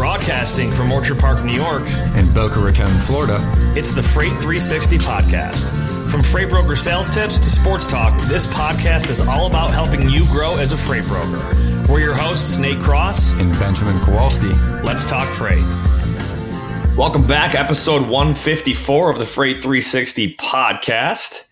Broadcasting 0.00 0.72
from 0.72 0.90
Orchard 0.90 1.18
Park, 1.18 1.44
New 1.44 1.52
York, 1.52 1.82
and 2.16 2.32
Boca 2.32 2.58
Raton, 2.58 2.88
Florida. 2.88 3.36
it's 3.76 3.92
the 3.92 4.02
Freight 4.02 4.30
360 4.40 4.96
podcast. 4.96 5.68
From 6.10 6.22
freight 6.22 6.48
broker 6.48 6.74
sales 6.74 7.10
tips 7.10 7.38
to 7.38 7.50
sports 7.50 7.86
talk, 7.86 8.18
this 8.22 8.46
podcast 8.46 9.10
is 9.10 9.20
all 9.20 9.46
about 9.46 9.72
helping 9.72 10.08
you 10.08 10.24
grow 10.28 10.56
as 10.56 10.72
a 10.72 10.76
freight 10.78 11.04
broker. 11.04 11.36
We're 11.86 12.00
your 12.00 12.14
hosts, 12.14 12.56
Nate 12.56 12.80
Cross. 12.80 13.38
And 13.38 13.52
Benjamin 13.58 13.98
Kowalski. 14.00 14.54
Let's 14.82 15.06
talk 15.06 15.28
freight. 15.28 15.62
Welcome 16.96 17.26
back, 17.26 17.54
episode 17.54 18.08
154 18.08 19.10
of 19.10 19.18
the 19.18 19.26
Freight 19.26 19.56
360 19.56 20.34
podcast. 20.36 21.49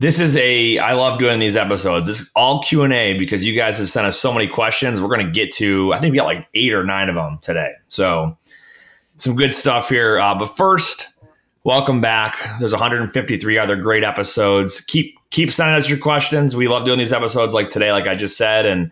This 0.00 0.18
is 0.18 0.36
a 0.36 0.78
I 0.78 0.94
love 0.94 1.18
doing 1.18 1.38
these 1.38 1.56
episodes. 1.56 2.06
This 2.06 2.20
is 2.20 2.32
all 2.34 2.62
Q&A 2.62 3.16
because 3.16 3.44
you 3.44 3.54
guys 3.54 3.78
have 3.78 3.88
sent 3.88 4.06
us 4.06 4.18
so 4.18 4.32
many 4.32 4.48
questions. 4.48 5.00
We're 5.00 5.08
going 5.08 5.24
to 5.24 5.32
get 5.32 5.52
to 5.54 5.92
I 5.94 5.98
think 5.98 6.12
we 6.12 6.16
got 6.16 6.26
like 6.26 6.48
8 6.54 6.74
or 6.74 6.84
9 6.84 7.08
of 7.08 7.14
them 7.14 7.38
today. 7.42 7.72
So 7.88 8.36
some 9.16 9.36
good 9.36 9.52
stuff 9.52 9.88
here. 9.88 10.18
Uh, 10.18 10.34
but 10.34 10.46
first, 10.46 11.14
welcome 11.62 12.00
back. 12.00 12.36
There's 12.58 12.72
153 12.72 13.58
other 13.58 13.76
great 13.76 14.02
episodes. 14.02 14.80
Keep 14.80 15.16
keep 15.30 15.52
sending 15.52 15.76
us 15.76 15.88
your 15.88 15.98
questions. 15.98 16.56
We 16.56 16.66
love 16.66 16.84
doing 16.84 16.98
these 16.98 17.12
episodes 17.12 17.54
like 17.54 17.70
today 17.70 17.92
like 17.92 18.08
I 18.08 18.16
just 18.16 18.36
said 18.36 18.66
and 18.66 18.90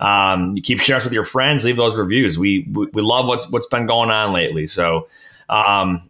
um, 0.00 0.56
you 0.56 0.62
keep 0.62 0.80
sharing 0.80 0.98
us 0.98 1.04
with 1.04 1.12
your 1.12 1.24
friends. 1.24 1.64
Leave 1.64 1.76
those 1.76 1.96
reviews. 1.96 2.38
We, 2.38 2.66
we 2.72 2.86
we 2.92 3.02
love 3.02 3.26
what's 3.26 3.48
what's 3.50 3.66
been 3.66 3.86
going 3.86 4.10
on 4.10 4.32
lately. 4.32 4.66
So, 4.66 5.06
um, 5.48 6.09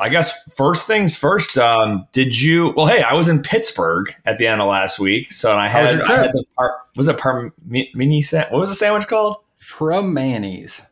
I 0.00 0.08
guess 0.08 0.52
first 0.54 0.86
things 0.86 1.16
first. 1.16 1.58
Um, 1.58 2.06
did 2.12 2.40
you? 2.40 2.72
Well, 2.76 2.86
hey, 2.86 3.02
I 3.02 3.12
was 3.14 3.28
in 3.28 3.42
Pittsburgh 3.42 4.12
at 4.24 4.38
the 4.38 4.46
end 4.46 4.60
of 4.60 4.68
last 4.68 4.98
week, 4.98 5.30
so 5.30 5.56
I 5.56 5.68
How 5.68 5.82
was 5.82 5.90
had, 5.90 5.98
your 5.98 6.10
I 6.10 6.22
had 6.22 6.32
the 6.32 6.44
par, 6.56 6.76
was 6.96 7.06
it 7.08 7.18
par 7.18 7.52
mini 7.66 8.22
sa- 8.22 8.48
What 8.48 8.58
was 8.58 8.70
the 8.70 8.74
sandwich 8.74 9.06
called? 9.06 9.36
From 9.58 10.14
Manny's. 10.14 10.82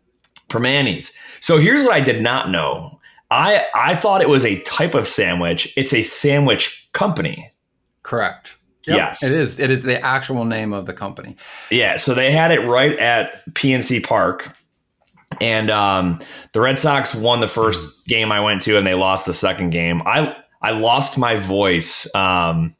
Primanti's. 0.49 1.13
So 1.41 1.59
here's 1.59 1.83
what 1.83 1.93
I 1.93 2.01
did 2.01 2.23
not 2.23 2.51
know. 2.51 3.01
I 3.30 3.65
I 3.74 3.95
thought 3.95 4.21
it 4.21 4.29
was 4.29 4.45
a 4.45 4.60
type 4.63 4.95
of 4.95 5.07
sandwich. 5.07 5.73
It's 5.77 5.93
a 5.93 6.02
sandwich 6.02 6.88
company. 6.93 7.51
Correct. 8.02 8.57
Yes. 8.87 9.23
It 9.23 9.32
is. 9.32 9.59
It 9.59 9.71
is 9.71 9.82
the 9.82 10.01
actual 10.01 10.45
name 10.45 10.73
of 10.73 10.87
the 10.87 10.95
company. 10.95 11.37
Yeah, 11.71 11.97
so 11.97 12.15
they 12.15 12.30
had 12.30 12.51
it 12.51 12.60
right 12.60 12.99
at 12.99 13.45
PNC 13.54 14.02
Park. 14.04 14.57
And 15.41 15.71
um, 15.71 16.19
the 16.53 16.61
Red 16.61 16.79
Sox 16.79 17.15
won 17.15 17.41
the 17.41 17.49
first 17.49 18.07
game 18.07 18.33
I 18.33 18.41
went 18.41 18.63
to, 18.63 18.77
and 18.77 18.87
they 18.87 18.95
lost 18.95 19.27
the 19.27 19.35
second 19.35 19.71
game. 19.71 20.03
I 20.05 20.37
I 20.61 20.73
lost 20.73 21.19
my 21.19 21.37
voice 21.37 22.13
um, 22.15 22.75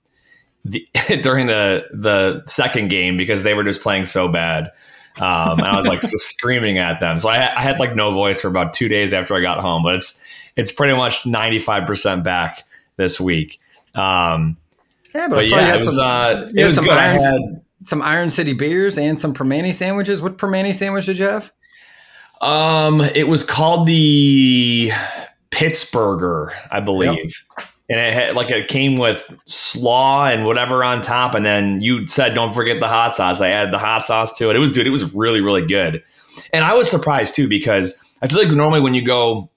the, 0.64 0.86
during 1.23 1.47
the 1.47 1.86
the 1.92 2.42
second 2.47 2.89
game 2.89 3.17
because 3.17 3.42
they 3.42 3.55
were 3.55 3.64
just 3.64 3.83
playing 3.83 4.06
so 4.06 4.29
bad, 4.29 4.73
um, 5.20 5.59
and 5.59 5.67
I 5.67 5.77
was 5.77 5.86
like 5.86 6.01
just 6.01 6.19
screaming 6.19 6.79
at 6.79 7.01
them. 7.01 7.19
So 7.19 7.29
I, 7.29 7.36
I 7.36 7.62
had 7.62 7.79
like 7.79 7.95
no 7.95 8.12
voice 8.12 8.41
for 8.41 8.48
about 8.48 8.73
two 8.73 8.89
days 8.89 9.12
after 9.12 9.34
I 9.36 9.41
got 9.41 9.61
home. 9.61 9.83
But 9.83 9.97
it's 9.97 10.25
it's 10.56 10.73
pretty 10.73 10.97
much 10.97 11.27
ninety 11.27 11.59
five 11.59 11.86
percent 11.86 12.25
back 12.25 12.64
this 12.97 13.20
week. 13.20 13.61
Um, 13.95 14.56
Yeah, 15.14 15.29
but 15.29 15.45
you 15.47 15.53
yeah, 15.53 15.75
it 15.75 15.79
was 15.79 15.97
some, 15.97 16.06
uh, 16.06 16.48
it 16.55 16.67
was 16.67 16.75
some 16.75 16.84
good. 16.84 16.95
I 16.95 17.12
Iron, 17.12 17.20
had 17.20 17.62
some 17.84 18.03
Iron 18.03 18.31
City 18.31 18.53
beers 18.53 18.98
and 18.98 19.19
some 19.19 19.33
Primanti 19.33 19.75
sandwiches. 19.75 20.20
What 20.20 20.36
Primanti 20.36 20.75
sandwich 20.75 21.06
did 21.06 21.19
you 21.19 21.27
have? 21.27 21.53
Um, 22.41 23.00
it 23.00 23.27
was 23.28 23.44
called 23.44 23.86
the 23.86 24.91
Pittsburgher, 25.50 26.50
I 26.70 26.80
believe. 26.80 27.45
And 27.91 27.98
it 27.98 28.12
had 28.12 28.36
like 28.36 28.50
it 28.50 28.69
came 28.69 28.98
with 28.98 29.34
slaw 29.47 30.27
and 30.27 30.45
whatever 30.45 30.84
on 30.84 31.00
top, 31.00 31.34
and 31.34 31.45
then 31.45 31.80
you 31.80 32.06
said 32.06 32.34
don't 32.34 32.53
forget 32.53 32.80
the 32.80 32.89
hot 32.89 33.14
sauce. 33.14 33.41
I 33.41 33.48
added 33.48 33.72
the 33.72 33.78
hot 33.78 34.05
sauce 34.05 34.36
to 34.39 34.50
it. 34.50 34.56
It 34.56 34.58
was 34.58 34.72
dude, 34.72 34.86
it 34.86 34.91
was 34.91 35.14
really, 35.14 35.41
really 35.41 35.67
good. 35.67 36.03
And 36.53 36.67
I 36.67 36.77
was 36.77 36.91
surprised 36.91 37.34
too 37.34 37.48
because 37.48 37.98
I 38.20 38.28
feel 38.28 38.39
like 38.42 38.55
normally 38.55 38.80
when 38.80 38.92
you 38.92 39.02
go 39.02 39.50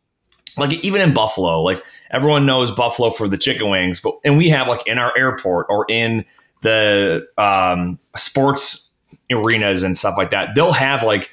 like 0.57 0.73
even 0.83 1.01
in 1.01 1.13
Buffalo, 1.13 1.61
like 1.61 1.83
everyone 2.09 2.45
knows 2.45 2.71
Buffalo 2.71 3.09
for 3.09 3.27
the 3.27 3.37
chicken 3.37 3.69
wings, 3.69 3.99
but 3.99 4.15
and 4.23 4.37
we 4.37 4.49
have 4.49 4.67
like 4.67 4.85
in 4.87 4.97
our 4.97 5.15
airport 5.17 5.67
or 5.69 5.85
in 5.89 6.25
the 6.61 7.27
um, 7.37 7.99
sports 8.15 8.95
arenas 9.31 9.83
and 9.83 9.97
stuff 9.97 10.15
like 10.17 10.29
that, 10.29 10.55
they'll 10.55 10.71
have 10.71 11.03
like 11.03 11.29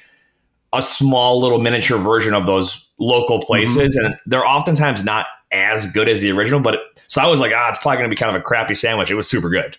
a 0.73 0.81
small 0.81 1.41
little 1.41 1.59
miniature 1.59 1.97
version 1.97 2.33
of 2.33 2.45
those 2.45 2.89
local 2.99 3.41
places, 3.41 3.95
and 3.95 4.15
they're 4.25 4.45
oftentimes 4.45 5.03
not 5.03 5.25
as 5.51 5.91
good 5.91 6.07
as 6.07 6.21
the 6.21 6.31
original. 6.31 6.59
But 6.59 6.75
it, 6.75 6.81
so 7.07 7.21
I 7.21 7.27
was 7.27 7.39
like, 7.39 7.51
ah, 7.55 7.69
it's 7.69 7.79
probably 7.79 7.97
going 7.97 8.09
to 8.09 8.15
be 8.15 8.19
kind 8.19 8.35
of 8.35 8.41
a 8.41 8.43
crappy 8.43 8.73
sandwich. 8.73 9.09
It 9.09 9.15
was 9.15 9.27
super 9.27 9.49
good. 9.49 9.77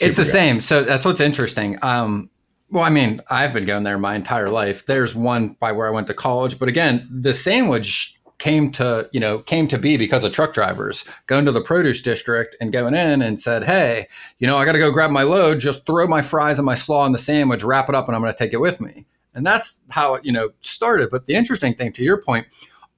it's 0.00 0.16
the 0.16 0.22
good. 0.22 0.30
same. 0.30 0.60
So 0.60 0.82
that's 0.82 1.04
what's 1.04 1.20
interesting. 1.20 1.78
Um, 1.82 2.30
well, 2.70 2.84
I 2.84 2.90
mean, 2.90 3.20
I've 3.30 3.52
been 3.52 3.66
going 3.66 3.84
there 3.84 3.98
my 3.98 4.16
entire 4.16 4.50
life. 4.50 4.86
There's 4.86 5.14
one 5.14 5.56
by 5.60 5.72
where 5.72 5.86
I 5.86 5.90
went 5.90 6.06
to 6.08 6.14
college, 6.14 6.58
but 6.58 6.68
again, 6.68 7.06
the 7.10 7.34
sandwich 7.34 8.18
came 8.38 8.72
to 8.72 9.08
you 9.12 9.20
know 9.20 9.38
came 9.38 9.68
to 9.68 9.78
be 9.78 9.96
because 9.96 10.24
of 10.24 10.32
truck 10.32 10.52
drivers 10.52 11.04
going 11.26 11.44
to 11.44 11.52
the 11.52 11.60
produce 11.60 12.02
district 12.02 12.56
and 12.60 12.72
going 12.72 12.94
in 12.94 13.22
and 13.22 13.40
said, 13.40 13.64
"Hey, 13.64 14.08
you 14.38 14.46
know, 14.46 14.56
I 14.56 14.64
got 14.64 14.72
to 14.72 14.78
go 14.78 14.90
grab 14.90 15.10
my 15.10 15.22
load. 15.22 15.60
Just 15.60 15.86
throw 15.86 16.06
my 16.06 16.22
fries 16.22 16.58
and 16.58 16.66
my 16.66 16.74
slaw 16.74 17.06
in 17.06 17.12
the 17.12 17.18
sandwich, 17.18 17.62
wrap 17.62 17.88
it 17.88 17.94
up, 17.94 18.08
and 18.08 18.16
I'm 18.16 18.22
going 18.22 18.32
to 18.32 18.38
take 18.38 18.52
it 18.52 18.60
with 18.60 18.80
me." 18.80 19.06
And 19.34 19.44
that's 19.44 19.82
how 19.90 20.14
it 20.14 20.24
you 20.24 20.32
know 20.32 20.50
started. 20.60 21.10
But 21.10 21.26
the 21.26 21.34
interesting 21.34 21.74
thing, 21.74 21.92
to 21.92 22.02
your 22.02 22.20
point, 22.20 22.46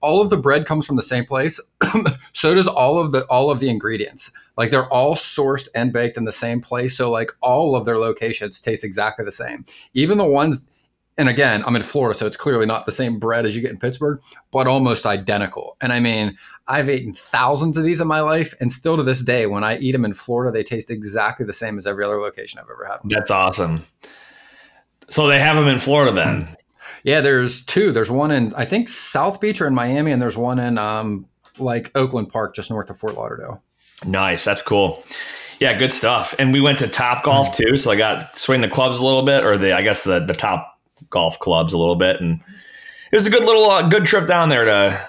all 0.01 0.21
of 0.21 0.31
the 0.31 0.37
bread 0.37 0.67
comes 0.67 0.87
from 0.87 0.97
the 0.97 1.03
same 1.03 1.25
place. 1.25 1.61
so 2.33 2.55
does 2.55 2.67
all 2.67 2.99
of 2.99 3.13
the 3.13 3.25
all 3.27 3.51
of 3.51 3.61
the 3.61 3.71
ingredients. 3.71 4.31
Like 4.57 4.71
they're 4.71 4.89
all 4.89 5.17
sourced 5.17 5.69
and 5.75 5.93
baked 5.93 6.17
in 6.17 6.25
the 6.25 6.33
same 6.33 6.61
place. 6.61 6.97
So 6.97 7.11
like 7.11 7.33
all 7.43 7.77
of 7.77 7.85
their 7.85 7.99
locations 7.99 8.61
taste 8.61 8.85
exactly 8.85 9.25
the 9.25 9.33
same. 9.33 9.67
Even 9.93 10.19
the 10.19 10.25
ones 10.25 10.69
and 11.19 11.29
again, 11.29 11.63
I'm 11.67 11.77
in 11.77 11.83
Florida, 11.83 12.19
so 12.19 12.27
it's 12.27 12.37
clearly 12.37 12.67
not 12.67 12.85
the 12.85 12.93
same 12.93 13.19
bread 13.19 13.47
as 13.47 13.57
you 13.57 13.63
get 13.63 13.71
in 13.71 13.79
Pittsburgh, 13.79 14.21
but 14.51 14.67
almost 14.67 15.07
identical. 15.07 15.77
And 15.81 15.93
I 15.93 16.01
mean, 16.01 16.37
I've 16.69 16.91
eaten 16.91 17.15
thousands 17.15 17.79
of 17.79 17.85
these 17.85 18.01
in 18.03 18.09
my 18.09 18.21
life, 18.21 18.55
and 18.61 18.71
still 18.71 18.99
to 18.99 19.03
this 19.03 19.23
day, 19.23 19.47
when 19.47 19.65
I 19.65 19.79
eat 19.79 19.93
them 19.93 20.05
in 20.05 20.13
Florida, 20.13 20.53
they 20.53 20.63
taste 20.63 20.91
exactly 20.91 21.47
the 21.47 21.55
same 21.55 21.79
as 21.79 21.87
every 21.87 22.05
other 22.05 22.21
location 22.21 22.61
I've 22.61 22.71
ever 22.71 22.85
had. 22.85 22.99
That's 23.05 23.31
awesome. 23.31 23.87
So 25.09 25.27
they 25.29 25.39
have 25.39 25.57
them 25.57 25.69
in 25.69 25.79
Florida 25.79 26.13
then. 26.13 26.49
Yeah, 27.05 27.21
there's 27.21 27.65
two. 27.65 27.93
There's 27.93 28.11
one 28.11 28.31
in 28.31 28.53
I 28.55 28.65
think 28.65 28.89
South 28.89 29.41
Beach 29.41 29.61
or 29.61 29.67
in 29.67 29.75
Miami, 29.75 30.13
and 30.13 30.21
there's 30.21 30.37
one 30.37 30.59
in 30.59 30.79
um 30.79 31.27
like 31.59 31.91
Oakland 31.97 32.29
Park, 32.29 32.55
just 32.55 32.71
north 32.71 32.91
of 32.91 32.99
Fort 32.99 33.15
Lauderdale. 33.15 33.63
Nice. 34.05 34.45
That's 34.45 34.63
cool. 34.63 35.05
Yeah, 35.59 35.79
good 35.79 35.93
stuff. 35.93 36.35
And 36.39 36.53
we 36.53 36.61
went 36.61 36.79
to 36.81 36.89
Top 36.89 37.25
Golf 37.25 37.57
too, 37.57 37.77
so 37.77 37.91
I 37.91 37.97
got 37.97 38.37
swing 38.37 38.61
the 38.61 38.69
clubs 38.69 39.01
a 39.01 39.05
little 39.07 39.23
bit, 39.23 39.45
or 39.45 39.57
the 39.57 39.73
I 39.73 39.83
guess 39.83 40.05
the 40.05 40.21
the 40.21 40.35
top 40.35 40.79
golf 41.11 41.39
clubs 41.39 41.73
a 41.73 41.79
little 41.79 41.97
bit, 41.97 42.21
and 42.21 42.41
it 43.13 43.17
was 43.17 43.27
a 43.27 43.31
good 43.31 43.45
little 43.45 43.65
uh, 43.65 43.89
good 43.89 44.05
trip 44.05 44.27
down 44.27 44.49
there 44.49 44.65
to 44.65 45.01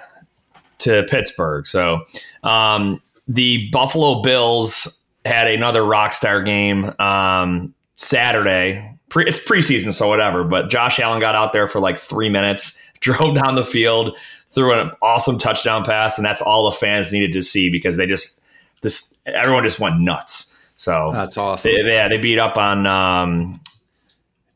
to 0.80 1.04
Pittsburgh. 1.10 1.68
So 1.68 2.06
um, 2.44 3.02
the 3.28 3.70
Buffalo 3.72 4.22
Bills 4.22 5.00
had 5.26 5.48
another 5.48 5.84
rock 5.84 6.14
star 6.14 6.42
game 6.42 6.94
um, 7.00 7.74
Saturday. 7.96 8.97
Pre- 9.10 9.26
it's 9.26 9.44
preseason, 9.44 9.94
so 9.94 10.08
whatever. 10.10 10.44
But 10.44 10.70
Josh 10.70 11.00
Allen 11.00 11.20
got 11.20 11.36
out 11.36 11.54
there 11.54 11.68
for 11.68 11.80
like 11.80 11.98
three 11.98 12.30
minutes, 12.30 12.92
drove 13.00 13.36
down 13.36 13.56
the 13.56 13.64
field, 13.64 14.18
threw 14.50 14.74
an 14.80 14.92
awesome 15.02 15.38
touchdown 15.38 15.84
pass, 15.86 16.18
and 16.18 16.26
that's 16.26 16.42
all 16.42 16.66
the 16.70 16.76
fans 16.76 17.14
needed 17.14 17.32
to 17.34 17.42
see 17.42 17.72
because 17.72 17.98
they 17.98 18.06
just 18.06 18.42
this 18.82 19.18
everyone 19.26 19.64
just 19.64 19.80
went 19.80 20.00
nuts. 20.00 20.54
So 20.76 21.10
That's 21.12 21.38
awesome. 21.38 21.72
they, 21.72 21.94
yeah, 21.94 22.08
they 22.08 22.20
beat 22.20 22.38
up 22.38 22.56
on 22.58 22.86
um, 22.86 23.60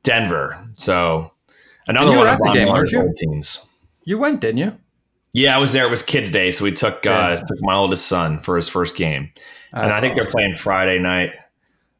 Denver. 0.04 0.58
So 0.74 1.32
another 1.88 2.12
one 2.16 2.28
of 2.28 2.34
at 2.34 2.40
the 2.40 2.52
game, 2.54 2.68
weren't 2.68 2.92
you? 2.92 3.12
teams. 3.16 3.66
You 4.04 4.18
went, 4.18 4.40
didn't 4.42 4.58
you? 4.60 4.78
Yeah, 5.34 5.56
I 5.56 5.60
was 5.60 5.74
there. 5.74 5.86
It 5.86 5.90
was 5.90 6.04
Kids 6.04 6.30
Day, 6.30 6.52
so 6.52 6.64
we 6.66 6.72
took 6.74 7.06
uh, 7.06 7.10
Yeah. 7.10 7.36
took 7.38 7.62
my 7.62 7.74
oldest 7.76 8.06
son 8.08 8.40
for 8.40 8.56
his 8.58 8.68
first 8.70 8.96
game, 8.96 9.32
and 9.74 9.92
I 9.92 10.00
think 10.02 10.14
awesome. 10.14 10.24
they're 10.24 10.32
playing 10.32 10.56
Friday 10.56 11.00
night 11.00 11.32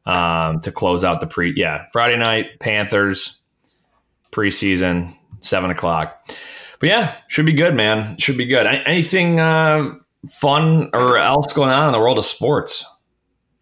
um, 0.06 0.60
to 0.60 0.72
close 0.72 1.04
out 1.04 1.20
the 1.20 1.26
pre. 1.26 1.52
Yeah, 1.56 1.86
Friday 1.92 2.18
night 2.18 2.60
Panthers 2.60 3.42
preseason 4.30 5.12
seven 5.40 5.70
o'clock. 5.70 6.28
But 6.80 6.88
yeah, 6.88 7.14
should 7.28 7.46
be 7.46 7.52
good, 7.52 7.74
man. 7.74 8.18
Should 8.18 8.38
be 8.38 8.46
good. 8.46 8.66
Anything 8.66 9.38
uh, 9.38 9.94
fun 10.28 10.90
or 10.92 11.18
else 11.18 11.52
going 11.52 11.70
on 11.70 11.88
in 11.88 11.92
the 11.92 12.00
world 12.00 12.18
of 12.18 12.24
sports? 12.24 12.84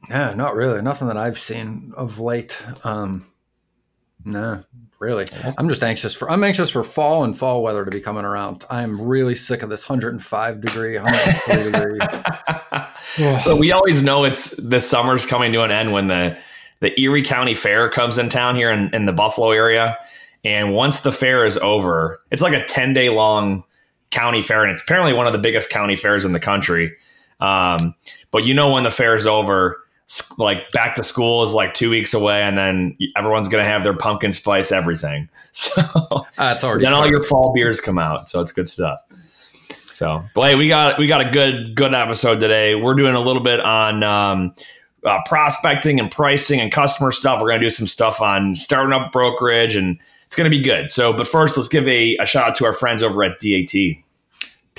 Yeah, 0.09 0.35
not 0.35 0.55
really. 0.55 0.81
Nothing 0.83 1.09
that 1.09 1.17
I've 1.17 1.39
seen 1.39 1.93
of 1.97 2.19
late. 2.19 2.61
Um, 2.83 3.27
no, 4.25 4.65
really. 5.01 5.27
I'm 5.59 5.69
just 5.69 5.83
anxious 5.83 6.15
for. 6.15 6.31
I'm 6.31 6.45
anxious 6.45 6.71
for 6.71 6.85
fall 6.85 7.25
and 7.25 7.37
fall 7.37 7.63
weather 7.63 7.85
to 7.85 7.91
be 7.91 8.01
coming 8.01 8.25
around. 8.25 8.65
I'm 8.71 9.01
really 9.01 9.35
sick 9.35 9.63
of 9.63 9.71
this 9.71 9.89
105 9.89 10.61
degree, 10.61 10.97
103 10.97 11.73
degree. 11.73 13.39
so 13.39 13.57
we 13.57 13.73
always 13.73 14.03
know 14.03 14.25
it's 14.25 14.57
the 14.57 14.81
summer's 14.81 15.27
coming 15.27 15.53
to 15.53 15.63
an 15.63 15.71
end 15.71 15.93
when 15.93 16.07
the 16.07 16.39
the 16.81 16.99
Erie 17.01 17.23
County 17.23 17.55
Fair 17.55 17.91
comes 17.91 18.19
in 18.19 18.29
town 18.29 18.57
here 18.57 18.71
in, 18.71 18.95
in 18.95 19.07
the 19.07 19.13
Buffalo 19.13 19.51
area. 19.51 19.99
And 20.45 20.73
once 20.73 21.01
the 21.01 21.13
fair 21.13 21.45
is 21.45 21.59
over, 21.59 22.21
it's 22.31 22.43
like 22.43 22.55
a 22.55 22.65
10 22.65 22.95
day 22.95 23.11
long 23.11 23.65
county 24.11 24.43
fair. 24.43 24.63
And 24.63 24.73
it's 24.73 24.83
apparently 24.83 25.13
one 25.13 25.27
of 25.27 25.33
the 25.33 25.39
biggest 25.39 25.71
county 25.71 25.97
fairs 25.97 26.25
in 26.25 26.33
the 26.33 26.41
country. 26.41 26.97
Um, 27.41 27.95
but 28.31 28.45
you 28.45 28.55
know, 28.55 28.73
when 28.73 28.85
the 28.85 28.91
fair 28.91 29.15
is 29.15 29.27
over, 29.27 29.83
like 30.39 30.71
back 30.73 30.95
to 30.97 31.05
school 31.05 31.43
is 31.43 31.53
like 31.55 31.75
two 31.75 31.91
weeks 31.91 32.15
away, 32.15 32.43
and 32.43 32.57
then 32.57 32.97
everyone's 33.17 33.49
gonna 33.49 33.65
have 33.65 33.85
their 33.85 33.97
pumpkin 33.97 34.33
spice 34.33 34.73
everything. 34.73 35.29
So 35.53 36.27
that's 36.37 36.65
already. 36.65 36.85
Then 36.85 36.93
all 36.93 37.07
your 37.07 37.23
fall 37.23 37.53
beers 37.53 37.81
come 37.81 37.99
out, 37.99 38.29
so 38.29 38.41
it's 38.41 38.53
good 38.53 38.69
stuff. 38.69 39.01
So, 39.93 40.25
but 40.35 40.49
hey, 40.49 40.55
we 40.55 40.69
got 40.69 40.99
we 40.99 41.07
got 41.07 41.27
a 41.27 41.31
good 41.31 41.75
good 41.75 41.93
episode 41.93 42.41
today. 42.41 42.75
We're 42.75 42.95
doing 42.95 43.15
a 43.15 43.21
little 43.21 43.43
bit 43.43 43.61
on 43.61 44.03
um, 44.03 44.55
uh, 45.05 45.19
prospecting 45.27 46.01
and 46.01 46.11
pricing 46.11 46.61
and 46.61 46.73
customer 46.73 47.13
stuff. 47.13 47.41
We're 47.41 47.51
gonna 47.51 47.61
do 47.63 47.71
some 47.71 47.87
stuff 47.87 48.21
on 48.21 48.55
starting 48.57 48.93
up 48.93 49.13
brokerage, 49.13 49.77
and 49.77 50.01
it's 50.25 50.35
gonna 50.35 50.51
be 50.51 50.61
good. 50.61 50.91
So, 50.91 51.13
but 51.13 51.29
first, 51.29 51.57
let's 51.57 51.69
give 51.69 51.87
a, 51.87 52.17
a 52.17 52.27
shout 52.27 52.49
out 52.49 52.55
to 52.57 52.65
our 52.65 52.73
friends 52.73 53.03
over 53.03 53.23
at 53.23 53.39
DAT. 53.39 53.75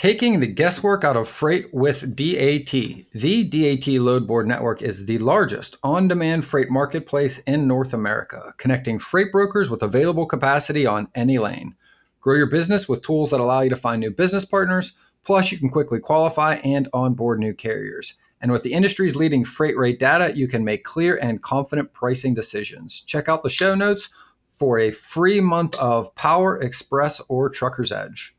Taking 0.01 0.39
the 0.39 0.47
guesswork 0.47 1.03
out 1.03 1.15
of 1.15 1.27
freight 1.27 1.67
with 1.71 2.15
DAT. 2.15 2.71
The 2.71 3.43
DAT 3.43 3.87
Load 4.01 4.25
Board 4.25 4.47
Network 4.47 4.81
is 4.81 5.05
the 5.05 5.19
largest 5.19 5.75
on 5.83 6.07
demand 6.07 6.43
freight 6.43 6.71
marketplace 6.71 7.37
in 7.41 7.67
North 7.67 7.93
America, 7.93 8.55
connecting 8.57 8.97
freight 8.97 9.31
brokers 9.31 9.69
with 9.69 9.83
available 9.83 10.25
capacity 10.25 10.87
on 10.87 11.07
any 11.13 11.37
lane. 11.37 11.75
Grow 12.19 12.35
your 12.35 12.49
business 12.49 12.89
with 12.89 13.03
tools 13.03 13.29
that 13.29 13.39
allow 13.39 13.61
you 13.61 13.69
to 13.69 13.75
find 13.75 13.99
new 13.99 14.09
business 14.09 14.43
partners, 14.43 14.93
plus, 15.23 15.51
you 15.51 15.59
can 15.59 15.69
quickly 15.69 15.99
qualify 15.99 16.55
and 16.63 16.89
onboard 16.93 17.39
new 17.39 17.53
carriers. 17.53 18.15
And 18.41 18.51
with 18.51 18.63
the 18.63 18.73
industry's 18.73 19.15
leading 19.15 19.43
freight 19.43 19.77
rate 19.77 19.99
data, 19.99 20.35
you 20.35 20.47
can 20.47 20.65
make 20.65 20.83
clear 20.83 21.15
and 21.15 21.43
confident 21.43 21.93
pricing 21.93 22.33
decisions. 22.33 23.01
Check 23.01 23.29
out 23.29 23.43
the 23.43 23.51
show 23.51 23.75
notes 23.75 24.09
for 24.49 24.79
a 24.79 24.89
free 24.89 25.39
month 25.39 25.75
of 25.75 26.15
Power 26.15 26.59
Express 26.59 27.21
or 27.29 27.51
Trucker's 27.51 27.91
Edge. 27.91 28.35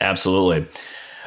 Absolutely. 0.00 0.66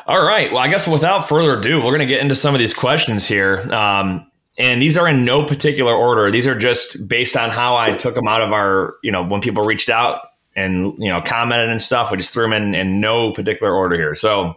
All 0.06 0.25
right. 0.25 0.52
Well, 0.52 0.62
I 0.62 0.68
guess 0.68 0.88
without 0.88 1.30
further 1.30 1.58
ado, 1.58 1.78
we're 1.78 1.96
going 1.96 2.00
to 2.00 2.06
get 2.06 2.22
into 2.22 2.36
some 2.36 2.54
of 2.54 2.60
these 2.60 2.74
questions 2.74 3.28
here. 3.28 3.60
Um, 3.74 4.30
and 4.58 4.81
these 4.81 4.98
are 4.98 5.08
in 5.08 5.25
no 5.25 5.46
particular 5.46 5.94
order. 5.94 6.30
These 6.30 6.46
are 6.46 6.58
just 6.58 7.08
based 7.08 7.36
on 7.36 7.50
how 7.50 7.75
I 7.78 7.92
took 7.92 8.16
them 8.16 8.28
out 8.28 8.42
of 8.42 8.52
our, 8.52 8.96
you 9.02 9.12
know, 9.12 9.25
when 9.25 9.42
people 9.42 9.64
reached 9.64 9.90
out 9.90 10.22
and, 10.56 10.94
you 10.98 11.10
know, 11.10 11.22
commented 11.22 11.70
and 11.70 11.81
stuff. 11.81 12.12
We 12.12 12.18
just 12.18 12.34
threw 12.34 12.44
them 12.44 12.54
in, 12.54 12.75
in 12.75 13.00
no 13.00 13.31
particular 13.31 13.74
order 13.74 13.96
here. 13.96 14.14
So, 14.14 14.56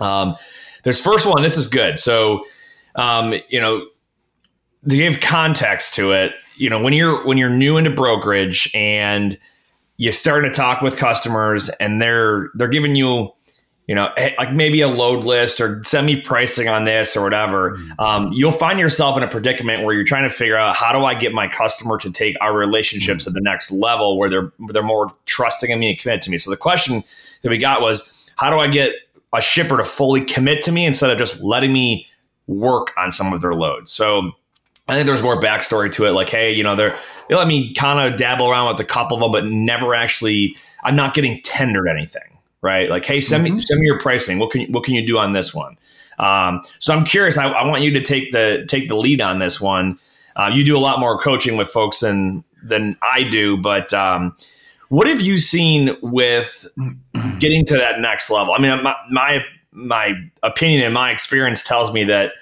um, 0.00 0.36
there's 0.84 1.00
first 1.00 1.26
one. 1.26 1.42
This 1.42 1.56
is 1.56 1.66
good. 1.66 1.98
So, 1.98 2.44
um, 2.94 3.34
you 3.48 3.60
know, 3.60 3.86
to 4.88 4.96
give 4.96 5.20
context 5.20 5.94
to 5.94 6.12
it, 6.12 6.32
you 6.56 6.70
know, 6.70 6.82
when 6.82 6.92
you're 6.92 7.26
when 7.26 7.36
you're 7.36 7.50
new 7.50 7.76
into 7.76 7.90
brokerage 7.90 8.70
and 8.74 9.38
you 9.96 10.12
start 10.12 10.44
to 10.44 10.50
talk 10.50 10.80
with 10.80 10.96
customers 10.96 11.68
and 11.80 12.00
they're 12.00 12.50
they're 12.54 12.68
giving 12.68 12.96
you 12.96 13.30
you 13.88 13.94
know, 13.94 14.10
like 14.36 14.52
maybe 14.52 14.82
a 14.82 14.88
load 14.88 15.24
list 15.24 15.62
or 15.62 15.82
send 15.82 16.06
me 16.06 16.20
pricing 16.20 16.68
on 16.68 16.84
this 16.84 17.16
or 17.16 17.22
whatever, 17.22 17.72
mm-hmm. 17.72 17.98
um, 17.98 18.30
you'll 18.34 18.52
find 18.52 18.78
yourself 18.78 19.16
in 19.16 19.22
a 19.22 19.28
predicament 19.28 19.82
where 19.82 19.94
you're 19.94 20.04
trying 20.04 20.24
to 20.24 20.30
figure 20.30 20.58
out 20.58 20.76
how 20.76 20.92
do 20.92 21.06
I 21.06 21.14
get 21.14 21.32
my 21.32 21.48
customer 21.48 21.96
to 21.98 22.12
take 22.12 22.36
our 22.42 22.54
relationships 22.54 23.24
mm-hmm. 23.24 23.30
to 23.30 23.34
the 23.34 23.40
next 23.40 23.72
level 23.72 24.18
where 24.18 24.28
they're 24.28 24.52
they're 24.68 24.82
more 24.82 25.10
trusting 25.24 25.70
in 25.70 25.78
me 25.78 25.90
and 25.90 25.98
commit 25.98 26.20
to 26.22 26.30
me. 26.30 26.36
So 26.36 26.50
the 26.50 26.56
question 26.58 27.02
that 27.42 27.48
we 27.48 27.56
got 27.56 27.80
was, 27.80 28.30
how 28.36 28.50
do 28.50 28.58
I 28.58 28.66
get 28.66 28.92
a 29.32 29.40
shipper 29.40 29.78
to 29.78 29.84
fully 29.84 30.22
commit 30.22 30.60
to 30.62 30.72
me 30.72 30.84
instead 30.84 31.10
of 31.10 31.16
just 31.16 31.42
letting 31.42 31.72
me 31.72 32.06
work 32.46 32.92
on 32.98 33.10
some 33.10 33.32
of 33.32 33.40
their 33.40 33.54
loads? 33.54 33.90
So 33.90 34.32
I 34.86 34.96
think 34.96 35.06
there's 35.06 35.22
more 35.22 35.40
backstory 35.40 35.90
to 35.92 36.04
it. 36.04 36.10
Like, 36.10 36.28
hey, 36.28 36.52
you 36.52 36.62
know, 36.62 36.76
they're 36.76 36.94
they 37.30 37.36
let 37.36 37.48
me 37.48 37.72
kind 37.72 38.06
of 38.06 38.18
dabble 38.18 38.50
around 38.50 38.68
with 38.68 38.80
a 38.80 38.84
couple 38.84 39.16
of 39.16 39.22
them, 39.22 39.32
but 39.32 39.46
never 39.46 39.94
actually. 39.94 40.56
I'm 40.84 40.94
not 40.94 41.12
getting 41.12 41.40
tendered 41.42 41.88
anything 41.88 42.37
right? 42.62 42.88
Like, 42.90 43.04
hey, 43.04 43.20
send 43.20 43.44
mm-hmm. 43.44 43.56
me 43.56 43.60
send 43.60 43.80
me 43.80 43.86
your 43.86 43.98
pricing. 43.98 44.38
What 44.38 44.50
can 44.50 44.62
you, 44.62 44.66
what 44.68 44.84
can 44.84 44.94
you 44.94 45.06
do 45.06 45.18
on 45.18 45.32
this 45.32 45.54
one? 45.54 45.76
Um, 46.18 46.62
so 46.78 46.94
I'm 46.94 47.04
curious. 47.04 47.38
I, 47.38 47.48
I, 47.48 47.66
want 47.66 47.82
you 47.82 47.92
to 47.92 48.02
take 48.02 48.32
the 48.32 48.64
take 48.68 48.88
the 48.88 48.96
lead 48.96 49.20
on 49.20 49.38
this 49.38 49.60
one. 49.60 49.96
Uh, 50.34 50.50
you 50.52 50.64
do 50.64 50.76
a 50.76 50.80
lot 50.80 50.98
more 50.98 51.18
coaching 51.18 51.56
with 51.56 51.68
folks 51.68 52.00
than 52.00 52.44
than 52.62 52.96
I 53.02 53.22
do, 53.22 53.56
but 53.56 53.92
um, 53.94 54.36
what 54.88 55.06
have 55.06 55.20
you 55.20 55.36
seen 55.38 55.96
with 56.02 56.66
getting 57.38 57.64
to 57.66 57.76
that 57.76 58.00
next 58.00 58.30
level? 58.30 58.52
I 58.52 58.58
mean, 58.58 58.82
my 58.82 58.96
my, 59.10 59.44
my 59.72 60.14
opinion 60.42 60.82
and 60.82 60.94
my 60.94 61.10
experience 61.10 61.62
tells 61.62 61.92
me 61.92 62.04
that 62.04 62.32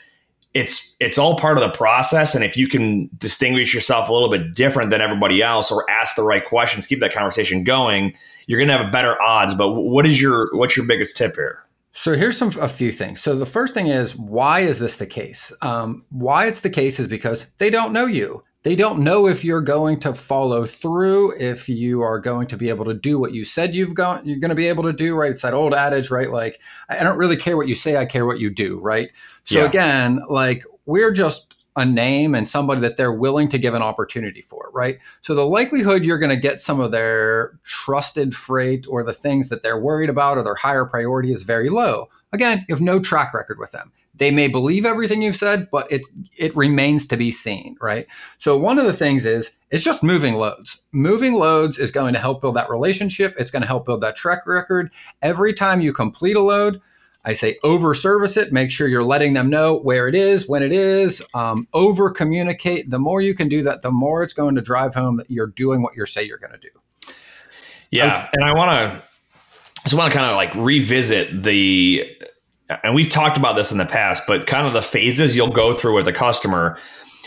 it's 0.55 0.97
it's 1.01 1.19
all 1.19 1.37
part 1.37 1.59
of 1.59 1.63
the 1.63 1.77
process 1.77 2.35
and 2.35 2.43
if 2.43 2.57
you 2.57 2.67
can 2.67 3.11
distinguish 3.19 3.75
yourself 3.75 4.09
a 4.09 4.13
little 4.13 4.31
bit 4.31 4.55
different 4.55 4.89
than 4.89 5.03
everybody 5.03 5.43
else 5.43 5.71
or 5.71 5.85
ask 5.91 6.17
the 6.17 6.23
right 6.23 6.47
questions 6.47 6.87
keep 6.87 6.99
that 7.01 7.13
conversation 7.13 7.63
going 7.63 8.15
you're 8.47 8.59
going 8.59 8.71
to 8.71 8.77
have 8.77 8.93
better 8.93 9.21
odds 9.21 9.55
but 9.55 9.73
what 9.73 10.07
is 10.07 10.21
your 10.21 10.49
what's 10.53 10.77
your 10.77 10.87
biggest 10.87 11.17
tip 11.17 11.37
here 11.37 11.63
so 11.93 12.15
here's 12.15 12.37
some 12.37 12.53
a 12.61 12.69
few 12.69 12.93
things 12.93 13.21
so 13.21 13.37
the 13.37 13.47
first 13.47 13.75
thing 13.75 13.87
is 13.89 14.17
why 14.17 14.61
is 14.61 14.79
this 14.79 14.97
the 14.97 15.07
case 15.07 15.53
um, 15.63 16.05
why 16.11 16.47
it's 16.47 16.61
the 16.61 16.71
case 16.71 16.99
is 16.99 17.09
because 17.09 17.47
they 17.59 17.71
don't 17.71 17.93
know 17.93 18.07
you 18.07 18.43
they 18.67 18.75
don't 18.75 19.05
know 19.05 19.29
if 19.29 19.45
you're 19.45 19.61
going 19.61 20.01
to 20.01 20.13
follow 20.13 20.67
through, 20.67 21.37
if 21.39 21.69
you 21.69 22.03
are 22.03 22.19
going 22.19 22.49
to 22.49 22.57
be 22.57 22.69
able 22.69 22.85
to 22.87 22.95
do 22.95 23.17
what 23.17 23.33
you 23.33 23.45
said 23.45 23.77
you've 23.77 23.95
got, 23.95 24.27
you're 24.27 24.41
going 24.41 24.49
to 24.49 24.57
be 24.57 24.67
able 24.67 24.83
to 24.83 24.93
do, 24.93 25.15
right? 25.15 25.31
It's 25.31 25.43
that 25.43 25.55
old 25.55 25.73
adage, 25.73 26.11
right? 26.11 26.29
Like, 26.29 26.61
I 26.89 27.05
don't 27.05 27.17
really 27.17 27.37
care 27.37 27.57
what 27.57 27.69
you 27.69 27.77
say, 27.77 27.97
I 27.97 28.07
care 28.07 28.27
what 28.27 28.41
you 28.41 28.51
do, 28.51 28.81
right? 28.81 29.11
So 29.45 29.61
yeah. 29.61 29.67
again, 29.67 30.21
like 30.29 30.65
we're 30.85 31.13
just 31.13 31.56
a 31.77 31.85
name 31.85 32.35
and 32.35 32.49
somebody 32.49 32.81
that 32.81 32.97
they're 32.97 33.13
willing 33.13 33.49
to 33.49 33.59
give 33.59 33.75
an 33.75 33.83
opportunity 33.83 34.41
for, 34.41 34.71
right? 34.73 34.99
So 35.21 35.35
the 35.35 35.47
likelihood 35.47 36.05
you're 36.05 36.19
going 36.19 36.35
to 36.35 36.41
get 36.41 36.63
some 36.63 36.81
of 36.81 36.91
their 36.91 37.59
trusted 37.65 38.35
freight 38.35 38.87
or 38.89 39.03
the 39.03 39.13
things 39.13 39.51
that 39.51 39.63
they're 39.63 39.79
worried 39.79 40.09
about 40.09 40.39
or 40.39 40.43
their 40.43 40.55
higher 40.55 40.87
priority 40.87 41.33
is 41.33 41.43
very 41.43 41.69
low. 41.69 42.09
Again, 42.33 42.65
you 42.69 42.75
have 42.75 42.83
no 42.83 42.99
track 42.99 43.35
record 43.35 43.59
with 43.59 43.73
them. 43.73 43.93
They 44.15 44.31
may 44.31 44.49
believe 44.49 44.87
everything 44.87 45.21
you've 45.21 45.37
said, 45.37 45.69
but 45.71 45.93
it 45.93 46.03
it 46.37 46.57
remains 46.57 47.07
to 47.09 47.19
be 47.19 47.31
seen, 47.31 47.77
right? 47.83 48.07
So 48.39 48.57
one 48.57 48.79
of 48.79 48.87
the 48.87 48.95
things 48.95 49.27
is 49.27 49.53
it's 49.71 49.85
just 49.85 50.03
moving 50.03 50.35
loads. 50.35 50.81
Moving 50.91 51.35
loads 51.35 51.79
is 51.79 51.91
going 51.91 52.15
to 52.15 52.21
help 52.21 52.41
build 52.41 52.57
that 52.57 52.71
relationship. 52.71 53.35
It's 53.39 53.51
going 53.51 53.63
to 53.63 53.69
help 53.69 53.85
build 53.85 54.01
that 54.01 54.17
track 54.17 54.47
record. 54.47 54.91
Every 55.21 55.53
time 55.53 55.83
you 55.83 55.93
complete 55.93 56.37
a 56.37 56.41
load, 56.41 56.81
I 57.27 57.33
say 57.33 57.59
over 57.65 57.93
service 57.93 58.37
it. 58.37 58.53
Make 58.53 58.71
sure 58.71 58.87
you're 58.87 59.03
letting 59.03 59.35
them 59.35 59.51
know 59.51 59.79
where 59.79 60.07
it 60.07 60.15
is, 60.15 60.49
when 60.49 60.63
it 60.63 60.71
is. 60.71 61.21
Um, 61.35 61.67
over 61.75 62.09
communicate. 62.11 62.89
The 62.89 63.01
more 63.01 63.21
you 63.21 63.35
can 63.35 63.49
do 63.49 63.65
that, 63.65 63.83
the 63.83 63.91
more 63.91 64.23
it's 64.23 64.33
going 64.33 64.55
to 64.55 64.63
drive 64.63 64.95
home 64.95 65.17
that 65.17 65.29
you're 65.29 65.49
doing 65.49 65.83
what 65.83 65.97
you 65.97 66.07
say 66.07 66.23
you're 66.23 66.39
going 66.39 66.53
to 66.53 66.59
do. 66.59 66.69
Yeah, 67.91 68.29
and 68.33 68.45
I 68.45 68.55
want 68.55 68.93
to 68.93 69.03
just 69.83 69.95
want 69.95 70.13
to 70.13 70.19
kind 70.19 70.31
of 70.31 70.37
like 70.37 70.55
revisit 70.55 71.43
the 71.43 72.05
and 72.69 72.95
we've 72.95 73.09
talked 73.09 73.37
about 73.37 73.55
this 73.55 73.71
in 73.73 73.79
the 73.79 73.87
past, 73.87 74.25
but 74.27 74.47
kind 74.47 74.67
of 74.67 74.73
the 74.73 74.83
phases 74.83 75.37
you'll 75.37 75.51
go 75.51 75.75
through 75.75 75.95
with 75.95 76.09
a 76.09 76.13
customer. 76.13 76.79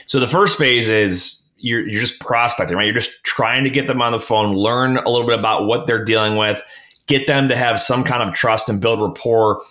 So 0.06 0.20
the 0.20 0.28
first 0.28 0.58
phase 0.58 0.90
is 0.90 1.46
you're, 1.58 1.88
you're 1.88 2.02
just 2.02 2.20
prospecting, 2.20 2.76
right? 2.76 2.86
You're 2.86 2.96
just 2.96 3.24
trying 3.24 3.64
to 3.64 3.70
get 3.70 3.88
them 3.88 4.02
on 4.02 4.12
the 4.12 4.20
phone, 4.20 4.56
learn 4.56 4.98
a 4.98 5.10
little 5.10 5.28
bit 5.28 5.40
about 5.40 5.66
what 5.66 5.88
they're 5.88 6.04
dealing 6.04 6.36
with, 6.36 6.62
get 7.08 7.28
them 7.28 7.48
to 7.50 7.56
have 7.56 7.80
some 7.80 8.04
kind 8.04 8.28
of 8.28 8.36
trust 8.36 8.70
and 8.70 8.82
build 8.82 9.02
rapport 9.02 9.62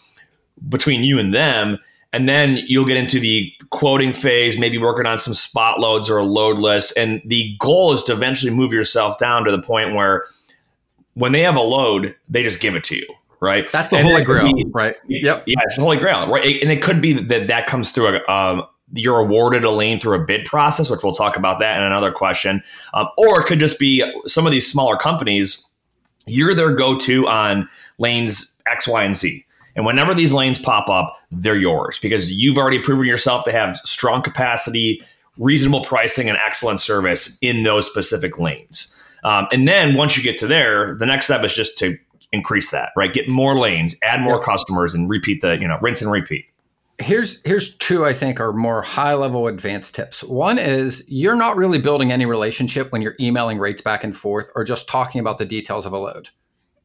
between 0.68 1.02
you 1.02 1.18
and 1.18 1.34
them. 1.34 1.78
And 2.12 2.28
then 2.28 2.60
you'll 2.66 2.86
get 2.86 2.96
into 2.96 3.20
the 3.20 3.52
quoting 3.70 4.14
phase, 4.14 4.58
maybe 4.58 4.78
working 4.78 5.04
on 5.04 5.18
some 5.18 5.34
spot 5.34 5.78
loads 5.78 6.08
or 6.08 6.16
a 6.16 6.24
load 6.24 6.58
list. 6.58 6.96
And 6.96 7.20
the 7.26 7.54
goal 7.58 7.92
is 7.92 8.02
to 8.04 8.12
eventually 8.12 8.52
move 8.52 8.72
yourself 8.72 9.18
down 9.18 9.44
to 9.44 9.50
the 9.50 9.60
point 9.60 9.94
where 9.94 10.24
when 11.14 11.32
they 11.32 11.42
have 11.42 11.56
a 11.56 11.60
load, 11.60 12.16
they 12.28 12.42
just 12.42 12.60
give 12.60 12.74
it 12.74 12.84
to 12.84 12.96
you 12.96 13.06
right? 13.40 13.70
That's 13.70 13.90
the 13.90 13.98
and 13.98 14.08
holy 14.08 14.24
grail, 14.24 14.52
be, 14.52 14.64
right? 14.72 14.96
Yep. 15.06 15.44
Yeah, 15.46 15.54
it's 15.62 15.76
the 15.76 15.82
holy 15.82 15.96
grail, 15.96 16.26
right? 16.28 16.60
And 16.60 16.70
it 16.70 16.82
could 16.82 17.00
be 17.00 17.12
that 17.12 17.46
that 17.46 17.66
comes 17.66 17.92
through 17.92 18.16
a, 18.16 18.30
um, 18.32 18.66
you're 18.92 19.18
awarded 19.18 19.64
a 19.64 19.70
lane 19.70 20.00
through 20.00 20.20
a 20.20 20.24
bid 20.24 20.46
process, 20.46 20.90
which 20.90 21.02
we'll 21.02 21.12
talk 21.12 21.36
about 21.36 21.58
that 21.58 21.76
in 21.76 21.82
another 21.82 22.10
question. 22.10 22.62
Um, 22.94 23.08
or 23.18 23.40
it 23.40 23.46
could 23.46 23.60
just 23.60 23.78
be 23.78 24.04
some 24.26 24.46
of 24.46 24.52
these 24.52 24.70
smaller 24.70 24.96
companies, 24.96 25.68
you're 26.26 26.54
their 26.54 26.74
go 26.74 26.98
to 26.98 27.28
on 27.28 27.68
lanes 27.98 28.60
X, 28.66 28.88
Y, 28.88 29.04
and 29.04 29.16
Z. 29.16 29.44
And 29.78 29.86
whenever 29.86 30.12
these 30.12 30.32
lanes 30.32 30.58
pop 30.58 30.88
up, 30.88 31.16
they're 31.30 31.56
yours 31.56 32.00
because 32.00 32.32
you've 32.32 32.58
already 32.58 32.80
proven 32.80 33.06
yourself 33.06 33.44
to 33.44 33.52
have 33.52 33.76
strong 33.76 34.22
capacity, 34.22 35.04
reasonable 35.38 35.82
pricing, 35.82 36.28
and 36.28 36.36
excellent 36.44 36.80
service 36.80 37.38
in 37.42 37.62
those 37.62 37.88
specific 37.88 38.40
lanes. 38.40 38.92
Um, 39.22 39.46
and 39.52 39.68
then 39.68 39.94
once 39.94 40.16
you 40.16 40.22
get 40.24 40.36
to 40.38 40.48
there, 40.48 40.96
the 40.96 41.06
next 41.06 41.26
step 41.26 41.44
is 41.44 41.54
just 41.54 41.78
to 41.78 41.96
increase 42.32 42.72
that, 42.72 42.90
right? 42.96 43.12
Get 43.12 43.28
more 43.28 43.56
lanes, 43.56 43.94
add 44.02 44.20
more 44.20 44.38
yep. 44.38 44.44
customers, 44.44 44.96
and 44.96 45.08
repeat 45.08 45.42
the, 45.42 45.56
you 45.56 45.68
know, 45.68 45.78
rinse 45.80 46.02
and 46.02 46.10
repeat. 46.10 46.46
Here's 47.00 47.40
here's 47.44 47.76
two 47.76 48.04
I 48.04 48.14
think 48.14 48.40
are 48.40 48.52
more 48.52 48.82
high 48.82 49.14
level 49.14 49.46
advanced 49.46 49.94
tips. 49.94 50.24
One 50.24 50.58
is 50.58 51.04
you're 51.06 51.36
not 51.36 51.56
really 51.56 51.78
building 51.78 52.10
any 52.10 52.26
relationship 52.26 52.90
when 52.90 53.00
you're 53.00 53.14
emailing 53.20 53.60
rates 53.60 53.80
back 53.80 54.02
and 54.02 54.16
forth 54.16 54.50
or 54.56 54.64
just 54.64 54.88
talking 54.88 55.20
about 55.20 55.38
the 55.38 55.46
details 55.46 55.86
of 55.86 55.92
a 55.92 55.98
load. 55.98 56.30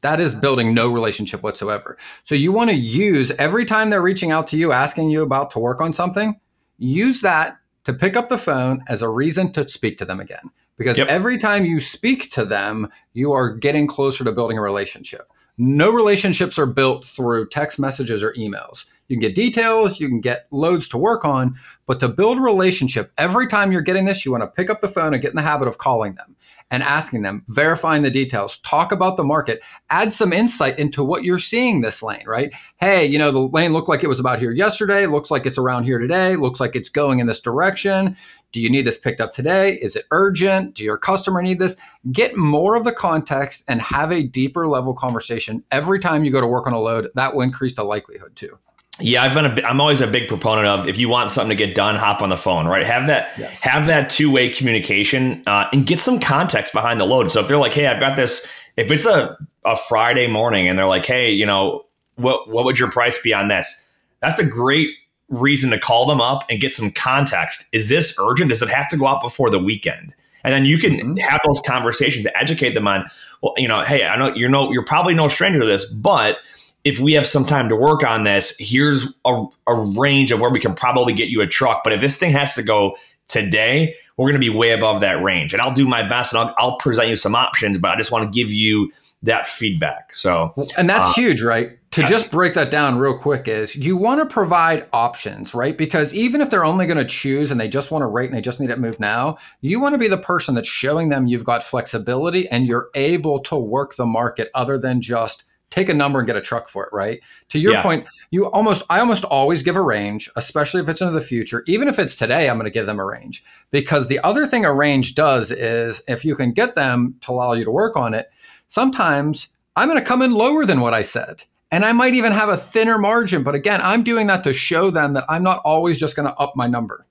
That 0.04 0.20
is 0.20 0.34
building 0.34 0.74
no 0.74 0.92
relationship 0.92 1.42
whatsoever. 1.42 1.96
So 2.24 2.34
you 2.34 2.52
want 2.52 2.68
to 2.68 2.76
use 2.76 3.30
every 3.38 3.64
time 3.64 3.88
they're 3.88 4.02
reaching 4.02 4.30
out 4.30 4.46
to 4.48 4.56
you 4.58 4.70
asking 4.70 5.08
you 5.08 5.22
about 5.22 5.50
to 5.52 5.58
work 5.58 5.80
on 5.80 5.94
something, 5.94 6.38
use 6.76 7.22
that 7.22 7.56
to 7.84 7.94
pick 7.94 8.14
up 8.14 8.28
the 8.28 8.36
phone 8.36 8.82
as 8.86 9.00
a 9.00 9.08
reason 9.08 9.50
to 9.52 9.66
speak 9.66 9.96
to 9.96 10.04
them 10.04 10.20
again. 10.20 10.50
Because 10.76 10.98
yep. 10.98 11.08
every 11.08 11.38
time 11.38 11.64
you 11.64 11.80
speak 11.80 12.30
to 12.32 12.44
them, 12.44 12.90
you 13.14 13.32
are 13.32 13.48
getting 13.48 13.86
closer 13.86 14.24
to 14.24 14.32
building 14.32 14.58
a 14.58 14.60
relationship. 14.60 15.22
No 15.56 15.90
relationships 15.90 16.58
are 16.58 16.66
built 16.66 17.06
through 17.06 17.48
text 17.48 17.80
messages 17.80 18.22
or 18.22 18.34
emails. 18.34 18.84
You 19.08 19.16
can 19.16 19.20
get 19.20 19.34
details, 19.34 20.00
you 20.00 20.08
can 20.08 20.20
get 20.20 20.48
loads 20.50 20.86
to 20.88 20.98
work 20.98 21.24
on, 21.24 21.56
but 21.86 21.98
to 22.00 22.08
build 22.08 22.36
a 22.36 22.42
relationship, 22.42 23.10
every 23.16 23.46
time 23.46 23.72
you're 23.72 23.80
getting 23.80 24.04
this, 24.04 24.26
you 24.26 24.32
want 24.32 24.42
to 24.42 24.48
pick 24.48 24.68
up 24.68 24.82
the 24.82 24.88
phone 24.88 25.14
and 25.14 25.22
get 25.22 25.30
in 25.30 25.36
the 25.36 25.42
habit 25.42 25.66
of 25.66 25.78
calling 25.78 26.14
them 26.16 26.36
and 26.70 26.82
asking 26.82 27.22
them, 27.22 27.44
verifying 27.48 28.02
the 28.02 28.10
details, 28.10 28.58
talk 28.58 28.90
about 28.90 29.16
the 29.16 29.24
market, 29.24 29.60
add 29.90 30.12
some 30.12 30.32
insight 30.32 30.78
into 30.78 31.04
what 31.04 31.24
you're 31.24 31.38
seeing 31.38 31.80
this 31.80 32.02
lane, 32.02 32.24
right? 32.26 32.52
Hey, 32.78 33.06
you 33.06 33.18
know, 33.18 33.30
the 33.30 33.40
lane 33.40 33.72
looked 33.72 33.88
like 33.88 34.02
it 34.02 34.08
was 34.08 34.20
about 34.20 34.38
here 34.38 34.52
yesterday, 34.52 35.06
looks 35.06 35.30
like 35.30 35.46
it's 35.46 35.58
around 35.58 35.84
here 35.84 35.98
today, 35.98 36.36
looks 36.36 36.60
like 36.60 36.74
it's 36.74 36.88
going 36.88 37.20
in 37.20 37.26
this 37.26 37.40
direction. 37.40 38.16
Do 38.52 38.60
you 38.60 38.70
need 38.70 38.86
this 38.86 38.98
picked 38.98 39.20
up 39.20 39.34
today? 39.34 39.72
Is 39.82 39.96
it 39.96 40.04
urgent? 40.12 40.74
Do 40.74 40.84
your 40.84 40.96
customer 40.96 41.42
need 41.42 41.58
this? 41.58 41.76
Get 42.12 42.36
more 42.36 42.76
of 42.76 42.84
the 42.84 42.92
context 42.92 43.64
and 43.68 43.82
have 43.82 44.12
a 44.12 44.22
deeper 44.22 44.68
level 44.68 44.94
conversation 44.94 45.64
every 45.72 45.98
time 45.98 46.24
you 46.24 46.30
go 46.30 46.40
to 46.40 46.46
work 46.46 46.66
on 46.66 46.72
a 46.72 46.80
load. 46.80 47.08
That 47.14 47.34
will 47.34 47.42
increase 47.42 47.74
the 47.74 47.84
likelihood 47.84 48.36
too. 48.36 48.58
Yeah, 49.00 49.22
I've 49.24 49.34
been 49.34 49.46
a, 49.46 49.66
I'm 49.66 49.80
always 49.80 50.00
a 50.00 50.06
big 50.06 50.28
proponent 50.28 50.68
of 50.68 50.86
if 50.86 50.98
you 50.98 51.08
want 51.08 51.32
something 51.32 51.56
to 51.56 51.66
get 51.66 51.74
done, 51.74 51.96
hop 51.96 52.22
on 52.22 52.28
the 52.28 52.36
phone, 52.36 52.66
right? 52.66 52.86
Have 52.86 53.08
that 53.08 53.32
yes. 53.36 53.60
have 53.62 53.86
that 53.86 54.08
two 54.08 54.30
way 54.30 54.48
communication 54.50 55.42
uh, 55.46 55.68
and 55.72 55.84
get 55.84 55.98
some 55.98 56.20
context 56.20 56.72
behind 56.72 57.00
the 57.00 57.04
load. 57.04 57.30
So 57.30 57.40
if 57.40 57.48
they're 57.48 57.58
like, 57.58 57.72
hey, 57.72 57.88
I've 57.88 57.98
got 57.98 58.14
this, 58.14 58.46
if 58.76 58.90
it's 58.92 59.04
a, 59.04 59.36
a 59.64 59.76
Friday 59.76 60.28
morning 60.28 60.68
and 60.68 60.78
they're 60.78 60.86
like, 60.86 61.06
hey, 61.06 61.30
you 61.30 61.44
know, 61.44 61.84
what 62.16 62.48
what 62.48 62.64
would 62.64 62.78
your 62.78 62.90
price 62.90 63.20
be 63.20 63.34
on 63.34 63.48
this? 63.48 63.92
That's 64.20 64.38
a 64.38 64.46
great 64.46 64.90
reason 65.28 65.70
to 65.70 65.80
call 65.80 66.06
them 66.06 66.20
up 66.20 66.44
and 66.48 66.60
get 66.60 66.72
some 66.72 66.92
context. 66.92 67.66
Is 67.72 67.88
this 67.88 68.16
urgent? 68.20 68.50
Does 68.50 68.62
it 68.62 68.68
have 68.68 68.88
to 68.90 68.96
go 68.96 69.08
out 69.08 69.22
before 69.22 69.50
the 69.50 69.58
weekend? 69.58 70.14
And 70.44 70.52
then 70.52 70.66
you 70.66 70.78
can 70.78 70.92
mm-hmm. 70.92 71.16
have 71.16 71.40
those 71.46 71.60
conversations 71.66 72.24
to 72.26 72.38
educate 72.38 72.74
them 72.74 72.86
on, 72.86 73.06
well, 73.42 73.54
you 73.56 73.66
know, 73.66 73.82
hey, 73.82 74.06
I 74.06 74.16
know 74.16 74.32
you're 74.34 74.50
no, 74.50 74.70
you're 74.70 74.84
probably 74.84 75.14
no 75.14 75.26
stranger 75.26 75.58
to 75.58 75.66
this, 75.66 75.90
but 75.90 76.38
if 76.84 77.00
we 77.00 77.14
have 77.14 77.26
some 77.26 77.44
time 77.44 77.70
to 77.70 77.76
work 77.76 78.04
on 78.04 78.24
this, 78.24 78.54
here's 78.58 79.18
a, 79.24 79.44
a 79.66 79.74
range 79.96 80.30
of 80.30 80.40
where 80.40 80.50
we 80.50 80.60
can 80.60 80.74
probably 80.74 81.14
get 81.14 81.28
you 81.28 81.40
a 81.40 81.46
truck. 81.46 81.82
But 81.82 81.94
if 81.94 82.00
this 82.00 82.18
thing 82.18 82.32
has 82.32 82.54
to 82.54 82.62
go 82.62 82.96
today, 83.26 83.94
we're 84.16 84.30
going 84.30 84.40
to 84.40 84.50
be 84.50 84.50
way 84.50 84.72
above 84.72 85.00
that 85.00 85.22
range. 85.22 85.54
And 85.54 85.62
I'll 85.62 85.72
do 85.72 85.88
my 85.88 86.06
best 86.06 86.34
and 86.34 86.42
I'll, 86.42 86.54
I'll 86.58 86.76
present 86.76 87.08
you 87.08 87.16
some 87.16 87.34
options, 87.34 87.78
but 87.78 87.90
I 87.90 87.96
just 87.96 88.12
want 88.12 88.30
to 88.30 88.38
give 88.38 88.52
you 88.52 88.92
that 89.22 89.46
feedback. 89.46 90.14
So, 90.14 90.52
and 90.76 90.88
that's 90.88 91.08
uh, 91.08 91.14
huge, 91.14 91.42
right? 91.42 91.78
To 91.92 92.02
yes. 92.02 92.10
just 92.10 92.32
break 92.32 92.54
that 92.54 92.70
down 92.70 92.98
real 92.98 93.16
quick 93.16 93.48
is 93.48 93.74
you 93.74 93.96
want 93.96 94.20
to 94.20 94.26
provide 94.26 94.86
options, 94.92 95.54
right? 95.54 95.78
Because 95.78 96.12
even 96.12 96.42
if 96.42 96.50
they're 96.50 96.64
only 96.64 96.86
going 96.86 96.98
to 96.98 97.04
choose 97.04 97.50
and 97.50 97.58
they 97.58 97.68
just 97.68 97.90
want 97.90 98.02
to 98.02 98.06
rate 98.06 98.26
and 98.26 98.36
they 98.36 98.42
just 98.42 98.60
need 98.60 98.68
it 98.68 98.78
moved 98.78 99.00
now, 99.00 99.38
you 99.62 99.80
want 99.80 99.94
to 99.94 99.98
be 99.98 100.08
the 100.08 100.18
person 100.18 100.54
that's 100.54 100.68
showing 100.68 101.08
them 101.08 101.26
you've 101.26 101.44
got 101.44 101.62
flexibility 101.62 102.46
and 102.48 102.66
you're 102.66 102.90
able 102.94 103.38
to 103.40 103.56
work 103.56 103.94
the 103.94 104.04
market 104.04 104.50
other 104.54 104.76
than 104.76 105.00
just 105.00 105.44
take 105.74 105.88
a 105.88 105.94
number 105.94 106.20
and 106.20 106.26
get 106.26 106.36
a 106.36 106.40
truck 106.40 106.68
for 106.68 106.84
it, 106.84 106.90
right? 106.92 107.20
To 107.48 107.58
your 107.58 107.72
yeah. 107.72 107.82
point, 107.82 108.06
you 108.30 108.46
almost 108.46 108.84
I 108.88 109.00
almost 109.00 109.24
always 109.24 109.62
give 109.62 109.74
a 109.74 109.82
range, 109.82 110.30
especially 110.36 110.80
if 110.80 110.88
it's 110.88 111.00
into 111.00 111.12
the 111.12 111.20
future. 111.20 111.64
Even 111.66 111.88
if 111.88 111.98
it's 111.98 112.16
today, 112.16 112.48
I'm 112.48 112.56
going 112.56 112.64
to 112.64 112.70
give 112.70 112.86
them 112.86 113.00
a 113.00 113.04
range 113.04 113.42
because 113.72 114.06
the 114.06 114.20
other 114.20 114.46
thing 114.46 114.64
a 114.64 114.72
range 114.72 115.16
does 115.16 115.50
is 115.50 116.02
if 116.06 116.24
you 116.24 116.36
can 116.36 116.52
get 116.52 116.76
them 116.76 117.16
to 117.22 117.32
allow 117.32 117.54
you 117.54 117.64
to 117.64 117.72
work 117.72 117.96
on 117.96 118.14
it, 118.14 118.30
sometimes 118.68 119.48
I'm 119.74 119.88
going 119.88 119.98
to 120.00 120.08
come 120.08 120.22
in 120.22 120.32
lower 120.32 120.64
than 120.64 120.80
what 120.80 120.94
I 120.94 121.02
said. 121.02 121.42
And 121.72 121.84
I 121.84 121.92
might 121.92 122.14
even 122.14 122.30
have 122.30 122.48
a 122.48 122.56
thinner 122.56 122.98
margin, 122.98 123.42
but 123.42 123.56
again, 123.56 123.80
I'm 123.82 124.04
doing 124.04 124.28
that 124.28 124.44
to 124.44 124.52
show 124.52 124.90
them 124.90 125.14
that 125.14 125.24
I'm 125.28 125.42
not 125.42 125.60
always 125.64 125.98
just 125.98 126.14
going 126.14 126.28
to 126.28 126.34
up 126.36 126.54
my 126.54 126.68
number 126.68 127.04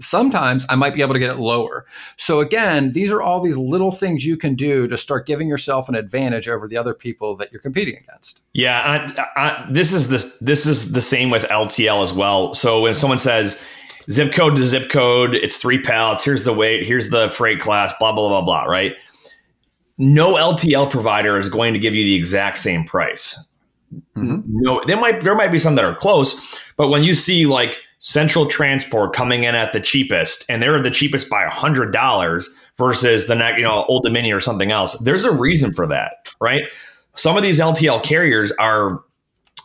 sometimes 0.00 0.64
I 0.68 0.76
might 0.76 0.94
be 0.94 1.02
able 1.02 1.14
to 1.14 1.18
get 1.18 1.30
it 1.30 1.38
lower. 1.38 1.86
So 2.16 2.40
again, 2.40 2.92
these 2.92 3.10
are 3.10 3.20
all 3.20 3.40
these 3.40 3.56
little 3.56 3.92
things 3.92 4.24
you 4.24 4.36
can 4.36 4.54
do 4.54 4.86
to 4.88 4.96
start 4.96 5.26
giving 5.26 5.48
yourself 5.48 5.88
an 5.88 5.94
advantage 5.94 6.48
over 6.48 6.68
the 6.68 6.76
other 6.76 6.94
people 6.94 7.36
that 7.36 7.52
you're 7.52 7.60
competing 7.60 7.96
against. 7.96 8.42
Yeah, 8.52 8.80
I, 9.36 9.42
I, 9.42 9.68
this 9.70 9.92
is 9.92 10.08
this 10.08 10.38
this 10.38 10.66
is 10.66 10.92
the 10.92 11.00
same 11.00 11.30
with 11.30 11.44
LTL 11.44 12.02
as 12.02 12.12
well. 12.12 12.54
So 12.54 12.82
when 12.82 12.94
someone 12.94 13.18
says 13.18 13.62
zip 14.10 14.32
code 14.32 14.56
to 14.56 14.66
zip 14.66 14.90
code, 14.90 15.34
it's 15.34 15.58
three 15.58 15.80
pallets. 15.80 16.24
Here's 16.24 16.44
the 16.44 16.54
weight. 16.54 16.86
Here's 16.86 17.10
the 17.10 17.30
freight 17.30 17.60
class. 17.60 17.92
Blah 17.98 18.12
blah 18.12 18.28
blah 18.28 18.42
blah. 18.42 18.64
Right. 18.64 18.96
No 19.98 20.34
LTL 20.34 20.90
provider 20.90 21.38
is 21.38 21.48
going 21.48 21.74
to 21.74 21.80
give 21.80 21.94
you 21.94 22.04
the 22.04 22.14
exact 22.14 22.58
same 22.58 22.84
price. 22.84 23.44
Mm-hmm. 24.16 24.40
No, 24.46 24.82
there 24.86 25.00
might 25.00 25.22
there 25.22 25.34
might 25.34 25.52
be 25.52 25.58
some 25.58 25.74
that 25.76 25.84
are 25.84 25.94
close, 25.94 26.72
but 26.76 26.88
when 26.88 27.02
you 27.02 27.14
see 27.14 27.46
like 27.46 27.78
Central 28.00 28.46
Transport 28.46 29.12
coming 29.12 29.44
in 29.44 29.54
at 29.54 29.72
the 29.72 29.80
cheapest, 29.80 30.44
and 30.48 30.62
they're 30.62 30.82
the 30.82 30.90
cheapest 30.90 31.28
by 31.28 31.44
hundred 31.46 31.92
dollars 31.92 32.54
versus 32.76 33.26
the 33.26 33.34
next, 33.34 33.58
you 33.58 33.64
know, 33.64 33.84
Old 33.88 34.04
Dominion 34.04 34.36
or 34.36 34.40
something 34.40 34.70
else. 34.70 34.96
There's 34.98 35.24
a 35.24 35.32
reason 35.32 35.72
for 35.72 35.86
that, 35.88 36.28
right? 36.40 36.62
Some 37.16 37.36
of 37.36 37.42
these 37.42 37.58
LTL 37.58 38.04
carriers 38.04 38.52
are 38.52 39.02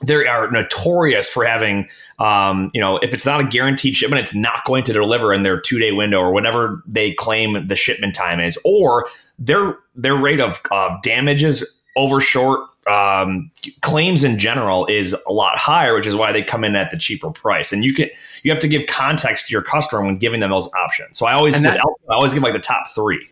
they 0.01 0.27
are 0.27 0.51
notorious 0.51 1.29
for 1.29 1.45
having, 1.45 1.87
um, 2.19 2.71
you 2.73 2.81
know, 2.81 2.97
if 2.97 3.13
it's 3.13 3.25
not 3.25 3.39
a 3.39 3.47
guaranteed 3.47 3.95
shipment, 3.95 4.21
it's 4.21 4.35
not 4.35 4.65
going 4.65 4.83
to 4.83 4.93
deliver 4.93 5.33
in 5.33 5.43
their 5.43 5.59
two 5.59 5.79
day 5.79 5.91
window 5.91 6.19
or 6.19 6.33
whatever 6.33 6.83
they 6.87 7.13
claim 7.13 7.67
the 7.67 7.75
shipment 7.75 8.15
time 8.15 8.39
is, 8.39 8.57
or 8.65 9.07
their 9.37 9.77
their 9.95 10.15
rate 10.15 10.41
of 10.41 10.61
uh, 10.71 10.97
damages 11.03 11.83
over 11.95 12.19
short 12.19 12.67
um, 12.87 13.51
claims 13.81 14.23
in 14.23 14.37
general 14.37 14.85
is 14.87 15.15
a 15.27 15.33
lot 15.33 15.57
higher, 15.57 15.95
which 15.95 16.07
is 16.07 16.15
why 16.15 16.31
they 16.31 16.43
come 16.43 16.63
in 16.63 16.75
at 16.75 16.91
the 16.91 16.97
cheaper 16.97 17.31
price. 17.31 17.71
And 17.71 17.83
you 17.83 17.93
can 17.93 18.09
you 18.43 18.51
have 18.51 18.59
to 18.61 18.67
give 18.67 18.87
context 18.87 19.47
to 19.47 19.53
your 19.53 19.61
customer 19.61 20.03
when 20.03 20.17
giving 20.17 20.39
them 20.39 20.49
those 20.49 20.71
options. 20.73 21.17
So 21.17 21.25
I 21.25 21.33
always 21.33 21.59
that, 21.61 21.79
I 21.79 22.13
always 22.13 22.33
give 22.33 22.43
like 22.43 22.53
the 22.53 22.59
top 22.59 22.87
three. 22.93 23.29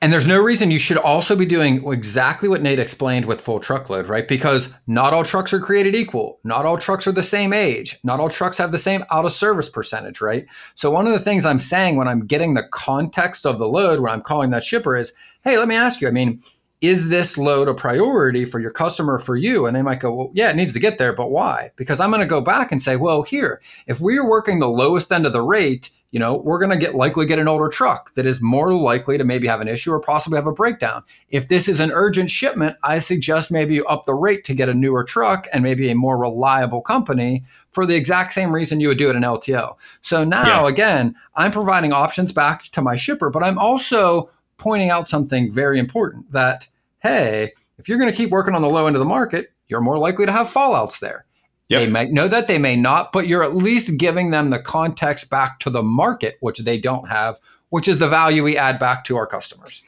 And 0.00 0.12
there's 0.12 0.28
no 0.28 0.40
reason 0.40 0.70
you 0.70 0.78
should 0.78 0.96
also 0.96 1.34
be 1.34 1.44
doing 1.44 1.84
exactly 1.90 2.48
what 2.48 2.62
Nate 2.62 2.78
explained 2.78 3.26
with 3.26 3.40
full 3.40 3.58
truckload, 3.58 4.06
right? 4.06 4.28
Because 4.28 4.72
not 4.86 5.12
all 5.12 5.24
trucks 5.24 5.52
are 5.52 5.58
created 5.58 5.96
equal. 5.96 6.38
Not 6.44 6.64
all 6.64 6.78
trucks 6.78 7.08
are 7.08 7.12
the 7.12 7.22
same 7.22 7.52
age. 7.52 7.98
Not 8.04 8.20
all 8.20 8.28
trucks 8.28 8.58
have 8.58 8.70
the 8.70 8.78
same 8.78 9.02
out 9.10 9.24
of 9.24 9.32
service 9.32 9.68
percentage, 9.68 10.20
right? 10.20 10.46
So 10.76 10.88
one 10.92 11.08
of 11.08 11.12
the 11.12 11.18
things 11.18 11.44
I'm 11.44 11.58
saying 11.58 11.96
when 11.96 12.06
I'm 12.06 12.26
getting 12.26 12.54
the 12.54 12.68
context 12.70 13.44
of 13.44 13.58
the 13.58 13.66
load, 13.66 13.98
when 13.98 14.12
I'm 14.12 14.22
calling 14.22 14.50
that 14.50 14.62
shipper 14.62 14.94
is, 14.94 15.14
hey, 15.42 15.58
let 15.58 15.66
me 15.66 15.74
ask 15.74 16.00
you, 16.00 16.06
I 16.06 16.12
mean, 16.12 16.44
is 16.80 17.08
this 17.08 17.36
load 17.36 17.68
a 17.68 17.74
priority 17.74 18.44
for 18.44 18.60
your 18.60 18.70
customer 18.70 19.18
for 19.18 19.36
you? 19.36 19.66
And 19.66 19.76
they 19.76 19.82
might 19.82 20.00
go 20.00 20.14
well 20.14 20.30
yeah 20.34 20.50
it 20.50 20.56
needs 20.56 20.72
to 20.74 20.80
get 20.80 20.98
there 20.98 21.12
but 21.12 21.30
why? 21.30 21.70
Because 21.76 22.00
i'm 22.00 22.10
going 22.10 22.20
to 22.20 22.26
go 22.26 22.40
back 22.40 22.72
and 22.72 22.82
say 22.82 22.96
well 22.96 23.22
here 23.22 23.60
if 23.86 24.00
we 24.00 24.18
are 24.18 24.28
working 24.28 24.58
the 24.58 24.68
lowest 24.68 25.12
end 25.12 25.26
of 25.26 25.32
the 25.32 25.42
rate 25.42 25.90
you 26.10 26.18
know 26.18 26.36
we're 26.36 26.58
going 26.58 26.70
to 26.70 26.76
get 26.76 26.94
likely 26.94 27.26
get 27.26 27.38
an 27.38 27.48
older 27.48 27.68
truck 27.68 28.14
that 28.14 28.26
is 28.26 28.40
more 28.40 28.72
likely 28.72 29.18
to 29.18 29.24
maybe 29.24 29.46
have 29.46 29.60
an 29.60 29.68
issue 29.68 29.92
or 29.92 30.00
possibly 30.00 30.36
have 30.36 30.46
a 30.46 30.52
breakdown. 30.52 31.04
If 31.28 31.48
this 31.48 31.68
is 31.68 31.80
an 31.80 31.92
urgent 31.92 32.30
shipment 32.30 32.76
i 32.84 32.98
suggest 32.98 33.50
maybe 33.50 33.74
you 33.74 33.84
up 33.84 34.04
the 34.06 34.14
rate 34.14 34.44
to 34.44 34.54
get 34.54 34.68
a 34.68 34.74
newer 34.74 35.04
truck 35.04 35.46
and 35.52 35.62
maybe 35.62 35.90
a 35.90 35.94
more 35.94 36.18
reliable 36.18 36.82
company 36.82 37.44
for 37.70 37.86
the 37.86 37.96
exact 37.96 38.32
same 38.32 38.54
reason 38.54 38.80
you 38.80 38.88
would 38.88 38.98
do 38.98 39.10
it 39.10 39.16
in 39.16 39.22
ltl 39.22 39.76
so 40.02 40.24
now 40.24 40.62
yeah. 40.62 40.68
again 40.68 41.14
i'm 41.36 41.50
providing 41.50 41.92
options 41.92 42.32
back 42.32 42.64
to 42.64 42.82
my 42.82 42.96
shipper 42.96 43.30
but 43.30 43.44
i'm 43.44 43.58
also 43.58 44.30
pointing 44.58 44.90
out 44.90 45.08
something 45.08 45.52
very 45.52 45.78
important 45.78 46.32
that, 46.32 46.68
hey, 46.98 47.52
if 47.78 47.88
you're 47.88 47.98
going 47.98 48.10
to 48.10 48.16
keep 48.16 48.30
working 48.30 48.54
on 48.54 48.62
the 48.62 48.68
low 48.68 48.86
end 48.86 48.96
of 48.96 49.00
the 49.00 49.06
market, 49.06 49.46
you're 49.68 49.80
more 49.80 49.98
likely 49.98 50.26
to 50.26 50.32
have 50.32 50.46
fallouts 50.46 50.98
there. 50.98 51.24
Yep. 51.68 51.80
They 51.80 51.90
might 51.90 52.10
know 52.10 52.28
that, 52.28 52.48
they 52.48 52.58
may 52.58 52.76
not, 52.76 53.12
but 53.12 53.28
you're 53.28 53.42
at 53.42 53.54
least 53.54 53.98
giving 53.98 54.30
them 54.30 54.50
the 54.50 54.58
context 54.58 55.28
back 55.30 55.60
to 55.60 55.70
the 55.70 55.82
market, 55.82 56.36
which 56.40 56.60
they 56.60 56.78
don't 56.78 57.08
have, 57.08 57.38
which 57.68 57.86
is 57.86 57.98
the 57.98 58.08
value 58.08 58.42
we 58.42 58.56
add 58.56 58.78
back 58.78 59.04
to 59.04 59.16
our 59.16 59.26
customers. 59.26 59.82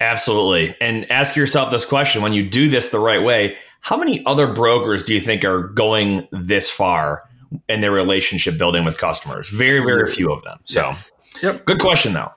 Absolutely. 0.00 0.74
And 0.80 1.08
ask 1.12 1.36
yourself 1.36 1.70
this 1.70 1.84
question 1.84 2.22
when 2.22 2.32
you 2.32 2.48
do 2.48 2.68
this 2.68 2.90
the 2.90 2.98
right 2.98 3.22
way, 3.22 3.56
how 3.80 3.96
many 3.96 4.24
other 4.26 4.52
brokers 4.52 5.04
do 5.04 5.14
you 5.14 5.20
think 5.20 5.44
are 5.44 5.62
going 5.62 6.26
this 6.32 6.68
far 6.68 7.22
in 7.68 7.80
their 7.80 7.92
relationship 7.92 8.58
building 8.58 8.84
with 8.84 8.98
customers? 8.98 9.48
Very, 9.48 9.78
very 9.78 10.10
few 10.10 10.32
of 10.32 10.42
them. 10.42 10.58
So, 10.64 10.90
yep. 11.40 11.64
good 11.64 11.78
question, 11.78 12.14
though. 12.14 12.32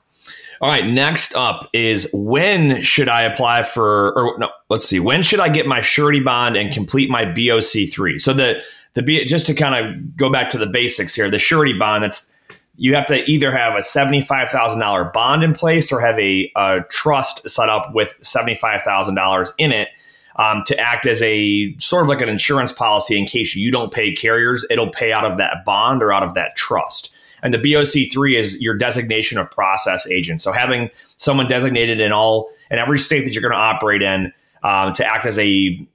All 0.62 0.70
right, 0.70 0.86
next 0.86 1.36
up 1.36 1.70
is 1.74 2.10
when 2.14 2.82
should 2.82 3.10
I 3.10 3.24
apply 3.24 3.64
for 3.64 4.14
or 4.14 4.40
no, 4.40 4.50
let's 4.70 4.86
see. 4.86 5.00
When 5.00 5.24
should 5.24 5.40
I 5.40 5.50
get 5.50 5.68
my 5.68 5.82
surety 5.82 6.22
bond 6.22 6.56
and 6.56 6.74
complete 6.74 7.10
my 7.10 7.26
BOC3? 7.26 8.20
So 8.20 8.34
the 8.34 8.62
the 8.94 9.04
B, 9.04 9.26
just 9.26 9.48
to 9.48 9.54
kind 9.54 9.76
of 9.76 10.16
go 10.16 10.32
back 10.32 10.50
to 10.50 10.58
the 10.58 10.68
basics 10.68 11.14
here, 11.14 11.30
the 11.30 11.40
surety 11.40 11.78
bond 11.78 12.04
that's 12.04 12.32
you 12.78 12.96
have 12.96 13.06
to 13.06 13.24
either 13.30 13.52
have 13.52 13.76
a 13.76 13.80
$75,000 13.80 15.14
bond 15.14 15.44
in 15.44 15.54
place 15.54 15.92
or 15.92 16.02
have 16.02 16.20
a, 16.20 16.52
a 16.56 16.82
trust 16.90 17.50
set 17.50 17.70
up 17.70 17.94
with 17.94 18.20
$75,000 18.22 19.54
in 19.58 19.72
it 19.72 19.90
um, 20.36 20.64
to 20.66 20.78
act 20.78 21.06
as 21.06 21.22
a 21.24 21.76
sort 21.78 22.04
of 22.04 22.10
like 22.10 22.22
an 22.22 22.30
insurance 22.30 22.74
policy 22.74 23.18
in 23.18 23.26
case 23.26 23.56
you 23.56 23.72
don't 23.72 23.94
pay 23.94 24.14
carriers. 24.14 24.66
It'll 24.70 24.90
pay 24.90 25.14
out 25.14 25.26
of 25.26 25.38
that 25.38 25.64
bond 25.66 26.04
or 26.04 26.12
out 26.12 26.24
of 26.24 26.34
that 26.34 26.56
trust. 26.56 27.15
And 27.46 27.54
the 27.54 27.60
BOC3 27.60 28.36
is 28.36 28.60
your 28.60 28.76
designation 28.76 29.38
of 29.38 29.52
process 29.52 30.10
agent. 30.10 30.42
So 30.42 30.52
having 30.52 30.90
someone 31.18 31.48
designated 31.48 32.02
in 32.02 32.12
all 32.12 32.50
in 32.72 32.80
every 32.80 32.98
state 32.98 33.24
that 33.24 33.34
you're 33.34 33.42
going 33.44 33.54
to 33.54 33.58
operate 33.58 34.02
in 34.02 34.34
um, 34.64 34.94
to 34.94 35.06
act 35.06 35.28
as 35.28 35.38
a 35.38 35.88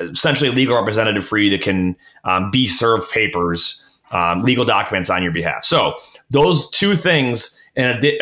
essentially 0.00 0.50
legal 0.50 0.76
representative 0.76 1.24
for 1.24 1.38
you 1.38 1.48
that 1.50 1.62
can 1.62 1.96
um, 2.24 2.50
be 2.50 2.66
served 2.66 3.08
papers, 3.12 4.00
um, 4.10 4.42
legal 4.42 4.64
documents 4.64 5.08
on 5.08 5.22
your 5.22 5.30
behalf. 5.30 5.64
So 5.64 5.94
those 6.30 6.68
two 6.70 6.96
things, 6.96 7.62
in, 7.76 7.86
adi- 7.86 8.18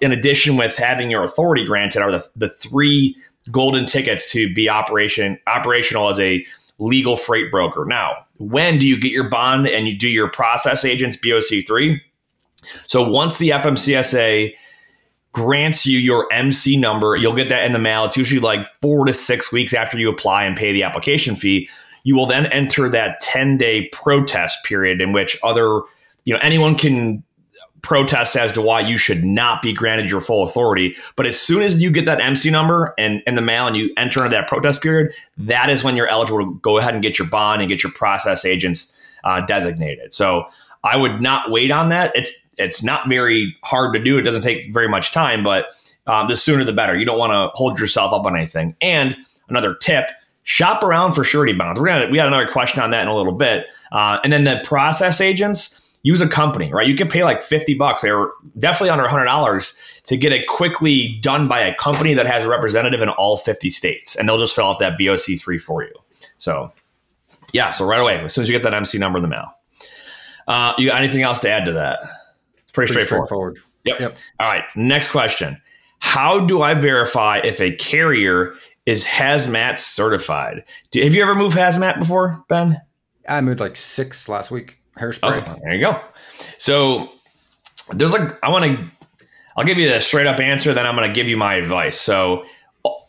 in 0.00 0.10
addition 0.10 0.56
with 0.56 0.74
having 0.74 1.10
your 1.10 1.22
authority 1.22 1.66
granted, 1.66 2.00
are 2.00 2.12
the, 2.12 2.26
the 2.34 2.48
three 2.48 3.14
golden 3.50 3.84
tickets 3.84 4.32
to 4.32 4.52
be 4.54 4.70
operation 4.70 5.38
operational 5.46 6.08
as 6.08 6.18
a 6.18 6.46
legal 6.78 7.16
freight 7.16 7.50
broker. 7.50 7.84
Now, 7.84 8.24
when 8.38 8.78
do 8.78 8.88
you 8.88 8.98
get 8.98 9.12
your 9.12 9.28
bond 9.28 9.68
and 9.68 9.86
you 9.86 9.96
do 9.96 10.08
your 10.08 10.30
process 10.30 10.82
agents 10.82 11.18
BOC3? 11.18 12.00
So 12.86 13.08
once 13.08 13.38
the 13.38 13.50
FMCSA 13.50 14.54
grants 15.32 15.86
you 15.86 15.98
your 15.98 16.30
MC 16.32 16.76
number, 16.76 17.16
you'll 17.16 17.34
get 17.34 17.48
that 17.48 17.64
in 17.64 17.72
the 17.72 17.78
mail. 17.78 18.04
It's 18.04 18.16
usually 18.16 18.40
like 18.40 18.66
four 18.80 19.06
to 19.06 19.12
six 19.12 19.52
weeks 19.52 19.74
after 19.74 19.98
you 19.98 20.10
apply 20.10 20.44
and 20.44 20.56
pay 20.56 20.72
the 20.72 20.82
application 20.82 21.36
fee. 21.36 21.68
You 22.04 22.16
will 22.16 22.26
then 22.26 22.46
enter 22.46 22.88
that 22.88 23.20
10 23.20 23.56
day 23.56 23.88
protest 23.92 24.64
period 24.64 25.00
in 25.00 25.12
which 25.12 25.38
other, 25.42 25.82
you 26.24 26.34
know, 26.34 26.40
anyone 26.42 26.74
can 26.74 27.22
protest 27.82 28.36
as 28.36 28.52
to 28.52 28.62
why 28.62 28.80
you 28.80 28.96
should 28.96 29.24
not 29.24 29.60
be 29.60 29.72
granted 29.72 30.08
your 30.08 30.20
full 30.20 30.44
authority. 30.44 30.94
But 31.16 31.26
as 31.26 31.38
soon 31.38 31.62
as 31.62 31.82
you 31.82 31.90
get 31.90 32.04
that 32.04 32.20
MC 32.20 32.50
number 32.50 32.94
and 32.96 33.22
in 33.26 33.34
the 33.34 33.42
mail 33.42 33.66
and 33.66 33.76
you 33.76 33.92
enter 33.96 34.20
into 34.20 34.30
that 34.30 34.48
protest 34.48 34.82
period, 34.82 35.12
that 35.38 35.68
is 35.68 35.82
when 35.82 35.96
you're 35.96 36.06
eligible 36.06 36.38
to 36.38 36.60
go 36.60 36.78
ahead 36.78 36.94
and 36.94 37.02
get 37.02 37.18
your 37.18 37.28
bond 37.28 37.60
and 37.60 37.68
get 37.68 37.82
your 37.82 37.92
process 37.92 38.44
agents 38.44 38.96
uh, 39.24 39.40
designated. 39.40 40.12
So 40.12 40.46
I 40.84 40.96
would 40.96 41.20
not 41.20 41.50
wait 41.50 41.70
on 41.70 41.88
that. 41.88 42.12
It's 42.14 42.32
it's 42.58 42.82
not 42.82 43.08
very 43.08 43.56
hard 43.64 43.94
to 43.94 44.02
do. 44.02 44.18
It 44.18 44.22
doesn't 44.22 44.42
take 44.42 44.72
very 44.72 44.88
much 44.88 45.12
time, 45.12 45.42
but 45.42 45.66
um, 46.06 46.26
the 46.26 46.36
sooner 46.36 46.64
the 46.64 46.72
better. 46.72 46.96
You 46.96 47.06
don't 47.06 47.18
want 47.18 47.32
to 47.32 47.50
hold 47.56 47.78
yourself 47.78 48.12
up 48.12 48.26
on 48.26 48.36
anything. 48.36 48.76
And 48.80 49.16
another 49.48 49.74
tip: 49.74 50.10
shop 50.42 50.82
around 50.82 51.14
for 51.14 51.24
surety 51.24 51.52
bonds. 51.52 51.80
We're 51.80 51.86
gonna 51.86 52.08
we 52.10 52.16
got 52.16 52.28
another 52.28 52.50
question 52.50 52.82
on 52.82 52.90
that 52.90 53.02
in 53.02 53.08
a 53.08 53.16
little 53.16 53.32
bit. 53.32 53.66
Uh, 53.90 54.18
and 54.24 54.32
then 54.32 54.44
the 54.44 54.60
process 54.64 55.20
agents 55.20 55.78
use 56.02 56.20
a 56.20 56.28
company, 56.28 56.72
right? 56.72 56.86
You 56.86 56.96
can 56.96 57.08
pay 57.08 57.22
like 57.24 57.42
50 57.42 57.74
bucks 57.74 58.04
or 58.04 58.32
definitely 58.58 58.90
under 58.90 59.04
$100 59.04 60.02
to 60.04 60.16
get 60.16 60.32
it 60.32 60.48
quickly 60.48 61.18
done 61.20 61.46
by 61.46 61.60
a 61.60 61.74
company 61.76 62.12
that 62.14 62.26
has 62.26 62.44
a 62.44 62.48
representative 62.48 63.00
in 63.00 63.08
all 63.08 63.36
50 63.36 63.68
states. 63.68 64.16
And 64.16 64.28
they'll 64.28 64.38
just 64.38 64.54
fill 64.54 64.66
out 64.66 64.80
that 64.80 64.98
BOC3 64.98 65.60
for 65.60 65.84
you. 65.84 65.92
So, 66.38 66.72
yeah, 67.52 67.70
so 67.70 67.86
right 67.86 68.00
away, 68.00 68.18
as 68.18 68.34
soon 68.34 68.42
as 68.42 68.48
you 68.48 68.54
get 68.54 68.64
that 68.64 68.74
MC 68.74 68.98
number 68.98 69.18
in 69.18 69.22
the 69.22 69.28
mail. 69.28 69.54
Uh, 70.48 70.72
you 70.76 70.88
got 70.88 71.00
anything 71.00 71.22
else 71.22 71.38
to 71.40 71.48
add 71.48 71.64
to 71.66 71.72
that? 71.72 72.00
Pretty, 72.72 72.92
pretty 72.92 73.06
straightforward. 73.06 73.26
straightforward. 73.26 73.58
Yep. 73.84 74.00
yep. 74.00 74.18
All 74.40 74.48
right. 74.48 74.64
Next 74.76 75.10
question. 75.10 75.60
How 75.98 76.46
do 76.46 76.62
I 76.62 76.74
verify 76.74 77.38
if 77.38 77.60
a 77.60 77.72
carrier 77.76 78.54
is 78.86 79.04
hazmat 79.04 79.78
certified? 79.78 80.64
Do, 80.90 81.02
have 81.02 81.14
you 81.14 81.22
ever 81.22 81.34
moved 81.34 81.56
hazmat 81.56 81.98
before, 81.98 82.44
Ben? 82.48 82.76
I 83.28 83.40
moved 83.40 83.60
like 83.60 83.76
six 83.76 84.28
last 84.28 84.50
week 84.50 84.78
hairspray. 84.98 85.38
Okay, 85.38 85.60
there 85.62 85.74
you 85.74 85.80
go. 85.80 86.00
So 86.58 87.12
there's 87.90 88.12
like 88.12 88.38
I 88.42 88.50
want 88.50 88.64
to. 88.64 88.84
I'll 89.56 89.64
give 89.64 89.78
you 89.78 89.88
the 89.88 90.00
straight 90.00 90.26
up 90.26 90.40
answer, 90.40 90.72
then 90.72 90.86
I'm 90.86 90.96
going 90.96 91.08
to 91.08 91.14
give 91.14 91.28
you 91.28 91.36
my 91.36 91.54
advice. 91.54 92.00
So 92.00 92.46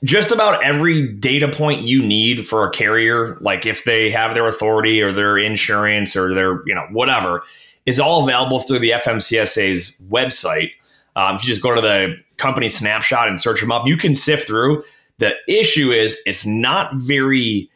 just 0.03 0.31
about 0.31 0.63
every 0.63 1.13
data 1.13 1.47
point 1.47 1.83
you 1.83 2.03
need 2.03 2.45
for 2.45 2.67
a 2.67 2.71
carrier, 2.71 3.37
like 3.39 3.65
if 3.65 3.85
they 3.85 4.11
have 4.11 4.33
their 4.33 4.45
authority 4.45 5.01
or 5.01 5.13
their 5.13 5.37
insurance 5.37 6.15
or 6.15 6.33
their 6.33 6.61
you 6.67 6.75
know 6.75 6.85
whatever, 6.91 7.43
is 7.85 7.99
all 7.99 8.23
available 8.23 8.59
through 8.59 8.79
the 8.79 8.91
FMCSA's 8.91 9.95
website. 10.09 10.71
Um, 11.15 11.35
if 11.35 11.43
you 11.43 11.47
just 11.47 11.61
go 11.61 11.75
to 11.75 11.81
the 11.81 12.15
company 12.37 12.69
snapshot 12.69 13.27
and 13.27 13.39
search 13.39 13.61
them 13.61 13.71
up, 13.71 13.85
you 13.85 13.97
can 13.97 14.15
sift 14.15 14.47
through. 14.47 14.83
The 15.19 15.33
issue 15.47 15.91
is 15.91 16.17
it's 16.25 16.45
not 16.45 16.95
very 16.95 17.69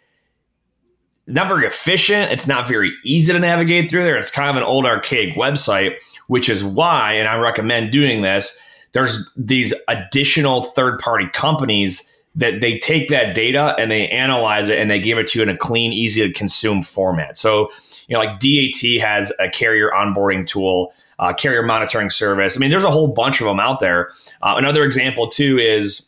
not 1.27 1.49
very 1.49 1.67
efficient. 1.67 2.31
It's 2.31 2.47
not 2.47 2.67
very 2.67 2.91
easy 3.03 3.33
to 3.33 3.39
navigate 3.39 3.89
through 3.89 4.03
there. 4.03 4.15
It's 4.17 4.31
kind 4.31 4.49
of 4.49 4.55
an 4.55 4.63
old 4.63 4.85
archaic 4.85 5.35
website, 5.35 5.97
which 6.27 6.47
is 6.47 6.63
why, 6.63 7.13
and 7.13 7.27
I 7.27 7.37
recommend 7.37 7.91
doing 7.91 8.21
this. 8.21 8.57
There's 8.93 9.29
these 9.35 9.73
additional 9.89 10.61
third 10.61 10.99
party 10.99 11.27
companies 11.33 12.11
that 12.37 12.61
they 12.61 12.77
take 12.77 13.09
that 13.09 13.35
data 13.35 13.75
and 13.79 13.89
they 13.89 14.07
analyze 14.09 14.69
it 14.69 14.79
and 14.79 14.89
they 14.89 14.99
give 14.99 15.17
it 15.17 15.27
to 15.29 15.39
you 15.39 15.43
in 15.43 15.49
a 15.49 15.57
clean, 15.57 15.91
easy 15.91 16.25
to 16.25 16.31
consume 16.31 16.83
format. 16.83 17.35
So, 17.37 17.69
you 18.07 18.13
know, 18.13 18.19
like 18.19 18.39
DAT 18.39 19.01
has 19.01 19.33
a 19.39 19.49
carrier 19.49 19.89
onboarding 19.89 20.47
tool, 20.47 20.93
uh, 21.17 21.33
carrier 21.33 21.63
monitoring 21.63 22.11
service. 22.11 22.55
I 22.55 22.59
mean, 22.59 22.69
there's 22.69 22.83
a 22.83 22.91
whole 22.91 23.13
bunch 23.13 23.41
of 23.41 23.47
them 23.47 23.59
out 23.59 23.79
there. 23.79 24.11
Uh, 24.43 24.55
another 24.57 24.83
example 24.83 25.27
too 25.27 25.57
is 25.57 26.07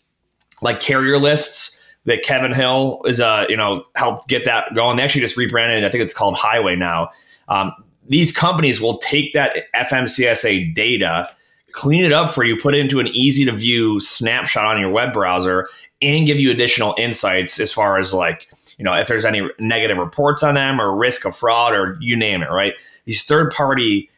like 0.61 0.79
carrier 0.79 1.17
lists 1.17 1.75
that 2.05 2.23
Kevin 2.23 2.53
Hill 2.53 3.01
is, 3.05 3.19
uh, 3.19 3.45
you 3.49 3.57
know, 3.57 3.83
helped 3.95 4.27
get 4.27 4.45
that 4.45 4.75
going. 4.75 4.97
They 4.97 5.03
actually 5.03 5.21
just 5.21 5.35
rebranded. 5.35 5.83
I 5.83 5.89
think 5.89 6.03
it's 6.03 6.13
called 6.13 6.35
Highway 6.35 6.75
now. 6.75 7.09
Um, 7.47 7.73
these 8.07 8.35
companies 8.35 8.79
will 8.79 8.97
take 8.99 9.33
that 9.33 9.71
FMCSA 9.75 10.73
data, 10.73 11.29
clean 11.71 12.03
it 12.03 12.11
up 12.11 12.29
for 12.29 12.43
you, 12.43 12.55
put 12.55 12.75
it 12.75 12.79
into 12.79 12.99
an 12.99 13.07
easy 13.07 13.45
to 13.45 13.51
view 13.51 13.99
snapshot 13.99 14.65
on 14.65 14.79
your 14.79 14.89
web 14.89 15.13
browser, 15.13 15.67
and 16.01 16.25
give 16.25 16.39
you 16.39 16.51
additional 16.51 16.95
insights 16.97 17.59
as 17.59 17.71
far 17.71 17.99
as 17.99 18.13
like, 18.13 18.47
you 18.77 18.85
know, 18.85 18.93
if 18.93 19.07
there's 19.07 19.25
any 19.25 19.41
negative 19.59 19.97
reports 19.97 20.43
on 20.43 20.55
them 20.55 20.79
or 20.79 20.95
risk 20.95 21.25
of 21.25 21.35
fraud 21.35 21.73
or 21.73 21.97
you 21.99 22.15
name 22.15 22.41
it, 22.41 22.49
right? 22.49 22.79
These 23.05 23.23
third 23.23 23.51
party 23.51 24.09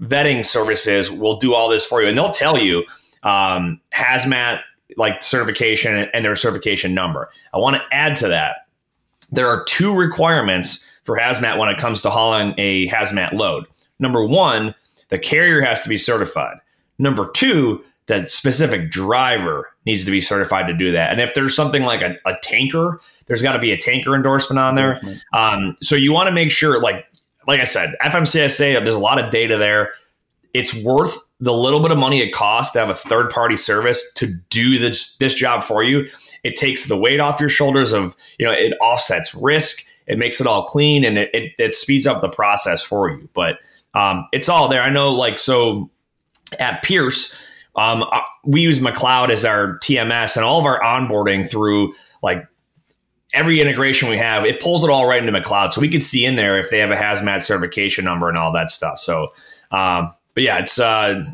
vetting 0.00 0.44
services 0.44 1.10
will 1.10 1.36
do 1.36 1.54
all 1.54 1.68
this 1.68 1.86
for 1.86 2.02
you, 2.02 2.08
and 2.08 2.16
they'll 2.16 2.30
tell 2.30 2.58
you 2.58 2.84
um, 3.22 3.80
hazmat 3.92 4.60
like 4.96 5.22
certification 5.22 6.08
and 6.12 6.24
their 6.24 6.36
certification 6.36 6.94
number. 6.94 7.28
I 7.52 7.58
want 7.58 7.76
to 7.76 7.82
add 7.90 8.16
to 8.16 8.28
that. 8.28 8.66
There 9.32 9.48
are 9.48 9.64
two 9.64 9.96
requirements 9.96 10.88
for 11.02 11.18
hazmat 11.18 11.58
when 11.58 11.68
it 11.68 11.78
comes 11.78 12.02
to 12.02 12.10
hauling 12.10 12.54
a 12.58 12.86
hazmat 12.88 13.32
load. 13.32 13.66
Number 13.98 14.24
one, 14.24 14.74
the 15.08 15.18
carrier 15.18 15.60
has 15.60 15.82
to 15.82 15.88
be 15.88 15.98
certified. 15.98 16.58
Number 16.98 17.30
two, 17.30 17.84
the 18.06 18.26
specific 18.28 18.90
driver 18.90 19.70
needs 19.86 20.04
to 20.04 20.10
be 20.10 20.20
certified 20.20 20.66
to 20.66 20.74
do 20.74 20.92
that. 20.92 21.10
And 21.10 21.20
if 21.20 21.34
there's 21.34 21.56
something 21.56 21.82
like 21.82 22.02
a, 22.02 22.16
a 22.26 22.36
tanker, 22.42 23.00
there's 23.26 23.42
got 23.42 23.52
to 23.52 23.58
be 23.58 23.72
a 23.72 23.78
tanker 23.78 24.14
endorsement 24.14 24.58
on 24.58 24.74
there. 24.74 25.00
Um, 25.32 25.76
so 25.82 25.96
you 25.96 26.12
want 26.12 26.28
to 26.28 26.34
make 26.34 26.50
sure, 26.50 26.80
like, 26.80 27.06
like 27.46 27.60
I 27.60 27.64
said, 27.64 27.94
FMCSA, 28.02 28.84
there's 28.84 28.96
a 28.96 28.98
lot 28.98 29.22
of 29.22 29.30
data 29.30 29.56
there. 29.56 29.92
It's 30.52 30.74
worth 30.84 31.18
the 31.40 31.52
little 31.52 31.80
bit 31.80 31.90
of 31.90 31.98
money 31.98 32.20
it 32.20 32.32
costs 32.32 32.72
to 32.72 32.78
have 32.78 32.88
a 32.88 32.94
third 32.94 33.30
party 33.30 33.56
service 33.56 34.12
to 34.14 34.34
do 34.50 34.78
this 34.78 35.16
this 35.16 35.34
job 35.34 35.62
for 35.62 35.82
you, 35.82 36.08
it 36.42 36.56
takes 36.56 36.86
the 36.86 36.96
weight 36.96 37.20
off 37.20 37.40
your 37.40 37.48
shoulders 37.48 37.92
of, 37.92 38.16
you 38.38 38.46
know, 38.46 38.52
it 38.52 38.74
offsets 38.80 39.34
risk, 39.34 39.84
it 40.06 40.18
makes 40.18 40.40
it 40.40 40.46
all 40.46 40.64
clean 40.64 41.04
and 41.04 41.18
it, 41.18 41.30
it, 41.34 41.52
it 41.58 41.74
speeds 41.74 42.06
up 42.06 42.20
the 42.20 42.28
process 42.28 42.82
for 42.82 43.10
you. 43.10 43.28
But 43.34 43.58
um, 43.94 44.26
it's 44.32 44.48
all 44.48 44.68
there. 44.68 44.82
I 44.82 44.90
know 44.90 45.12
like 45.12 45.38
so 45.38 45.90
at 46.58 46.82
Pierce, 46.82 47.34
um, 47.76 48.04
uh, 48.10 48.20
we 48.44 48.60
use 48.60 48.80
McLeod 48.80 49.30
as 49.30 49.44
our 49.44 49.78
TMS 49.78 50.36
and 50.36 50.44
all 50.44 50.60
of 50.60 50.66
our 50.66 50.80
onboarding 50.80 51.48
through 51.48 51.92
like 52.22 52.44
every 53.32 53.60
integration 53.60 54.08
we 54.08 54.16
have, 54.16 54.44
it 54.44 54.60
pulls 54.60 54.84
it 54.84 54.90
all 54.90 55.08
right 55.08 55.24
into 55.24 55.38
McLeod. 55.38 55.72
So 55.72 55.80
we 55.80 55.88
can 55.88 56.00
see 56.00 56.24
in 56.24 56.36
there 56.36 56.58
if 56.58 56.70
they 56.70 56.78
have 56.78 56.90
a 56.90 56.96
hazmat 56.96 57.42
certification 57.42 58.04
number 58.04 58.28
and 58.28 58.38
all 58.38 58.52
that 58.52 58.70
stuff. 58.70 58.98
So 58.98 59.32
um, 59.74 60.14
but 60.34 60.42
yeah, 60.42 60.58
it's 60.58 60.78
uh, 60.78 61.24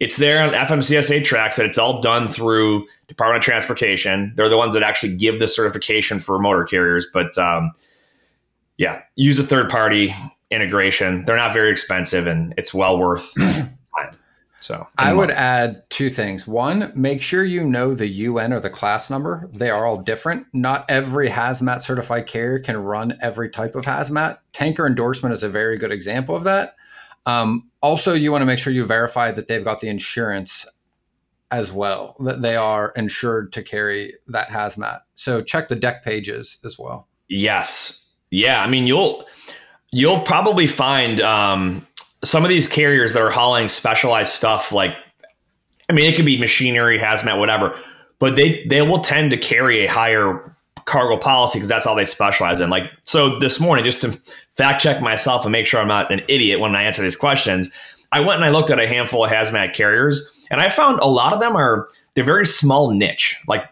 it's 0.00 0.16
there 0.16 0.42
on 0.42 0.54
FMCSA 0.54 1.24
tracks 1.24 1.56
that 1.56 1.66
it's 1.66 1.78
all 1.78 2.00
done 2.00 2.28
through 2.28 2.86
Department 3.08 3.42
of 3.42 3.44
Transportation. 3.44 4.32
They're 4.36 4.48
the 4.48 4.56
ones 4.56 4.74
that 4.74 4.82
actually 4.82 5.16
give 5.16 5.40
the 5.40 5.48
certification 5.48 6.18
for 6.18 6.38
motor 6.38 6.64
carriers. 6.64 7.06
But 7.12 7.36
um, 7.36 7.72
yeah, 8.76 9.02
use 9.16 9.38
a 9.38 9.42
third 9.42 9.68
party 9.68 10.14
integration. 10.50 11.24
They're 11.24 11.36
not 11.36 11.52
very 11.52 11.70
expensive, 11.70 12.26
and 12.26 12.54
it's 12.56 12.72
well 12.72 12.98
worth 12.98 13.34
time. 13.96 14.16
So 14.60 14.88
I 14.98 15.14
would 15.14 15.30
add 15.30 15.88
two 15.88 16.10
things. 16.10 16.46
One, 16.46 16.92
make 16.94 17.22
sure 17.22 17.44
you 17.44 17.62
know 17.62 17.94
the 17.94 18.08
UN 18.08 18.52
or 18.52 18.60
the 18.60 18.70
class 18.70 19.08
number. 19.08 19.48
They 19.52 19.70
are 19.70 19.86
all 19.86 19.98
different. 19.98 20.46
Not 20.52 20.84
every 20.88 21.28
hazmat 21.28 21.82
certified 21.82 22.26
carrier 22.26 22.58
can 22.58 22.76
run 22.76 23.16
every 23.22 23.50
type 23.50 23.76
of 23.76 23.84
hazmat. 23.84 24.38
Tanker 24.52 24.86
endorsement 24.86 25.32
is 25.32 25.44
a 25.44 25.48
very 25.48 25.78
good 25.78 25.92
example 25.92 26.34
of 26.34 26.44
that. 26.44 26.74
Um, 27.24 27.70
also, 27.80 28.14
you 28.14 28.32
want 28.32 28.42
to 28.42 28.46
make 28.46 28.58
sure 28.58 28.72
you 28.72 28.84
verify 28.84 29.30
that 29.30 29.46
they've 29.46 29.64
got 29.64 29.80
the 29.80 29.88
insurance 29.88 30.66
as 31.50 31.72
well, 31.72 32.16
that 32.20 32.42
they 32.42 32.56
are 32.56 32.92
insured 32.96 33.52
to 33.52 33.62
carry 33.62 34.14
that 34.26 34.48
hazmat. 34.48 35.00
So 35.14 35.42
check 35.42 35.68
the 35.68 35.76
dec 35.76 36.02
pages 36.02 36.58
as 36.64 36.78
well. 36.78 37.06
Yes. 37.28 38.12
Yeah. 38.30 38.62
I 38.62 38.68
mean, 38.68 38.86
you'll 38.86 39.24
you'll 39.90 40.20
probably 40.20 40.66
find 40.66 41.20
um, 41.20 41.86
some 42.24 42.42
of 42.42 42.48
these 42.48 42.66
carriers 42.66 43.14
that 43.14 43.22
are 43.22 43.30
hauling 43.30 43.68
specialized 43.68 44.32
stuff 44.32 44.72
like 44.72 44.96
I 45.90 45.94
mean, 45.94 46.10
it 46.10 46.16
could 46.16 46.26
be 46.26 46.38
machinery, 46.38 46.98
hazmat, 46.98 47.38
whatever, 47.38 47.74
but 48.18 48.36
they 48.36 48.64
they 48.66 48.82
will 48.82 49.00
tend 49.00 49.30
to 49.30 49.36
carry 49.36 49.84
a 49.84 49.90
higher 49.90 50.54
cargo 50.84 51.16
policy 51.16 51.58
because 51.58 51.68
that's 51.68 51.86
all 51.86 51.94
they 51.94 52.04
specialize 52.04 52.60
in. 52.60 52.70
Like 52.70 52.90
so 53.02 53.38
this 53.38 53.60
morning, 53.60 53.84
just 53.84 54.02
to 54.02 54.18
fact 54.52 54.82
check 54.82 55.00
myself 55.00 55.44
and 55.44 55.52
make 55.52 55.66
sure 55.66 55.80
I'm 55.80 55.88
not 55.88 56.12
an 56.12 56.20
idiot 56.28 56.60
when 56.60 56.74
I 56.74 56.82
answer 56.82 57.02
these 57.02 57.16
questions, 57.16 57.70
I 58.12 58.20
went 58.20 58.34
and 58.34 58.44
I 58.44 58.50
looked 58.50 58.70
at 58.70 58.78
a 58.78 58.88
handful 58.88 59.24
of 59.24 59.30
hazmat 59.30 59.74
carriers, 59.74 60.46
and 60.50 60.60
I 60.60 60.68
found 60.68 61.00
a 61.00 61.06
lot 61.06 61.32
of 61.32 61.40
them 61.40 61.56
are 61.56 61.88
they're 62.14 62.24
very 62.24 62.46
small 62.46 62.90
niche, 62.92 63.40
like 63.46 63.64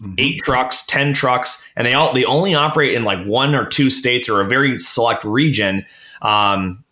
mm-hmm. 0.00 0.14
eight 0.18 0.38
trucks, 0.40 0.86
ten 0.86 1.12
trucks, 1.12 1.70
and 1.76 1.86
they 1.86 1.94
all 1.94 2.14
they 2.14 2.24
only 2.24 2.54
operate 2.54 2.94
in 2.94 3.04
like 3.04 3.24
one 3.26 3.54
or 3.54 3.66
two 3.66 3.90
states 3.90 4.28
or 4.28 4.40
a 4.40 4.46
very 4.46 4.78
select 4.78 5.24
region, 5.24 5.84
um, 6.22 6.84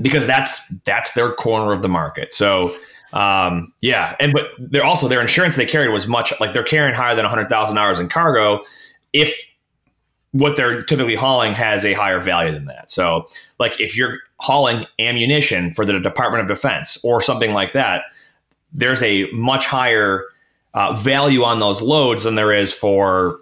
because 0.00 0.26
that's 0.26 0.68
that's 0.80 1.12
their 1.14 1.30
corner 1.30 1.72
of 1.72 1.82
the 1.82 1.88
market. 1.88 2.32
So. 2.32 2.76
Um, 3.12 3.72
yeah, 3.80 4.16
and 4.18 4.32
but 4.32 4.48
they're 4.58 4.82
also 4.82 5.06
their 5.06 5.20
insurance 5.20 5.54
they 5.54 5.66
carried 5.66 5.90
was 5.90 6.08
much 6.08 6.32
like 6.40 6.52
they're 6.52 6.64
carrying 6.64 6.96
higher 6.96 7.14
than 7.14 7.24
hundred 7.24 7.48
thousand 7.48 7.76
dollars 7.76 8.00
in 8.00 8.08
cargo. 8.08 8.64
If 9.12 9.54
what 10.34 10.56
they're 10.56 10.82
typically 10.82 11.14
hauling 11.14 11.52
has 11.52 11.84
a 11.84 11.92
higher 11.92 12.18
value 12.18 12.50
than 12.50 12.64
that. 12.64 12.90
So, 12.90 13.28
like 13.60 13.80
if 13.80 13.96
you're 13.96 14.18
hauling 14.40 14.84
ammunition 14.98 15.72
for 15.72 15.84
the 15.84 16.00
Department 16.00 16.42
of 16.42 16.48
Defense 16.48 17.02
or 17.04 17.22
something 17.22 17.52
like 17.52 17.70
that, 17.70 18.02
there's 18.72 19.00
a 19.04 19.30
much 19.30 19.64
higher 19.64 20.24
uh, 20.74 20.92
value 20.94 21.44
on 21.44 21.60
those 21.60 21.80
loads 21.80 22.24
than 22.24 22.34
there 22.34 22.52
is 22.52 22.72
for, 22.72 23.38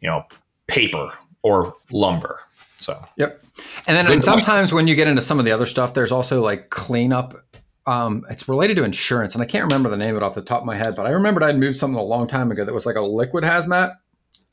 you 0.00 0.08
know, 0.08 0.24
paper 0.68 1.12
or 1.42 1.74
lumber. 1.90 2.40
So, 2.78 2.98
yep. 3.18 3.44
And 3.86 3.96
then 3.96 4.10
and 4.10 4.24
sometimes 4.24 4.72
when 4.72 4.86
you 4.86 4.94
get 4.94 5.08
into 5.08 5.20
some 5.20 5.38
of 5.38 5.44
the 5.44 5.52
other 5.52 5.66
stuff, 5.66 5.94
there's 5.94 6.12
also 6.12 6.42
like 6.42 6.70
cleanup. 6.70 7.44
Um, 7.84 8.24
it's 8.30 8.48
related 8.48 8.76
to 8.76 8.84
insurance, 8.84 9.34
and 9.34 9.42
I 9.42 9.46
can't 9.46 9.64
remember 9.64 9.88
the 9.88 9.96
name 9.96 10.10
of 10.10 10.22
it 10.22 10.24
off 10.24 10.36
the 10.36 10.42
top 10.42 10.60
of 10.60 10.66
my 10.66 10.76
head, 10.76 10.94
but 10.94 11.04
I 11.04 11.10
remembered 11.10 11.42
I'd 11.42 11.58
moved 11.58 11.76
something 11.76 11.98
a 11.98 12.02
long 12.02 12.28
time 12.28 12.52
ago 12.52 12.64
that 12.64 12.72
was 12.72 12.86
like 12.86 12.94
a 12.94 13.00
liquid 13.00 13.42
hazmat 13.42 13.96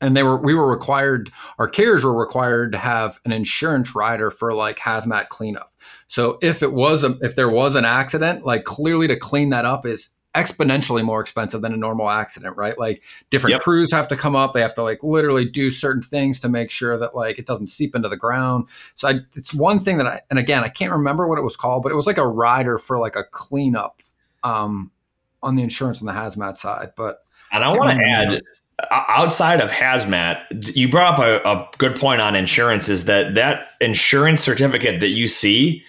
and 0.00 0.16
they 0.16 0.22
were 0.22 0.36
we 0.36 0.54
were 0.54 0.70
required 0.70 1.30
our 1.58 1.68
carriers 1.68 2.04
were 2.04 2.18
required 2.18 2.72
to 2.72 2.78
have 2.78 3.20
an 3.24 3.32
insurance 3.32 3.94
rider 3.94 4.30
for 4.30 4.54
like 4.54 4.78
hazmat 4.78 5.28
cleanup 5.28 5.72
so 6.08 6.38
if 6.42 6.62
it 6.62 6.72
was 6.72 7.04
a, 7.04 7.16
if 7.20 7.36
there 7.36 7.48
was 7.48 7.74
an 7.74 7.84
accident 7.84 8.44
like 8.44 8.64
clearly 8.64 9.06
to 9.06 9.16
clean 9.16 9.50
that 9.50 9.64
up 9.64 9.84
is 9.86 10.10
exponentially 10.34 11.04
more 11.04 11.20
expensive 11.20 11.60
than 11.60 11.72
a 11.72 11.76
normal 11.76 12.08
accident 12.08 12.56
right 12.56 12.78
like 12.78 13.02
different 13.30 13.52
yep. 13.52 13.60
crews 13.60 13.90
have 13.92 14.06
to 14.06 14.16
come 14.16 14.36
up 14.36 14.52
they 14.52 14.60
have 14.60 14.74
to 14.74 14.82
like 14.82 15.02
literally 15.02 15.44
do 15.44 15.72
certain 15.72 16.02
things 16.02 16.38
to 16.38 16.48
make 16.48 16.70
sure 16.70 16.96
that 16.96 17.16
like 17.16 17.38
it 17.38 17.46
doesn't 17.46 17.66
seep 17.66 17.96
into 17.96 18.08
the 18.08 18.16
ground 18.16 18.66
so 18.94 19.08
I, 19.08 19.20
it's 19.34 19.52
one 19.52 19.80
thing 19.80 19.98
that 19.98 20.06
i 20.06 20.20
and 20.30 20.38
again 20.38 20.62
i 20.62 20.68
can't 20.68 20.92
remember 20.92 21.26
what 21.26 21.38
it 21.38 21.42
was 21.42 21.56
called 21.56 21.82
but 21.82 21.90
it 21.90 21.96
was 21.96 22.06
like 22.06 22.18
a 22.18 22.26
rider 22.26 22.78
for 22.78 22.98
like 22.98 23.16
a 23.16 23.24
cleanup 23.24 24.02
um 24.44 24.92
on 25.42 25.56
the 25.56 25.64
insurance 25.64 26.00
on 26.00 26.06
the 26.06 26.12
hazmat 26.12 26.56
side 26.56 26.92
but 26.96 27.24
and 27.52 27.64
i 27.64 27.76
want 27.76 27.98
to 27.98 28.04
add 28.04 28.40
outside 28.90 29.60
of 29.60 29.70
hazmat, 29.70 30.74
you 30.74 30.88
brought 30.88 31.18
up 31.18 31.18
a, 31.18 31.48
a, 31.48 31.68
good 31.78 31.96
point 31.96 32.20
on 32.20 32.34
insurance 32.34 32.88
is 32.88 33.04
that 33.06 33.34
that 33.34 33.68
insurance 33.80 34.40
certificate 34.40 35.00
that 35.00 35.08
you 35.08 35.28
see 35.28 35.82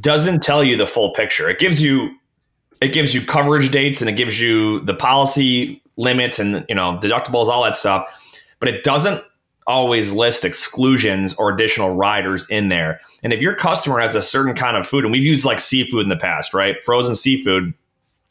doesn't 0.00 0.42
tell 0.42 0.62
you 0.62 0.76
the 0.76 0.86
full 0.86 1.12
picture. 1.14 1.48
It 1.48 1.58
gives 1.58 1.80
you 1.80 2.14
it 2.80 2.92
gives 2.92 3.14
you 3.14 3.22
coverage 3.22 3.70
dates 3.70 4.00
and 4.00 4.08
it 4.08 4.14
gives 4.14 4.40
you 4.40 4.80
the 4.80 4.94
policy 4.94 5.82
limits 5.96 6.38
and 6.38 6.64
you 6.68 6.74
know 6.74 6.98
deductibles, 7.02 7.46
all 7.46 7.64
that 7.64 7.76
stuff, 7.76 8.06
but 8.60 8.68
it 8.68 8.84
doesn't 8.84 9.22
always 9.66 10.14
list 10.14 10.44
exclusions 10.44 11.34
or 11.34 11.52
additional 11.52 11.94
riders 11.94 12.48
in 12.48 12.70
there. 12.70 12.98
And 13.22 13.34
if 13.34 13.42
your 13.42 13.54
customer 13.54 14.00
has 14.00 14.14
a 14.14 14.22
certain 14.22 14.54
kind 14.54 14.76
of 14.76 14.86
food, 14.86 15.04
and 15.04 15.12
we've 15.12 15.24
used 15.24 15.44
like 15.44 15.60
seafood 15.60 16.04
in 16.04 16.08
the 16.08 16.16
past, 16.16 16.54
right? 16.54 16.76
Frozen 16.84 17.16
seafood, 17.16 17.74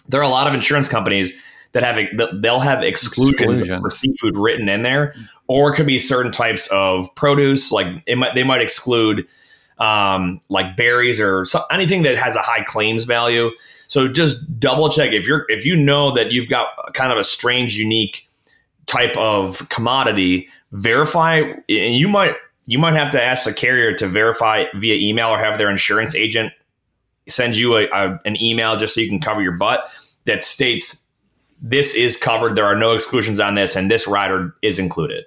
there 0.09 0.19
are 0.19 0.23
a 0.23 0.29
lot 0.29 0.47
of 0.47 0.53
insurance 0.53 0.89
companies 0.89 1.69
that 1.73 1.83
have 1.83 2.41
they'll 2.41 2.59
have 2.59 2.81
exclusions 2.81 3.59
Exclusion. 3.59 3.81
for 3.81 3.91
seafood 3.91 4.35
written 4.35 4.67
in 4.67 4.81
there, 4.81 5.13
or 5.47 5.71
it 5.71 5.75
could 5.75 5.85
be 5.85 5.99
certain 5.99 6.31
types 6.31 6.67
of 6.71 7.13
produce. 7.15 7.71
Like 7.71 7.87
it 8.07 8.17
might, 8.17 8.33
they 8.33 8.43
might 8.43 8.61
exclude 8.61 9.27
um, 9.79 10.41
like 10.49 10.75
berries 10.75 11.19
or 11.19 11.45
so, 11.45 11.61
anything 11.71 12.03
that 12.03 12.17
has 12.17 12.35
a 12.35 12.41
high 12.41 12.63
claims 12.63 13.03
value. 13.03 13.51
So 13.87 14.07
just 14.07 14.59
double 14.59 14.89
check 14.89 15.11
if 15.11 15.27
you're 15.27 15.45
if 15.49 15.65
you 15.65 15.75
know 15.75 16.11
that 16.11 16.31
you've 16.31 16.49
got 16.49 16.67
kind 16.93 17.11
of 17.11 17.17
a 17.17 17.23
strange, 17.23 17.77
unique 17.77 18.27
type 18.85 19.15
of 19.17 19.67
commodity. 19.69 20.49
Verify, 20.73 21.37
and 21.37 21.95
you 21.95 22.09
might 22.09 22.35
you 22.65 22.77
might 22.77 22.93
have 22.93 23.09
to 23.11 23.23
ask 23.23 23.45
the 23.45 23.53
carrier 23.53 23.93
to 23.95 24.07
verify 24.07 24.65
via 24.75 24.95
email 24.95 25.29
or 25.29 25.37
have 25.37 25.57
their 25.57 25.69
insurance 25.69 26.13
agent 26.13 26.51
send 27.29 27.55
you 27.55 27.77
a, 27.77 27.87
a, 27.89 28.19
an 28.25 28.41
email 28.41 28.75
just 28.75 28.95
so 28.95 29.01
you 29.01 29.09
can 29.09 29.19
cover 29.19 29.41
your 29.41 29.57
butt 29.57 29.85
that 30.25 30.43
states 30.43 31.07
this 31.61 31.95
is 31.95 32.17
covered. 32.17 32.55
There 32.55 32.65
are 32.65 32.75
no 32.75 32.93
exclusions 32.93 33.39
on 33.39 33.55
this, 33.55 33.75
and 33.75 33.89
this 33.89 34.07
rider 34.07 34.55
is 34.61 34.77
included. 34.79 35.25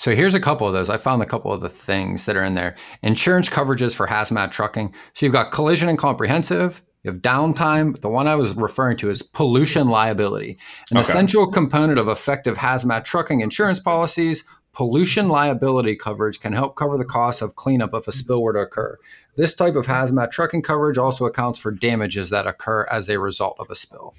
So 0.00 0.16
here's 0.16 0.32
a 0.32 0.40
couple 0.40 0.66
of 0.66 0.72
those. 0.72 0.88
I 0.88 0.96
found 0.96 1.20
a 1.20 1.26
couple 1.26 1.52
of 1.52 1.60
the 1.60 1.68
things 1.68 2.24
that 2.24 2.34
are 2.34 2.42
in 2.42 2.54
there. 2.54 2.74
Insurance 3.02 3.50
coverages 3.50 3.94
for 3.94 4.06
hazmat 4.06 4.50
trucking. 4.50 4.94
So 5.12 5.26
you've 5.26 5.34
got 5.34 5.52
collision 5.52 5.90
and 5.90 5.98
comprehensive. 5.98 6.82
You 7.02 7.12
have 7.12 7.20
downtime. 7.20 8.00
The 8.00 8.08
one 8.08 8.26
I 8.26 8.34
was 8.34 8.56
referring 8.56 8.96
to 8.96 9.10
is 9.10 9.22
pollution 9.22 9.88
liability. 9.88 10.56
An 10.90 10.96
okay. 10.96 11.02
essential 11.02 11.46
component 11.48 11.98
of 11.98 12.08
effective 12.08 12.56
hazmat 12.56 13.04
trucking 13.04 13.42
insurance 13.42 13.78
policies, 13.78 14.44
pollution 14.72 15.28
liability 15.28 15.96
coverage 15.96 16.40
can 16.40 16.54
help 16.54 16.76
cover 16.76 16.96
the 16.96 17.04
cost 17.04 17.42
of 17.42 17.54
cleanup 17.54 17.92
if 17.92 18.08
a 18.08 18.12
spill 18.12 18.40
were 18.40 18.54
to 18.54 18.60
occur. 18.60 18.96
This 19.36 19.54
type 19.54 19.74
of 19.74 19.86
hazmat 19.86 20.30
trucking 20.30 20.62
coverage 20.62 20.96
also 20.96 21.26
accounts 21.26 21.60
for 21.60 21.70
damages 21.70 22.30
that 22.30 22.46
occur 22.46 22.86
as 22.90 23.10
a 23.10 23.18
result 23.18 23.56
of 23.60 23.68
a 23.68 23.76
spill 23.76 24.14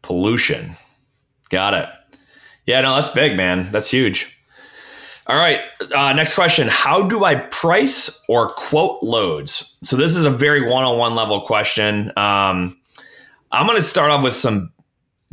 pollution. 0.00 0.76
Got 1.50 1.74
it. 1.74 1.99
Yeah, 2.70 2.82
no, 2.82 2.94
that's 2.94 3.08
big, 3.08 3.36
man. 3.36 3.68
That's 3.72 3.90
huge. 3.90 4.38
All 5.26 5.34
right. 5.34 5.60
Uh, 5.92 6.12
next 6.12 6.34
question. 6.34 6.68
How 6.70 7.08
do 7.08 7.24
I 7.24 7.34
price 7.34 8.24
or 8.28 8.46
quote 8.46 9.02
loads? 9.02 9.76
So, 9.82 9.96
this 9.96 10.14
is 10.14 10.24
a 10.24 10.30
very 10.30 10.70
one 10.70 10.84
on 10.84 10.96
one 10.96 11.16
level 11.16 11.40
question. 11.40 12.12
Um, 12.16 12.78
I'm 13.50 13.66
going 13.66 13.76
to 13.76 13.82
start 13.82 14.12
off 14.12 14.22
with 14.22 14.34
some 14.34 14.72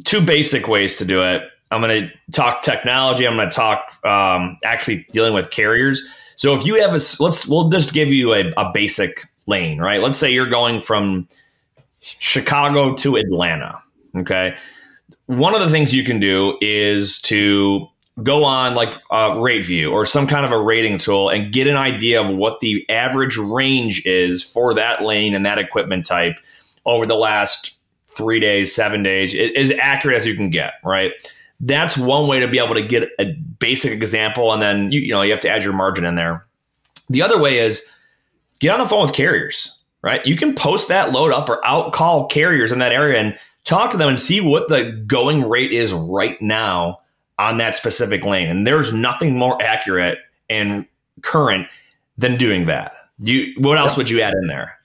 two 0.04 0.19
basic 0.19 0.67
ways 0.67 0.97
to 0.97 1.06
do 1.06 1.21
it. 1.23 1.43
I'm 1.69 1.80
going 1.80 2.10
to 2.10 2.32
talk 2.32 2.63
technology. 2.63 3.28
I'm 3.28 3.36
going 3.36 3.52
to 3.52 3.56
talk 3.56 4.04
um, 4.04 4.58
actually 4.65 5.06
dealing 5.12 5.36
with 5.36 5.52
carriers. 5.52 6.02
So, 6.38 6.56
if 6.56 6.65
you 6.65 6.82
have 6.82 6.89
a, 6.89 7.00
let's, 7.19 7.47
we'll 7.47 7.69
just 7.69 7.93
give 7.93 8.10
you 8.10 8.34
a, 8.34 8.52
a 8.58 8.71
basic 8.73 9.26
lane, 9.45 9.78
right? 9.78 10.02
Let's 10.02 10.17
say 10.17 10.32
you're 10.32 10.50
going 10.50 10.82
from 10.82 11.28
Chicago 12.02 12.95
to 12.95 13.15
Atlanta. 13.15 13.80
Okay. 14.15 14.58
One 15.27 15.53
of 15.53 15.61
the 15.61 15.69
things 15.69 15.93
you 15.93 16.03
can 16.03 16.19
do 16.19 16.57
is 16.61 17.21
to 17.23 17.87
go 18.23 18.43
on 18.43 18.75
like 18.75 18.93
a 19.11 19.29
RateView 19.31 19.91
or 19.91 20.05
some 20.05 20.25
kind 20.25 20.45
of 20.45 20.51
a 20.51 20.59
rating 20.59 20.97
tool 20.97 21.29
and 21.29 21.53
get 21.53 21.67
an 21.67 21.75
idea 21.75 22.21
of 22.21 22.35
what 22.35 22.59
the 22.61 22.89
average 22.89 23.37
range 23.37 24.05
is 24.05 24.43
for 24.43 24.73
that 24.73 25.03
lane 25.03 25.35
and 25.35 25.45
that 25.45 25.59
equipment 25.59 26.05
type 26.05 26.37
over 26.85 27.05
the 27.05 27.15
last 27.15 27.77
three 28.07 28.39
days, 28.39 28.73
seven 28.73 29.03
days, 29.03 29.35
as 29.55 29.71
accurate 29.79 30.17
as 30.17 30.25
you 30.25 30.35
can 30.35 30.49
get, 30.49 30.73
right? 30.83 31.11
That's 31.59 31.97
one 31.97 32.27
way 32.27 32.39
to 32.39 32.47
be 32.47 32.59
able 32.59 32.75
to 32.75 32.85
get 32.85 33.09
a 33.19 33.33
basic 33.33 33.91
example, 33.91 34.51
and 34.51 34.61
then 34.61 34.91
you, 34.91 35.01
you 35.01 35.11
know 35.11 35.21
you 35.21 35.31
have 35.31 35.41
to 35.41 35.49
add 35.49 35.63
your 35.63 35.73
margin 35.73 36.05
in 36.05 36.15
there. 36.15 36.45
The 37.09 37.21
other 37.21 37.41
way 37.41 37.57
is 37.57 37.91
get 38.59 38.71
on 38.71 38.79
the 38.79 38.87
phone 38.87 39.03
with 39.03 39.13
carriers, 39.15 39.77
right? 40.01 40.25
You 40.25 40.35
can 40.35 40.55
post 40.55 40.87
that 40.87 41.11
load 41.11 41.31
up 41.31 41.49
or 41.49 41.65
out 41.65 41.93
call 41.93 42.27
carriers 42.27 42.71
in 42.71 42.79
that 42.79 42.91
area 42.91 43.19
and 43.19 43.39
talk 43.67 43.91
to 43.91 43.97
them 43.97 44.08
and 44.10 44.19
see 44.19 44.41
what 44.41 44.69
the 44.69 44.91
going 45.06 45.47
rate 45.47 45.71
is 45.71 45.93
right 45.93 46.41
now 46.41 47.01
on 47.38 47.58
that 47.58 47.75
specific 47.75 48.23
lane. 48.23 48.49
And 48.49 48.65
there's 48.65 48.93
nothing 48.93 49.38
more 49.38 49.62
accurate 49.62 50.17
and 50.49 50.86
current 51.21 51.67
than 52.17 52.38
doing 52.38 52.65
that. 52.65 52.93
You, 53.19 53.53
what 53.58 53.77
else 53.77 53.97
would 53.97 54.10
you 54.10 54.21
add 54.21 54.34
in 54.41 54.47
there? 54.47 54.77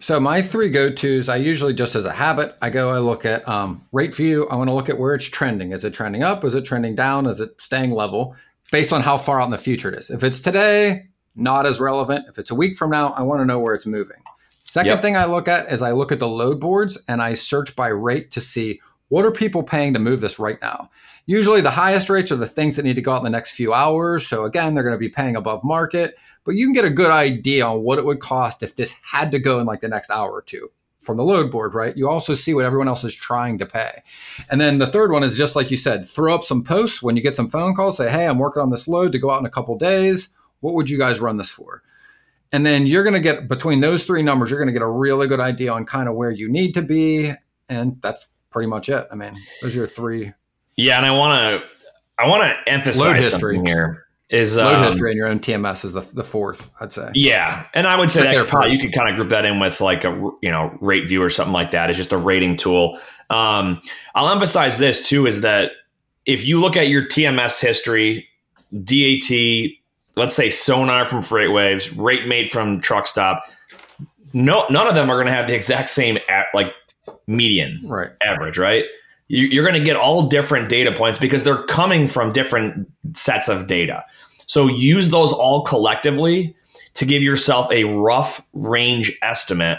So 0.00 0.20
my 0.20 0.42
three 0.42 0.68
go-tos, 0.68 1.30
I 1.30 1.36
usually 1.36 1.72
just 1.72 1.94
as 1.94 2.04
a 2.04 2.12
habit, 2.12 2.54
I 2.60 2.68
go, 2.68 2.90
I 2.90 2.98
look 2.98 3.24
at 3.24 3.48
um, 3.48 3.80
RateView. 3.92 4.48
I 4.50 4.56
want 4.56 4.68
to 4.68 4.74
look 4.74 4.90
at 4.90 4.98
where 4.98 5.14
it's 5.14 5.28
trending. 5.28 5.72
Is 5.72 5.84
it 5.84 5.94
trending 5.94 6.22
up? 6.22 6.44
Is 6.44 6.54
it 6.54 6.66
trending 6.66 6.94
down? 6.94 7.26
Is 7.26 7.40
it 7.40 7.58
staying 7.58 7.92
level? 7.92 8.36
Based 8.70 8.92
on 8.92 9.00
how 9.00 9.16
far 9.16 9.40
out 9.40 9.46
in 9.46 9.50
the 9.50 9.58
future 9.58 9.88
it 9.90 9.98
is. 9.98 10.10
If 10.10 10.22
it's 10.22 10.40
today, 10.40 11.08
not 11.36 11.64
as 11.64 11.80
relevant. 11.80 12.26
If 12.28 12.38
it's 12.38 12.50
a 12.50 12.54
week 12.54 12.76
from 12.76 12.90
now, 12.90 13.14
I 13.16 13.22
want 13.22 13.40
to 13.40 13.46
know 13.46 13.58
where 13.58 13.74
it's 13.74 13.86
moving. 13.86 14.22
Second 14.74 14.90
yep. 14.90 15.02
thing 15.02 15.16
I 15.16 15.26
look 15.26 15.46
at 15.46 15.70
is 15.70 15.82
I 15.82 15.92
look 15.92 16.10
at 16.10 16.18
the 16.18 16.26
load 16.26 16.58
boards 16.58 16.98
and 17.08 17.22
I 17.22 17.34
search 17.34 17.76
by 17.76 17.86
rate 17.86 18.32
to 18.32 18.40
see 18.40 18.80
what 19.06 19.24
are 19.24 19.30
people 19.30 19.62
paying 19.62 19.94
to 19.94 20.00
move 20.00 20.20
this 20.20 20.40
right 20.40 20.60
now. 20.60 20.90
Usually 21.26 21.60
the 21.60 21.70
highest 21.70 22.10
rates 22.10 22.32
are 22.32 22.36
the 22.36 22.48
things 22.48 22.74
that 22.74 22.82
need 22.82 22.96
to 22.96 23.00
go 23.00 23.12
out 23.12 23.18
in 23.18 23.22
the 23.22 23.30
next 23.30 23.54
few 23.54 23.72
hours. 23.72 24.26
So 24.26 24.42
again, 24.42 24.74
they're 24.74 24.82
going 24.82 24.96
to 24.96 24.98
be 24.98 25.08
paying 25.08 25.36
above 25.36 25.62
market, 25.62 26.16
but 26.42 26.56
you 26.56 26.66
can 26.66 26.72
get 26.72 26.84
a 26.84 26.90
good 26.90 27.12
idea 27.12 27.64
on 27.64 27.82
what 27.82 28.00
it 28.00 28.04
would 28.04 28.18
cost 28.18 28.64
if 28.64 28.74
this 28.74 28.98
had 29.12 29.30
to 29.30 29.38
go 29.38 29.60
in 29.60 29.66
like 29.66 29.80
the 29.80 29.86
next 29.86 30.10
hour 30.10 30.32
or 30.32 30.42
two 30.42 30.72
from 31.00 31.18
the 31.18 31.24
load 31.24 31.52
board, 31.52 31.72
right? 31.72 31.96
You 31.96 32.08
also 32.08 32.34
see 32.34 32.52
what 32.52 32.64
everyone 32.64 32.88
else 32.88 33.04
is 33.04 33.14
trying 33.14 33.58
to 33.58 33.66
pay. 33.66 34.02
And 34.50 34.60
then 34.60 34.78
the 34.78 34.88
third 34.88 35.12
one 35.12 35.22
is 35.22 35.38
just 35.38 35.54
like 35.54 35.70
you 35.70 35.76
said, 35.76 36.04
throw 36.04 36.34
up 36.34 36.42
some 36.42 36.64
posts 36.64 37.00
when 37.00 37.14
you 37.16 37.22
get 37.22 37.36
some 37.36 37.48
phone 37.48 37.76
calls, 37.76 37.98
say, 37.98 38.10
hey, 38.10 38.26
I'm 38.26 38.38
working 38.40 38.62
on 38.62 38.70
this 38.70 38.88
load 38.88 39.12
to 39.12 39.20
go 39.20 39.30
out 39.30 39.38
in 39.38 39.46
a 39.46 39.50
couple 39.50 39.78
days. 39.78 40.30
What 40.58 40.74
would 40.74 40.90
you 40.90 40.98
guys 40.98 41.20
run 41.20 41.36
this 41.36 41.50
for? 41.50 41.84
And 42.54 42.64
then 42.64 42.86
you're 42.86 43.02
going 43.02 43.14
to 43.14 43.20
get 43.20 43.48
between 43.48 43.80
those 43.80 44.04
three 44.04 44.22
numbers, 44.22 44.48
you're 44.48 44.60
going 44.60 44.68
to 44.68 44.72
get 44.72 44.80
a 44.80 44.88
really 44.88 45.26
good 45.26 45.40
idea 45.40 45.72
on 45.72 45.84
kind 45.84 46.08
of 46.08 46.14
where 46.14 46.30
you 46.30 46.48
need 46.48 46.72
to 46.74 46.82
be. 46.82 47.32
And 47.68 48.00
that's 48.00 48.28
pretty 48.50 48.68
much 48.68 48.88
it. 48.88 49.08
I 49.10 49.16
mean, 49.16 49.34
those 49.60 49.74
are 49.74 49.80
your 49.80 49.88
three. 49.88 50.32
Yeah. 50.76 50.98
And 50.98 51.04
I 51.04 51.10
want 51.10 51.64
to, 51.64 51.68
I 52.16 52.28
want 52.28 52.44
to 52.44 52.72
emphasize 52.72 53.28
something 53.28 53.66
here 53.66 54.06
is 54.30 54.56
load 54.56 54.76
um, 54.76 54.84
history 54.84 55.10
and 55.10 55.16
your 55.16 55.26
own 55.26 55.40
TMS 55.40 55.84
is 55.84 55.94
the, 55.94 56.02
the 56.02 56.22
fourth, 56.22 56.70
I'd 56.80 56.92
say. 56.92 57.10
Yeah. 57.14 57.66
And 57.74 57.88
I 57.88 57.98
would 57.98 58.12
say 58.12 58.22
that 58.22 58.46
probably, 58.46 58.70
you 58.70 58.78
could 58.78 58.92
kind 58.92 59.10
of 59.10 59.16
group 59.16 59.30
that 59.30 59.44
in 59.44 59.58
with 59.58 59.80
like 59.80 60.04
a, 60.04 60.10
you 60.40 60.52
know, 60.52 60.78
rate 60.80 61.08
view 61.08 61.20
or 61.24 61.30
something 61.30 61.52
like 61.52 61.72
that. 61.72 61.90
It's 61.90 61.96
just 61.96 62.12
a 62.12 62.16
rating 62.16 62.56
tool. 62.56 63.00
Um, 63.30 63.82
I'll 64.14 64.30
emphasize 64.30 64.78
this 64.78 65.08
too, 65.08 65.26
is 65.26 65.40
that 65.40 65.72
if 66.24 66.44
you 66.44 66.60
look 66.60 66.76
at 66.76 66.86
your 66.86 67.04
TMS 67.04 67.60
history, 67.60 68.28
DAT, 68.72 69.72
let's 70.16 70.34
say 70.34 70.50
sonar 70.50 71.06
from 71.06 71.20
FreightWaves, 71.20 71.92
RateMate 71.94 72.50
from 72.50 72.80
Truckstop, 72.80 73.40
no, 74.32 74.66
none 74.68 74.86
of 74.86 74.94
them 74.94 75.10
are 75.10 75.16
going 75.16 75.26
to 75.26 75.32
have 75.32 75.46
the 75.46 75.54
exact 75.54 75.90
same 75.90 76.18
like 76.52 76.74
median 77.26 77.80
right. 77.84 78.10
average, 78.20 78.58
right? 78.58 78.84
You, 79.28 79.62
are 79.62 79.66
going 79.66 79.78
to 79.78 79.84
get 79.84 79.96
all 79.96 80.28
different 80.28 80.68
data 80.68 80.92
points 80.92 81.18
because 81.18 81.44
they're 81.44 81.62
coming 81.64 82.08
from 82.08 82.32
different 82.32 82.88
sets 83.14 83.48
of 83.48 83.66
data. 83.66 84.04
So 84.46 84.66
use 84.66 85.10
those 85.10 85.32
all 85.32 85.62
collectively 85.64 86.54
to 86.94 87.06
give 87.06 87.22
yourself 87.22 87.70
a 87.72 87.84
rough 87.84 88.44
range 88.52 89.16
estimate 89.22 89.78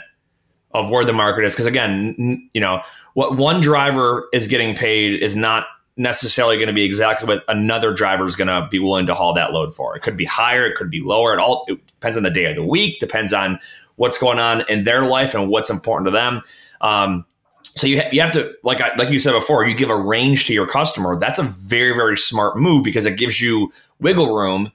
of 0.71 0.89
where 0.89 1.05
the 1.05 1.13
market 1.13 1.45
is. 1.45 1.53
Because 1.53 1.67
again, 1.67 2.15
n- 2.19 2.49
you 2.53 2.61
know 2.61 2.81
what 3.13 3.37
one 3.37 3.61
driver 3.61 4.27
is 4.33 4.47
getting 4.47 4.75
paid 4.75 5.21
is 5.21 5.35
not 5.35 5.67
necessarily 5.97 6.57
going 6.57 6.67
to 6.67 6.73
be 6.73 6.83
exactly 6.83 7.27
what 7.27 7.43
another 7.47 7.93
driver 7.93 8.25
is 8.25 8.35
going 8.35 8.47
to 8.47 8.67
be 8.69 8.79
willing 8.79 9.05
to 9.05 9.13
haul 9.13 9.33
that 9.33 9.53
load 9.53 9.73
for. 9.73 9.95
It 9.95 10.01
could 10.01 10.17
be 10.17 10.25
higher, 10.25 10.65
it 10.65 10.75
could 10.75 10.89
be 10.89 11.01
lower. 11.01 11.33
It 11.33 11.39
all 11.39 11.65
it 11.67 11.85
depends 11.87 12.17
on 12.17 12.23
the 12.23 12.31
day 12.31 12.45
of 12.45 12.55
the 12.55 12.65
week, 12.65 12.99
depends 12.99 13.33
on 13.33 13.59
what's 13.95 14.17
going 14.17 14.39
on 14.39 14.63
in 14.69 14.83
their 14.83 15.05
life 15.05 15.33
and 15.33 15.49
what's 15.49 15.69
important 15.69 16.07
to 16.07 16.11
them. 16.11 16.41
Um, 16.81 17.25
so 17.63 17.87
you, 17.87 18.01
ha- 18.01 18.09
you 18.11 18.21
have 18.21 18.31
to 18.33 18.53
like 18.63 18.81
I, 18.81 18.93
like 18.95 19.09
you 19.09 19.19
said 19.19 19.33
before, 19.33 19.65
you 19.65 19.75
give 19.75 19.89
a 19.89 19.97
range 19.97 20.45
to 20.45 20.53
your 20.53 20.67
customer. 20.67 21.17
That's 21.17 21.39
a 21.39 21.43
very 21.43 21.93
very 21.93 22.17
smart 22.17 22.57
move 22.57 22.83
because 22.83 23.05
it 23.05 23.17
gives 23.17 23.41
you 23.41 23.71
wiggle 23.99 24.35
room, 24.35 24.71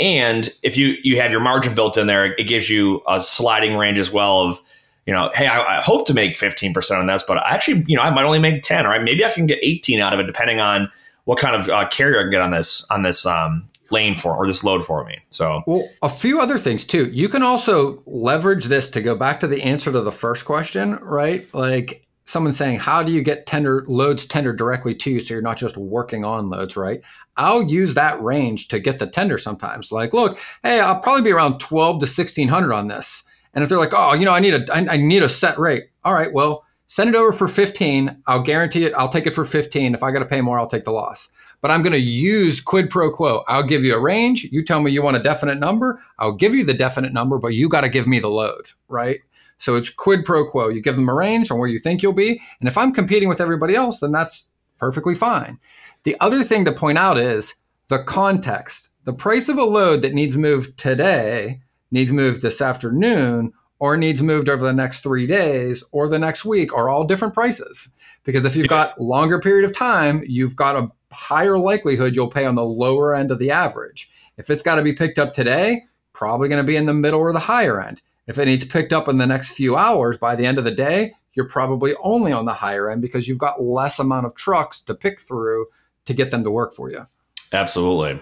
and 0.00 0.48
if 0.62 0.76
you 0.76 0.94
you 1.02 1.20
have 1.20 1.30
your 1.30 1.40
margin 1.40 1.74
built 1.74 1.96
in 1.96 2.06
there, 2.06 2.32
it 2.34 2.46
gives 2.46 2.68
you 2.68 3.02
a 3.08 3.20
sliding 3.20 3.76
range 3.76 3.98
as 3.98 4.12
well 4.12 4.40
of 4.40 4.60
you 5.06 5.12
know, 5.12 5.30
hey, 5.34 5.46
I, 5.46 5.78
I 5.78 5.80
hope 5.80 6.06
to 6.06 6.14
make 6.14 6.32
15% 6.32 6.98
on 6.98 7.06
this, 7.06 7.22
but 7.22 7.38
I 7.38 7.54
actually, 7.54 7.84
you 7.86 7.96
know, 7.96 8.02
I 8.02 8.10
might 8.10 8.24
only 8.24 8.38
make 8.38 8.62
10, 8.62 8.86
right? 8.86 9.02
Maybe 9.02 9.24
I 9.24 9.30
can 9.30 9.46
get 9.46 9.58
18 9.62 10.00
out 10.00 10.12
of 10.12 10.20
it, 10.20 10.24
depending 10.24 10.60
on 10.60 10.90
what 11.24 11.38
kind 11.38 11.56
of 11.56 11.68
uh, 11.68 11.88
carrier 11.88 12.20
I 12.20 12.22
can 12.22 12.30
get 12.30 12.40
on 12.40 12.50
this 12.50 12.86
on 12.90 13.02
this 13.02 13.26
um, 13.26 13.64
lane 13.90 14.14
for 14.14 14.34
or 14.34 14.46
this 14.46 14.64
load 14.64 14.84
for 14.84 15.04
me. 15.04 15.18
So, 15.30 15.62
well, 15.66 15.88
a 16.02 16.08
few 16.08 16.40
other 16.40 16.58
things 16.58 16.84
too. 16.84 17.10
You 17.10 17.28
can 17.28 17.42
also 17.42 18.02
leverage 18.06 18.66
this 18.66 18.88
to 18.90 19.00
go 19.00 19.14
back 19.14 19.40
to 19.40 19.46
the 19.46 19.62
answer 19.62 19.92
to 19.92 20.00
the 20.00 20.12
first 20.12 20.44
question, 20.44 20.96
right? 20.96 21.46
Like 21.54 22.02
someone 22.24 22.52
saying, 22.52 22.78
"How 22.80 23.02
do 23.02 23.12
you 23.12 23.22
get 23.22 23.46
tender 23.46 23.84
loads 23.86 24.26
tendered 24.26 24.58
directly 24.58 24.94
to 24.96 25.10
you 25.10 25.20
so 25.20 25.34
you're 25.34 25.42
not 25.42 25.58
just 25.58 25.76
working 25.76 26.24
on 26.24 26.50
loads?" 26.50 26.76
Right? 26.76 27.00
I'll 27.36 27.62
use 27.62 27.94
that 27.94 28.22
range 28.22 28.68
to 28.68 28.78
get 28.78 28.98
the 28.98 29.06
tender 29.06 29.38
sometimes. 29.38 29.90
Like, 29.90 30.12
look, 30.12 30.38
hey, 30.62 30.80
I'll 30.80 31.00
probably 31.00 31.22
be 31.22 31.32
around 31.32 31.58
12 31.58 31.96
to 31.96 32.06
1600 32.06 32.72
on 32.72 32.88
this. 32.88 33.23
And 33.54 33.62
if 33.62 33.68
they're 33.68 33.78
like, 33.78 33.92
"Oh, 33.92 34.14
you 34.14 34.24
know, 34.24 34.32
I 34.32 34.40
need 34.40 34.54
a 34.54 34.66
I, 34.72 34.94
I 34.94 34.96
need 34.96 35.22
a 35.22 35.28
set 35.28 35.58
rate," 35.58 35.84
all 36.04 36.14
right, 36.14 36.32
well, 36.32 36.64
send 36.86 37.10
it 37.10 37.16
over 37.16 37.32
for 37.32 37.48
15. 37.48 38.22
I'll 38.26 38.42
guarantee 38.42 38.84
it. 38.84 38.94
I'll 38.94 39.08
take 39.08 39.26
it 39.26 39.32
for 39.32 39.44
15. 39.44 39.94
If 39.94 40.02
I 40.02 40.10
got 40.10 40.20
to 40.20 40.26
pay 40.26 40.40
more, 40.40 40.58
I'll 40.58 40.68
take 40.68 40.84
the 40.84 40.92
loss 40.92 41.30
but 41.64 41.70
I'm 41.70 41.80
going 41.80 41.94
to 41.94 41.98
use 41.98 42.60
quid 42.60 42.90
pro 42.90 43.10
quo. 43.10 43.42
I'll 43.48 43.62
give 43.62 43.86
you 43.86 43.94
a 43.94 43.98
range. 43.98 44.44
You 44.44 44.62
tell 44.62 44.82
me 44.82 44.90
you 44.90 45.02
want 45.02 45.16
a 45.16 45.22
definite 45.22 45.56
number. 45.56 45.98
I'll 46.18 46.34
give 46.34 46.54
you 46.54 46.62
the 46.62 46.74
definite 46.74 47.14
number, 47.14 47.38
but 47.38 47.54
you 47.54 47.70
got 47.70 47.80
to 47.80 47.88
give 47.88 48.06
me 48.06 48.18
the 48.18 48.28
load, 48.28 48.66
right? 48.86 49.20
So 49.56 49.74
it's 49.74 49.88
quid 49.88 50.26
pro 50.26 50.44
quo. 50.44 50.68
You 50.68 50.82
give 50.82 50.96
them 50.96 51.08
a 51.08 51.14
range 51.14 51.50
on 51.50 51.58
where 51.58 51.66
you 51.70 51.78
think 51.78 52.02
you'll 52.02 52.12
be. 52.12 52.42
And 52.60 52.68
if 52.68 52.76
I'm 52.76 52.92
competing 52.92 53.30
with 53.30 53.40
everybody 53.40 53.74
else, 53.74 54.00
then 54.00 54.12
that's 54.12 54.50
perfectly 54.76 55.14
fine. 55.14 55.58
The 56.02 56.18
other 56.20 56.44
thing 56.44 56.66
to 56.66 56.72
point 56.72 56.98
out 56.98 57.16
is 57.16 57.54
the 57.88 58.04
context. 58.04 58.90
The 59.04 59.14
price 59.14 59.48
of 59.48 59.56
a 59.56 59.64
load 59.64 60.02
that 60.02 60.12
needs 60.12 60.36
moved 60.36 60.76
today 60.76 61.62
needs 61.94 62.12
moved 62.12 62.42
this 62.42 62.60
afternoon 62.60 63.52
or 63.78 63.96
needs 63.96 64.20
moved 64.20 64.48
over 64.48 64.64
the 64.64 64.72
next 64.72 65.00
three 65.00 65.26
days 65.26 65.84
or 65.92 66.08
the 66.08 66.18
next 66.18 66.44
week 66.44 66.74
are 66.74 66.88
all 66.88 67.04
different 67.04 67.32
prices. 67.32 67.94
Because 68.24 68.44
if 68.44 68.56
you've 68.56 68.68
got 68.68 69.00
longer 69.00 69.38
period 69.38 69.64
of 69.64 69.76
time, 69.76 70.22
you've 70.26 70.56
got 70.56 70.76
a 70.76 70.90
higher 71.12 71.56
likelihood 71.56 72.14
you'll 72.14 72.30
pay 72.30 72.44
on 72.44 72.56
the 72.56 72.64
lower 72.64 73.14
end 73.14 73.30
of 73.30 73.38
the 73.38 73.50
average. 73.50 74.10
If 74.36 74.50
it's 74.50 74.62
got 74.62 74.74
to 74.74 74.82
be 74.82 74.92
picked 74.92 75.18
up 75.18 75.34
today, 75.34 75.84
probably 76.12 76.48
going 76.48 76.62
to 76.62 76.66
be 76.66 76.76
in 76.76 76.86
the 76.86 76.94
middle 76.94 77.20
or 77.20 77.32
the 77.32 77.38
higher 77.38 77.80
end. 77.80 78.02
If 78.26 78.38
it 78.38 78.46
needs 78.46 78.64
picked 78.64 78.92
up 78.92 79.06
in 79.06 79.18
the 79.18 79.26
next 79.26 79.52
few 79.52 79.76
hours 79.76 80.18
by 80.18 80.34
the 80.34 80.46
end 80.46 80.58
of 80.58 80.64
the 80.64 80.72
day, 80.72 81.12
you're 81.34 81.48
probably 81.48 81.94
only 82.02 82.32
on 82.32 82.44
the 82.44 82.54
higher 82.54 82.90
end 82.90 83.02
because 83.02 83.28
you've 83.28 83.38
got 83.38 83.62
less 83.62 84.00
amount 84.00 84.26
of 84.26 84.34
trucks 84.34 84.80
to 84.80 84.94
pick 84.94 85.20
through 85.20 85.66
to 86.06 86.14
get 86.14 86.32
them 86.32 86.42
to 86.42 86.50
work 86.50 86.74
for 86.74 86.90
you. 86.90 87.06
Absolutely. 87.52 88.20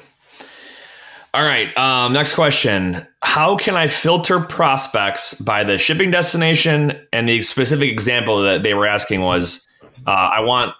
All 1.34 1.44
right. 1.44 1.74
Um, 1.78 2.12
next 2.12 2.34
question. 2.34 3.06
How 3.22 3.56
can 3.56 3.74
I 3.74 3.86
filter 3.86 4.40
prospects 4.40 5.34
by 5.40 5.64
the 5.64 5.78
shipping 5.78 6.10
destination? 6.10 7.00
And 7.12 7.26
the 7.26 7.40
specific 7.40 7.90
example 7.90 8.42
that 8.42 8.62
they 8.62 8.74
were 8.74 8.86
asking 8.86 9.22
was 9.22 9.66
uh, 10.06 10.10
I 10.10 10.40
want 10.40 10.74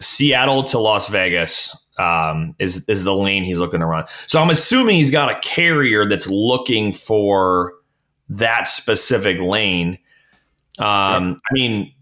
Seattle 0.00 0.62
to 0.64 0.78
Las 0.78 1.08
Vegas 1.08 1.76
um, 1.98 2.54
is 2.58 2.88
is 2.88 3.04
the 3.04 3.14
lane 3.14 3.44
he's 3.44 3.58
looking 3.58 3.80
to 3.80 3.86
run. 3.86 4.06
So 4.06 4.40
I'm 4.40 4.48
assuming 4.48 4.96
he's 4.96 5.10
got 5.10 5.30
a 5.30 5.38
carrier 5.40 6.06
that's 6.06 6.26
looking 6.26 6.94
for 6.94 7.74
that 8.30 8.68
specific 8.68 9.38
lane. 9.38 9.98
Um, 10.78 11.38
I 11.50 11.52
mean, 11.52 11.92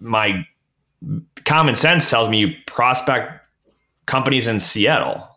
my 0.00 0.44
common 1.44 1.76
sense 1.76 2.10
tells 2.10 2.28
me 2.28 2.38
you 2.40 2.54
prospect 2.66 3.40
companies 4.06 4.48
in 4.48 4.58
Seattle. 4.58 5.33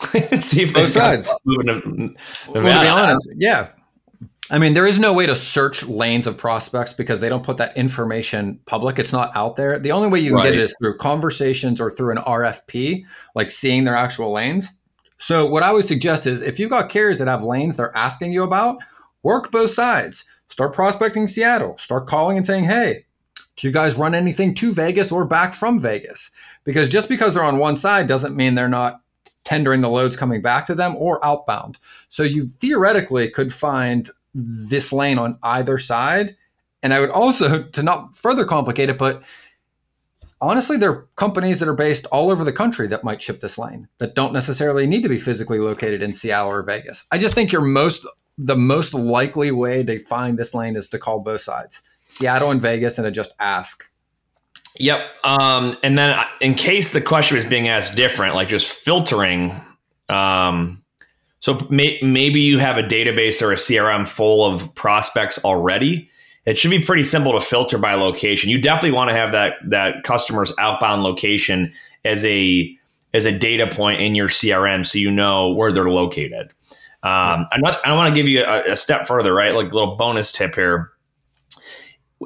See 0.40 0.62
if 0.62 0.74
both 0.74 0.92
sides. 0.92 1.32
Moving 1.44 1.66
to 1.66 1.88
Nevada. 1.88 2.14
Well, 2.48 2.78
to 2.78 2.84
be 2.84 2.88
honest, 2.88 3.30
yeah, 3.36 3.68
I 4.50 4.58
mean, 4.58 4.74
there 4.74 4.86
is 4.86 4.98
no 4.98 5.12
way 5.12 5.26
to 5.26 5.34
search 5.34 5.84
lanes 5.84 6.26
of 6.26 6.38
prospects 6.38 6.92
because 6.92 7.20
they 7.20 7.28
don't 7.28 7.44
put 7.44 7.56
that 7.56 7.76
information 7.76 8.60
public. 8.66 8.98
It's 8.98 9.12
not 9.12 9.34
out 9.34 9.56
there. 9.56 9.78
The 9.78 9.92
only 9.92 10.08
way 10.08 10.20
you 10.20 10.30
can 10.30 10.36
right. 10.36 10.44
get 10.44 10.54
it 10.54 10.60
is 10.60 10.76
through 10.78 10.98
conversations 10.98 11.80
or 11.80 11.90
through 11.90 12.12
an 12.12 12.18
RFP, 12.18 13.04
like 13.34 13.50
seeing 13.50 13.84
their 13.84 13.96
actual 13.96 14.32
lanes. 14.32 14.68
So, 15.18 15.46
what 15.46 15.62
I 15.62 15.72
would 15.72 15.86
suggest 15.86 16.26
is 16.26 16.42
if 16.42 16.60
you've 16.60 16.70
got 16.70 16.90
carriers 16.90 17.18
that 17.18 17.28
have 17.28 17.42
lanes 17.42 17.76
they're 17.76 17.96
asking 17.96 18.32
you 18.32 18.42
about, 18.42 18.78
work 19.22 19.50
both 19.50 19.72
sides. 19.72 20.24
Start 20.48 20.74
prospecting 20.74 21.26
Seattle. 21.26 21.76
Start 21.78 22.06
calling 22.06 22.36
and 22.36 22.46
saying, 22.46 22.64
hey, 22.64 23.06
do 23.56 23.66
you 23.66 23.72
guys 23.72 23.96
run 23.96 24.14
anything 24.14 24.54
to 24.54 24.72
Vegas 24.72 25.10
or 25.10 25.24
back 25.24 25.54
from 25.54 25.80
Vegas? 25.80 26.30
Because 26.62 26.88
just 26.88 27.08
because 27.08 27.34
they're 27.34 27.42
on 27.42 27.58
one 27.58 27.76
side 27.76 28.06
doesn't 28.06 28.36
mean 28.36 28.54
they're 28.54 28.68
not 28.68 29.00
tendering 29.46 29.80
the 29.80 29.88
loads 29.88 30.16
coming 30.16 30.42
back 30.42 30.66
to 30.66 30.74
them 30.74 30.96
or 30.96 31.24
outbound. 31.24 31.78
So 32.08 32.24
you 32.24 32.48
theoretically 32.48 33.30
could 33.30 33.54
find 33.54 34.10
this 34.34 34.92
lane 34.92 35.18
on 35.18 35.38
either 35.42 35.78
side. 35.78 36.36
And 36.82 36.92
I 36.92 37.00
would 37.00 37.10
also, 37.10 37.62
to 37.72 37.82
not 37.82 38.16
further 38.16 38.44
complicate 38.44 38.90
it, 38.90 38.98
but 38.98 39.22
honestly, 40.40 40.76
there 40.76 40.90
are 40.90 41.06
companies 41.14 41.60
that 41.60 41.68
are 41.68 41.74
based 41.74 42.06
all 42.06 42.30
over 42.30 42.42
the 42.42 42.52
country 42.52 42.88
that 42.88 43.04
might 43.04 43.22
ship 43.22 43.40
this 43.40 43.56
lane 43.56 43.88
that 43.98 44.16
don't 44.16 44.32
necessarily 44.32 44.84
need 44.84 45.04
to 45.04 45.08
be 45.08 45.18
physically 45.18 45.60
located 45.60 46.02
in 46.02 46.12
Seattle 46.12 46.50
or 46.50 46.62
Vegas. 46.62 47.06
I 47.12 47.18
just 47.18 47.34
think 47.34 47.52
your 47.52 47.62
most 47.62 48.04
the 48.38 48.56
most 48.56 48.92
likely 48.92 49.50
way 49.50 49.82
to 49.82 49.98
find 49.98 50.36
this 50.36 50.54
lane 50.54 50.76
is 50.76 50.90
to 50.90 50.98
call 50.98 51.20
both 51.20 51.40
sides, 51.40 51.80
Seattle 52.06 52.50
and 52.50 52.60
Vegas, 52.60 52.98
and 52.98 53.06
to 53.06 53.10
just 53.10 53.32
ask. 53.40 53.88
Yep. 54.78 55.16
Um, 55.24 55.76
and 55.82 55.96
then, 55.98 56.18
uh, 56.18 56.24
in 56.40 56.54
case 56.54 56.92
the 56.92 57.00
question 57.00 57.36
was 57.36 57.44
being 57.44 57.68
asked 57.68 57.96
different, 57.96 58.34
like 58.34 58.48
just 58.48 58.70
filtering, 58.70 59.52
um, 60.08 60.82
so 61.40 61.58
may, 61.70 61.98
maybe 62.02 62.40
you 62.40 62.58
have 62.58 62.76
a 62.76 62.82
database 62.82 63.40
or 63.42 63.52
a 63.52 63.56
CRM 63.56 64.06
full 64.06 64.44
of 64.44 64.74
prospects 64.74 65.42
already. 65.44 66.10
It 66.44 66.56
should 66.56 66.70
be 66.70 66.80
pretty 66.80 67.04
simple 67.04 67.32
to 67.32 67.40
filter 67.40 67.78
by 67.78 67.94
location. 67.94 68.50
You 68.50 68.60
definitely 68.60 68.92
want 68.92 69.10
to 69.10 69.14
have 69.14 69.32
that 69.32 69.54
that 69.68 70.04
customer's 70.04 70.52
outbound 70.58 71.02
location 71.02 71.72
as 72.04 72.24
a 72.24 72.76
as 73.12 73.26
a 73.26 73.36
data 73.36 73.66
point 73.66 74.00
in 74.00 74.14
your 74.14 74.28
CRM, 74.28 74.86
so 74.86 74.98
you 74.98 75.10
know 75.10 75.52
where 75.52 75.72
they're 75.72 75.90
located. 75.90 76.52
Um, 77.02 77.46
not, 77.58 77.84
I 77.84 77.94
want 77.94 78.08
to 78.08 78.14
give 78.14 78.28
you 78.28 78.44
a, 78.44 78.72
a 78.72 78.76
step 78.76 79.06
further, 79.06 79.32
right? 79.32 79.54
Like 79.54 79.70
a 79.70 79.74
little 79.74 79.96
bonus 79.96 80.32
tip 80.32 80.54
here. 80.54 80.90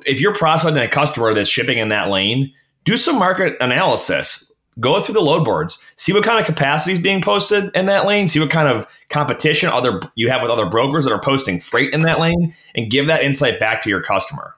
If 0.07 0.20
you're 0.20 0.35
prospecting 0.35 0.83
a 0.83 0.88
customer 0.88 1.35
that's 1.35 1.48
shipping 1.48 1.79
in 1.79 1.88
that 1.88 2.09
lane, 2.09 2.53
do 2.85 2.96
some 2.96 3.18
market 3.18 3.57
analysis 3.61 4.50
go 4.79 5.00
through 5.00 5.14
the 5.14 5.20
load 5.20 5.44
boards, 5.44 5.83
see 5.96 6.12
what 6.12 6.24
kind 6.24 6.38
of 6.38 6.46
capacity 6.46 6.92
is 6.92 6.98
being 6.98 7.22
posted 7.22 7.70
in 7.74 7.87
that 7.87 8.07
lane, 8.07 8.29
see 8.29 8.40
what 8.40 8.50
kind 8.50 8.68
of 8.68 8.87
competition 9.09 9.68
other 9.68 10.00
you 10.14 10.31
have 10.31 10.42
with 10.42 10.50
other 10.50 10.66
brokers 10.66 11.05
that 11.05 11.12
are 11.12 11.20
posting 11.20 11.61
freight 11.61 11.92
in 11.92 12.03
that 12.03 12.20
lane, 12.20 12.53
and 12.74 12.90
give 12.90 13.07
that 13.07 13.22
insight 13.22 13.61
back 13.61 13.81
to 13.83 13.90
your 13.90 14.03
customer. 14.03 14.57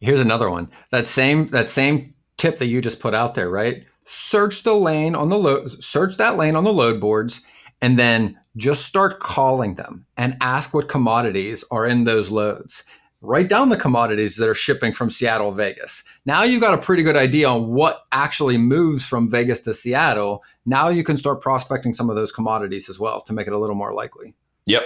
Here's 0.00 0.20
another 0.20 0.50
one. 0.50 0.70
That 0.90 1.06
same 1.06 1.46
that 1.46 1.70
same 1.70 2.14
tip 2.36 2.58
that 2.58 2.66
you 2.66 2.80
just 2.80 3.00
put 3.00 3.14
out 3.14 3.34
there, 3.34 3.50
right? 3.50 3.84
Search 4.06 4.62
the 4.62 4.74
lane 4.74 5.14
on 5.14 5.28
the 5.28 5.38
load, 5.38 5.82
search 5.82 6.16
that 6.16 6.36
lane 6.36 6.56
on 6.56 6.64
the 6.64 6.72
load 6.72 7.00
boards, 7.00 7.42
and 7.80 7.98
then 7.98 8.38
just 8.56 8.86
start 8.86 9.20
calling 9.20 9.74
them 9.74 10.06
and 10.16 10.36
ask 10.40 10.72
what 10.72 10.88
commodities 10.88 11.64
are 11.70 11.86
in 11.86 12.04
those 12.04 12.30
loads 12.30 12.84
write 13.20 13.48
down 13.48 13.68
the 13.68 13.76
commodities 13.76 14.36
that 14.36 14.48
are 14.48 14.54
shipping 14.54 14.92
from 14.92 15.10
Seattle, 15.10 15.52
Vegas. 15.52 16.04
Now 16.24 16.44
you've 16.44 16.60
got 16.60 16.74
a 16.74 16.82
pretty 16.82 17.02
good 17.02 17.16
idea 17.16 17.48
on 17.48 17.68
what 17.68 18.04
actually 18.12 18.58
moves 18.58 19.06
from 19.06 19.30
Vegas 19.30 19.60
to 19.62 19.74
Seattle. 19.74 20.44
Now 20.64 20.88
you 20.88 21.02
can 21.02 21.18
start 21.18 21.40
prospecting 21.40 21.94
some 21.94 22.10
of 22.10 22.16
those 22.16 22.32
commodities 22.32 22.88
as 22.88 22.98
well 22.98 23.20
to 23.22 23.32
make 23.32 23.46
it 23.46 23.52
a 23.52 23.58
little 23.58 23.76
more 23.76 23.92
likely. 23.92 24.34
Yep. 24.66 24.82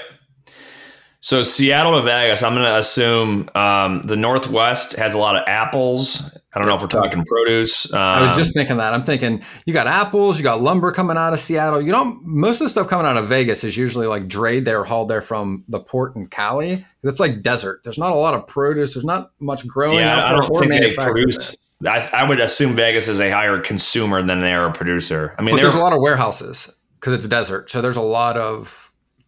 So 1.24 1.44
Seattle 1.44 1.96
to 1.98 2.02
Vegas, 2.02 2.42
I'm 2.42 2.52
going 2.52 2.64
to 2.64 2.78
assume 2.78 3.48
um, 3.54 4.02
the 4.02 4.16
Northwest 4.16 4.94
has 4.94 5.14
a 5.14 5.18
lot 5.18 5.36
of 5.36 5.44
apples. 5.46 6.20
I 6.52 6.58
don't 6.58 6.66
know 6.66 6.74
if 6.74 6.82
we're 6.82 6.88
talking 6.88 7.24
produce. 7.24 7.92
Um, 7.94 8.00
I 8.00 8.26
was 8.26 8.36
just 8.36 8.52
thinking 8.54 8.78
that. 8.78 8.92
I'm 8.92 9.04
thinking 9.04 9.40
you 9.64 9.72
got 9.72 9.86
apples, 9.86 10.36
you 10.36 10.42
got 10.42 10.60
lumber 10.60 10.90
coming 10.90 11.16
out 11.16 11.32
of 11.32 11.38
Seattle. 11.38 11.80
You 11.80 11.92
don't. 11.92 12.26
most 12.26 12.60
of 12.60 12.64
the 12.64 12.70
stuff 12.70 12.88
coming 12.88 13.06
out 13.06 13.16
of 13.16 13.28
Vegas 13.28 13.62
is 13.62 13.76
usually 13.76 14.08
like 14.08 14.26
drayed 14.26 14.64
there, 14.64 14.82
hauled 14.82 15.08
there 15.08 15.22
from 15.22 15.62
the 15.68 15.78
port 15.78 16.16
in 16.16 16.26
Cali. 16.26 16.84
It's 17.04 17.20
like 17.20 17.40
desert. 17.40 17.82
There's 17.84 17.98
not 17.98 18.10
a 18.10 18.16
lot 18.16 18.34
of 18.34 18.48
produce. 18.48 18.94
There's 18.94 19.04
not 19.04 19.30
much 19.38 19.64
growing. 19.64 20.00
Yeah, 20.00 20.26
I 20.26 20.32
don't 20.32 20.52
think 20.58 20.72
they 20.72 20.92
produce. 20.92 21.56
I, 21.86 22.08
I, 22.12 22.28
would 22.28 22.40
assume 22.40 22.74
Vegas 22.74 23.06
is 23.06 23.20
a 23.20 23.30
higher 23.30 23.60
consumer 23.60 24.22
than 24.22 24.40
they 24.40 24.52
are 24.52 24.66
a 24.66 24.72
producer. 24.72 25.36
I 25.38 25.42
mean, 25.42 25.54
there's 25.54 25.74
a 25.74 25.80
lot 25.80 25.92
of 25.92 26.00
warehouses. 26.00 26.68
because 26.98 27.12
it's 27.12 27.26
desert. 27.26 27.70
So 27.70 27.80
there's 27.80 27.96
a 27.96 28.02
lot 28.02 28.36
of 28.36 28.81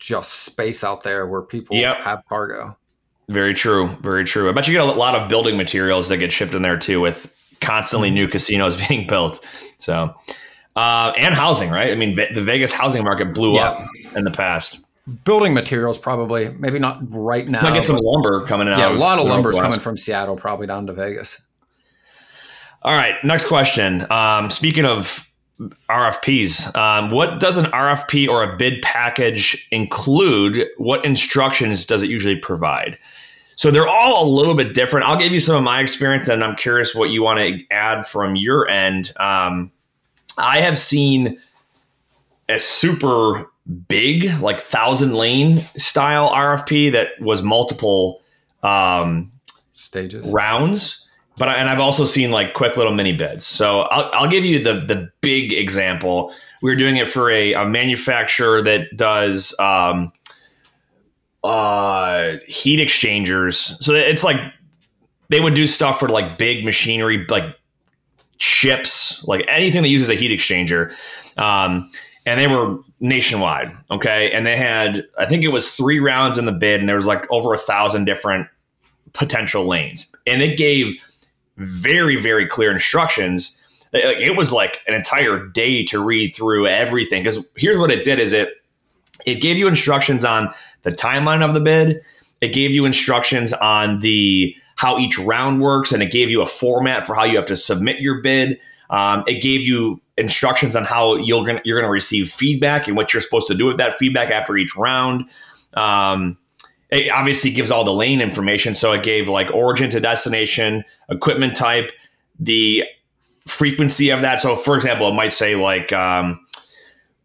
just 0.04 0.32
space 0.44 0.84
out 0.84 1.02
there 1.02 1.26
where 1.26 1.40
people 1.42 1.76
Yep. 1.76 2.02
have 2.02 2.22
cargo. 2.28 2.76
Very 3.28 3.54
true. 3.54 3.88
Very 4.02 4.24
true. 4.24 4.50
I 4.50 4.52
bet 4.52 4.66
you 4.68 4.74
get 4.74 4.82
a 4.82 4.86
lot 4.86 5.14
of 5.14 5.30
building 5.30 5.56
materials 5.56 6.10
that 6.10 6.18
get 6.18 6.30
shipped 6.30 6.52
in 6.54 6.60
there 6.60 6.76
too, 6.76 7.00
with 7.00 7.32
constantly 7.62 8.10
new 8.10 8.28
casinos 8.28 8.76
being 8.88 9.06
built. 9.06 9.40
So, 9.78 10.14
uh, 10.76 11.12
and 11.16 11.34
housing, 11.34 11.70
right? 11.70 11.90
I 11.90 11.94
mean, 11.94 12.16
the 12.16 12.42
Vegas 12.42 12.70
housing 12.72 13.02
market 13.02 13.32
blew 13.32 13.54
Yeah. 13.54 13.70
up 13.70 13.86
in 14.14 14.24
the 14.24 14.30
past. 14.30 14.80
Building 15.24 15.54
materials 15.54 15.98
probably, 15.98 16.50
maybe 16.58 16.78
not 16.78 16.98
right 17.10 17.46
now. 17.48 17.62
Might 17.62 17.74
get 17.74 17.84
some 17.86 17.96
lumber 18.02 18.44
coming 18.46 18.68
in. 18.68 18.78
yeah, 18.78 18.86
out 18.88 18.92
a 18.94 18.98
lot 18.98 19.18
of 19.18 19.24
lumber's 19.26 19.56
coming 19.58 19.80
from 19.80 19.96
Seattle, 19.96 20.36
probably 20.36 20.66
down 20.66 20.86
to 20.86 20.92
Vegas. 20.92 21.40
All 22.82 22.92
right, 22.94 23.14
next 23.24 23.46
question. 23.46 24.10
Um, 24.12 24.50
speaking 24.50 24.84
of 24.84 25.26
RFPs, 25.60 26.74
um, 26.76 27.10
what 27.10 27.38
does 27.38 27.56
an 27.56 27.66
RFP 27.66 28.28
or 28.28 28.42
a 28.42 28.56
bid 28.56 28.82
package 28.82 29.68
include? 29.70 30.66
What 30.78 31.04
instructions 31.04 31.86
does 31.86 32.02
it 32.02 32.10
usually 32.10 32.36
provide? 32.36 32.98
So 33.56 33.70
they're 33.70 33.88
all 33.88 34.26
a 34.26 34.28
little 34.28 34.56
bit 34.56 34.74
different. 34.74 35.06
I'll 35.06 35.18
give 35.18 35.32
you 35.32 35.40
some 35.40 35.56
of 35.56 35.62
my 35.62 35.80
experience, 35.80 36.28
and 36.28 36.42
I'm 36.42 36.56
curious 36.56 36.94
what 36.94 37.10
you 37.10 37.22
want 37.22 37.38
to 37.38 37.60
add 37.70 38.06
from 38.06 38.34
your 38.34 38.68
end. 38.68 39.12
Um, 39.16 39.70
I 40.36 40.58
have 40.58 40.76
seen 40.76 41.38
a 42.48 42.58
super 42.58 43.46
big, 43.88 44.40
like 44.40 44.58
thousand 44.58 45.14
lane 45.14 45.60
style 45.76 46.30
RFP 46.30 46.92
that 46.92 47.10
was 47.20 47.42
multiple 47.42 48.20
um, 48.64 49.30
Stages. 49.72 50.26
rounds 50.26 51.03
but 51.36 51.48
I, 51.48 51.54
and 51.54 51.68
I've 51.68 51.80
also 51.80 52.04
seen 52.04 52.30
like 52.30 52.54
quick 52.54 52.76
little 52.76 52.92
mini 52.92 53.12
bids. 53.12 53.46
So 53.46 53.82
I'll, 53.82 54.10
I'll 54.12 54.30
give 54.30 54.44
you 54.44 54.62
the 54.62 54.74
the 54.74 55.10
big 55.20 55.52
example. 55.52 56.32
We 56.62 56.70
were 56.70 56.76
doing 56.76 56.96
it 56.96 57.08
for 57.08 57.30
a, 57.30 57.52
a 57.54 57.66
manufacturer 57.66 58.62
that 58.62 58.96
does 58.96 59.54
um, 59.58 60.12
uh, 61.42 62.36
heat 62.46 62.80
exchangers. 62.80 63.76
So 63.84 63.92
it's 63.92 64.24
like 64.24 64.40
they 65.28 65.40
would 65.40 65.54
do 65.54 65.66
stuff 65.66 65.98
for 65.98 66.08
like 66.08 66.38
big 66.38 66.64
machinery, 66.64 67.26
like 67.28 67.44
ships, 68.38 69.22
like 69.24 69.44
anything 69.48 69.82
that 69.82 69.88
uses 69.88 70.08
a 70.08 70.14
heat 70.14 70.30
exchanger. 70.30 70.92
Um, 71.38 71.90
and 72.26 72.40
they 72.40 72.46
were 72.46 72.78
nationwide. 73.00 73.70
Okay. 73.90 74.30
And 74.30 74.46
they 74.46 74.56
had, 74.56 75.04
I 75.18 75.26
think 75.26 75.44
it 75.44 75.48
was 75.48 75.74
three 75.76 76.00
rounds 76.00 76.38
in 76.38 76.46
the 76.46 76.52
bid, 76.52 76.80
and 76.80 76.88
there 76.88 76.96
was 76.96 77.06
like 77.06 77.30
over 77.30 77.52
a 77.52 77.58
thousand 77.58 78.06
different 78.06 78.48
potential 79.12 79.66
lanes. 79.66 80.14
And 80.26 80.40
it 80.40 80.56
gave 80.56 80.94
very, 81.56 82.16
very 82.16 82.46
clear 82.46 82.70
instructions. 82.70 83.60
It 83.92 84.36
was 84.36 84.52
like 84.52 84.80
an 84.86 84.94
entire 84.94 85.46
day 85.46 85.84
to 85.84 86.04
read 86.04 86.34
through 86.34 86.66
everything. 86.66 87.22
Because 87.22 87.48
here's 87.56 87.78
what 87.78 87.90
it 87.90 88.04
did 88.04 88.18
is 88.18 88.32
it 88.32 88.50
it 89.24 89.36
gave 89.36 89.56
you 89.56 89.68
instructions 89.68 90.24
on 90.24 90.52
the 90.82 90.90
timeline 90.90 91.46
of 91.46 91.54
the 91.54 91.60
bid. 91.60 92.00
It 92.40 92.48
gave 92.48 92.72
you 92.72 92.84
instructions 92.84 93.52
on 93.52 94.00
the 94.00 94.54
how 94.76 94.98
each 94.98 95.18
round 95.18 95.62
works, 95.62 95.92
and 95.92 96.02
it 96.02 96.10
gave 96.10 96.30
you 96.30 96.42
a 96.42 96.46
format 96.46 97.06
for 97.06 97.14
how 97.14 97.24
you 97.24 97.36
have 97.36 97.46
to 97.46 97.56
submit 97.56 98.00
your 98.00 98.20
bid. 98.20 98.58
Um, 98.90 99.24
it 99.26 99.42
gave 99.42 99.62
you 99.62 100.00
instructions 100.16 100.76
on 100.76 100.84
how 100.84 101.16
you're 101.16 101.44
gonna 101.44 101.60
you're 101.64 101.80
gonna 101.80 101.90
receive 101.90 102.30
feedback 102.30 102.88
and 102.88 102.96
what 102.96 103.12
you're 103.12 103.22
supposed 103.22 103.46
to 103.46 103.54
do 103.54 103.66
with 103.66 103.78
that 103.78 103.94
feedback 103.94 104.30
after 104.30 104.56
each 104.56 104.76
round. 104.76 105.26
Um, 105.74 106.36
it 106.90 107.10
obviously 107.10 107.50
gives 107.50 107.70
all 107.70 107.84
the 107.84 107.92
lane 107.92 108.20
information, 108.20 108.74
so 108.74 108.92
it 108.92 109.02
gave 109.02 109.28
like 109.28 109.52
origin 109.52 109.90
to 109.90 110.00
destination, 110.00 110.84
equipment 111.08 111.56
type, 111.56 111.90
the 112.38 112.84
frequency 113.46 114.10
of 114.10 114.22
that. 114.22 114.40
So, 114.40 114.56
for 114.56 114.76
example, 114.76 115.08
it 115.08 115.14
might 115.14 115.32
say 115.32 115.56
like 115.56 115.92
um, 115.92 116.44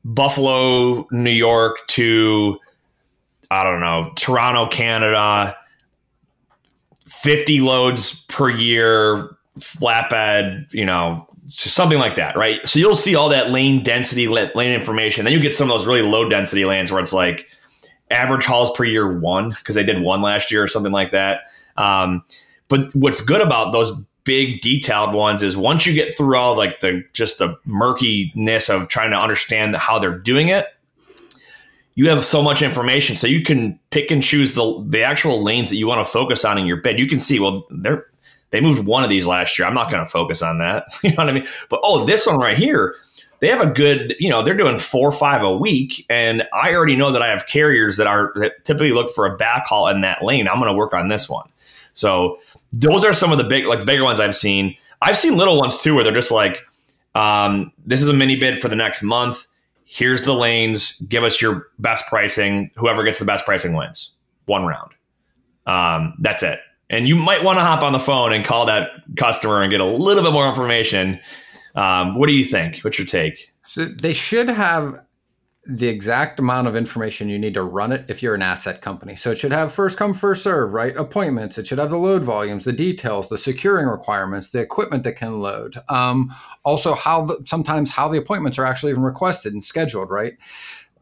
Buffalo, 0.04 1.08
New 1.12 1.30
York 1.30 1.86
to 1.88 2.60
I 3.52 3.64
don't 3.64 3.80
know 3.80 4.12
Toronto, 4.16 4.68
Canada, 4.68 5.56
fifty 7.08 7.62
loads 7.62 8.26
per 8.26 8.50
year, 8.50 9.36
flatbed, 9.60 10.74
you 10.74 10.86
know, 10.86 11.28
so 11.50 11.70
something 11.70 11.98
like 11.98 12.16
that, 12.16 12.36
right? 12.36 12.66
So 12.68 12.80
you'll 12.80 12.96
see 12.96 13.16
all 13.16 13.30
that 13.30 13.50
lane 13.50 13.84
density, 13.84 14.28
lane 14.28 14.72
information. 14.72 15.26
Then 15.26 15.34
you 15.34 15.40
get 15.40 15.54
some 15.54 15.70
of 15.70 15.78
those 15.78 15.88
really 15.88 16.04
low 16.04 16.30
density 16.30 16.66
lanes 16.66 16.92
where 16.92 17.02
it's 17.02 17.14
like 17.14 17.48
average 18.10 18.46
hauls 18.46 18.76
per 18.76 18.84
year 18.84 19.20
one 19.20 19.50
because 19.52 19.76
they 19.76 19.84
did 19.84 20.02
one 20.02 20.22
last 20.22 20.52
year 20.52 20.64
or 20.64 20.68
something 20.68 20.92
like 20.92 21.12
that. 21.12 21.42
Um, 21.78 22.24
but 22.68 22.94
what's 22.94 23.22
good 23.22 23.42
about 23.42 23.72
those 23.72 23.92
big 24.24 24.62
detailed 24.62 25.14
ones 25.14 25.42
is 25.42 25.58
once 25.58 25.86
you 25.86 25.94
get 25.94 26.16
through 26.16 26.36
all 26.36 26.56
like 26.56 26.82
the 26.82 27.04
just 27.14 27.40
the 27.40 27.58
murkiness 27.66 28.70
of 28.70 28.88
trying 28.88 29.12
to 29.12 29.18
understand 29.18 29.76
how 29.76 29.98
they're 29.98 30.18
doing 30.18 30.50
it, 30.50 30.68
you 31.96 32.10
have 32.10 32.24
so 32.24 32.42
much 32.42 32.62
information, 32.62 33.16
so 33.16 33.28
you 33.28 33.44
can 33.44 33.80
pick 33.90 34.12
and 34.12 34.24
choose 34.24 34.56
the 34.56 34.86
the 34.88 35.02
actual 35.02 35.44
lanes 35.44 35.70
that 35.70 35.78
you 35.78 35.88
want 35.88 36.06
to 36.06 36.12
focus 36.12 36.46
on 36.46 36.58
in 36.58 36.66
your 36.66 36.78
bid. 36.78 37.00
You 37.00 37.08
can 37.08 37.20
see, 37.20 37.40
well, 37.40 37.68
they're 37.72 38.06
they 38.52 38.62
moved 38.62 38.86
one 38.86 39.04
of 39.04 39.10
these 39.10 39.28
last 39.28 39.58
year. 39.58 39.68
I'm 39.68 39.74
not 39.74 39.92
going 39.92 40.04
to 40.04 40.10
focus 40.10 40.42
on 40.42 40.60
that. 40.60 40.86
You 41.04 41.12
know 41.12 41.18
what 41.18 41.30
I 41.30 41.34
mean? 41.34 41.46
But 41.70 41.82
oh, 41.84 42.06
this 42.06 42.26
one 42.26 42.38
right 42.38 42.58
here, 42.58 42.96
they 43.40 43.48
have 43.48 43.62
a 43.62 43.72
good, 43.72 44.16
you 44.20 44.30
know, 44.30 44.44
they're 44.44 44.56
doing 44.56 44.78
four 44.78 45.10
or 45.10 45.12
five 45.12 45.44
a 45.44 45.56
week, 45.56 46.06
and 46.10 46.44
I 46.54 46.74
already 46.74 46.96
know 46.96 47.12
that 47.12 47.22
I 47.22 47.28
have 47.28 47.48
carriers 47.48 47.98
that 47.98 48.08
are 48.08 48.34
that 48.36 48.64
typically 48.66 48.92
look 48.92 49.14
for 49.14 49.26
a 49.26 49.38
backhaul 49.38 49.92
in 49.94 50.02
that 50.02 50.24
lane. 50.24 50.48
I'm 50.48 50.58
going 50.58 50.68
to 50.68 50.74
work 50.74 50.94
on 50.94 51.08
this 51.08 51.30
one. 51.30 51.50
So 51.94 52.38
those 52.74 53.06
are 53.06 53.14
some 53.14 53.32
of 53.32 53.38
the 53.38 53.44
big, 53.44 53.66
like 53.66 53.80
the 53.80 53.86
bigger 53.86 54.04
ones 54.04 54.20
I've 54.20 54.36
seen. 54.36 54.76
I've 55.02 55.18
seen 55.18 55.38
little 55.38 55.58
ones 55.58 55.78
too, 55.80 55.96
where 55.96 56.04
they're 56.04 56.14
just 56.14 56.32
like, 56.32 56.66
um, 57.16 57.72
"This 57.86 58.02
is 58.02 58.10
a 58.10 58.14
mini 58.14 58.36
bid 58.36 58.62
for 58.62 58.68
the 58.68 58.76
next 58.76 59.02
month. 59.02 59.48
Here's 59.86 60.26
the 60.26 60.34
lanes. 60.34 61.00
Give 61.02 61.24
us 61.24 61.42
your 61.42 61.68
best 61.80 62.06
pricing. 62.08 62.70
Whoever 62.76 63.04
gets 63.04 63.20
the 63.20 63.26
best 63.26 63.46
pricing 63.46 63.74
wins. 63.74 64.12
One 64.46 64.66
round. 64.66 64.92
Um, 65.66 66.14
that's 66.20 66.44
it. 66.44 66.60
And 66.90 67.08
you 67.08 67.16
might 67.16 67.44
want 67.44 67.58
to 67.58 67.62
hop 67.62 67.84
on 67.84 67.94
the 67.94 68.00
phone 68.00 68.34
and 68.34 68.44
call 68.44 68.66
that 68.66 68.92
customer 69.16 69.62
and 69.62 69.72
get 69.72 69.80
a 69.80 69.86
little 69.86 70.24
bit 70.24 70.34
more 70.34 70.48
information. 70.48 71.20
Um, 71.80 72.18
what 72.18 72.28
do 72.28 72.34
you 72.34 72.44
think? 72.44 72.80
What's 72.82 72.98
your 72.98 73.08
take? 73.08 73.52
So 73.66 73.86
they 73.86 74.14
should 74.14 74.50
have 74.50 75.06
the 75.66 75.88
exact 75.88 76.40
amount 76.40 76.68
of 76.68 76.76
information 76.76 77.30
you 77.30 77.38
need 77.38 77.54
to 77.54 77.62
run 77.62 77.92
it 77.92 78.04
if 78.10 78.24
you're 78.24 78.34
an 78.34 78.42
asset 78.42 78.82
company. 78.82 79.16
So 79.16 79.32
it 79.32 79.38
should 79.38 79.52
have 79.52 79.72
first 79.72 79.98
come, 79.98 80.16
first 80.16 80.44
serve, 80.44 80.74
right? 80.74 80.96
Appointments. 80.98 81.60
It 81.60 81.68
should 81.68 81.78
have 81.78 81.92
the 81.92 81.98
load 81.98 82.24
volumes, 82.24 82.66
the 82.66 82.74
details, 82.74 83.30
the 83.30 83.38
securing 83.38 83.86
requirements, 83.86 84.50
the 84.50 84.60
equipment 84.60 85.04
that 85.04 85.14
can 85.14 85.40
load. 85.42 85.78
Um, 85.88 86.34
also, 86.64 86.96
how 86.96 87.26
the, 87.26 87.44
sometimes 87.46 87.92
how 87.92 88.08
the 88.08 88.18
appointments 88.18 88.58
are 88.58 88.66
actually 88.66 88.92
even 88.92 89.04
requested 89.04 89.54
and 89.54 89.64
scheduled, 89.64 90.10
right? 90.10 90.34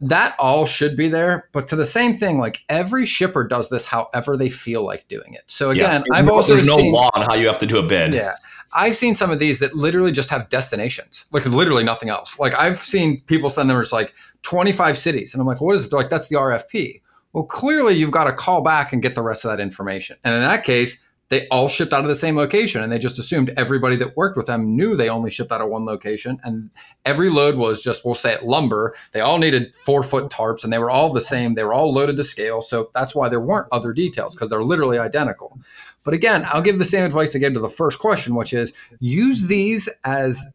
That 0.01 0.35
all 0.37 0.65
should 0.65 0.97
be 0.97 1.07
there. 1.07 1.49
But 1.53 1.69
to 1.69 1.75
the 1.77 1.85
same 1.85 2.13
thing, 2.13 2.37
like 2.37 2.63
every 2.67 3.05
shipper 3.05 3.47
does 3.47 3.69
this 3.69 3.85
however 3.85 4.35
they 4.35 4.49
feel 4.49 4.83
like 4.83 5.07
doing 5.07 5.33
it. 5.33 5.43
So 5.47 5.69
again, 5.69 6.03
Yes, 6.05 6.19
I've 6.19 6.25
no, 6.25 6.35
also 6.35 6.55
there's 6.55 6.67
no 6.67 6.77
law 6.77 7.09
on 7.13 7.25
how 7.25 7.35
you 7.35 7.47
have 7.47 7.59
to 7.59 7.65
do 7.65 7.77
a 7.77 7.83
bid. 7.83 8.13
yeah. 8.13 8.35
I've 8.77 8.95
seen 8.95 9.15
some 9.15 9.31
of 9.31 9.39
these 9.39 9.57
that 9.59 9.75
literally 9.75 10.11
just 10.11 10.29
have 10.29 10.49
destinations, 10.49 11.25
like 11.31 11.45
literally 11.47 11.83
nothing 11.83 12.09
else. 12.09 12.37
Like 12.37 12.53
I've 12.53 12.77
seen 12.77 13.21
people 13.21 13.49
send 13.49 13.69
them 13.69 13.77
as 13.79 13.91
like 13.91 14.13
25 14.43 14.97
cities. 14.97 15.33
And 15.33 15.41
I'm 15.41 15.47
like, 15.47 15.59
what 15.59 15.75
is 15.75 15.85
it? 15.85 15.89
They're 15.89 15.99
like, 15.99 16.09
that's 16.09 16.27
the 16.27 16.35
RFP. 16.35 17.01
Well, 17.33 17.43
clearly 17.43 17.95
you've 17.95 18.11
got 18.11 18.25
to 18.25 18.33
call 18.33 18.61
back 18.61 18.93
and 18.93 19.01
get 19.01 19.15
the 19.15 19.23
rest 19.23 19.43
of 19.45 19.49
that 19.49 19.59
information. 19.59 20.17
And 20.23 20.35
in 20.35 20.41
that 20.41 20.63
case, 20.63 21.03
they 21.29 21.47
all 21.49 21.67
shipped 21.67 21.91
out 21.91 22.03
of 22.03 22.07
the 22.07 22.15
same 22.15 22.37
location 22.37 22.81
and 22.81 22.91
they 22.91 22.99
just 22.99 23.19
assumed 23.19 23.51
everybody 23.57 23.97
that 23.97 24.15
worked 24.15 24.37
with 24.37 24.47
them 24.47 24.75
knew 24.75 24.95
they 24.95 25.09
only 25.09 25.29
shipped 25.29 25.51
out 25.51 25.59
of 25.59 25.69
one 25.69 25.85
location. 25.85 26.39
And 26.43 26.69
every 27.03 27.29
load 27.29 27.55
was 27.55 27.81
just, 27.81 28.05
we'll 28.05 28.15
say 28.15 28.33
it 28.33 28.43
lumber. 28.43 28.95
They 29.11 29.19
all 29.19 29.37
needed 29.37 29.75
four 29.75 30.03
foot 30.03 30.31
tarps 30.31 30.63
and 30.63 30.71
they 30.71 30.79
were 30.79 30.89
all 30.89 31.11
the 31.11 31.21
same. 31.21 31.55
They 31.55 31.65
were 31.65 31.73
all 31.73 31.93
loaded 31.93 32.15
to 32.17 32.23
scale. 32.23 32.61
So 32.61 32.91
that's 32.93 33.13
why 33.13 33.27
there 33.27 33.41
weren't 33.41 33.67
other 33.71 33.91
details 33.91 34.35
because 34.35 34.49
they're 34.49 34.63
literally 34.63 34.99
identical. 34.99 35.59
But 36.03 36.13
again, 36.13 36.45
I'll 36.47 36.61
give 36.61 36.79
the 36.79 36.85
same 36.85 37.03
advice 37.03 37.35
gave 37.35 37.53
to 37.53 37.59
the 37.59 37.67
first 37.67 37.99
question, 37.99 38.35
which 38.35 38.53
is 38.53 38.71
use 38.99 39.47
these 39.47 39.89
as 40.05 40.53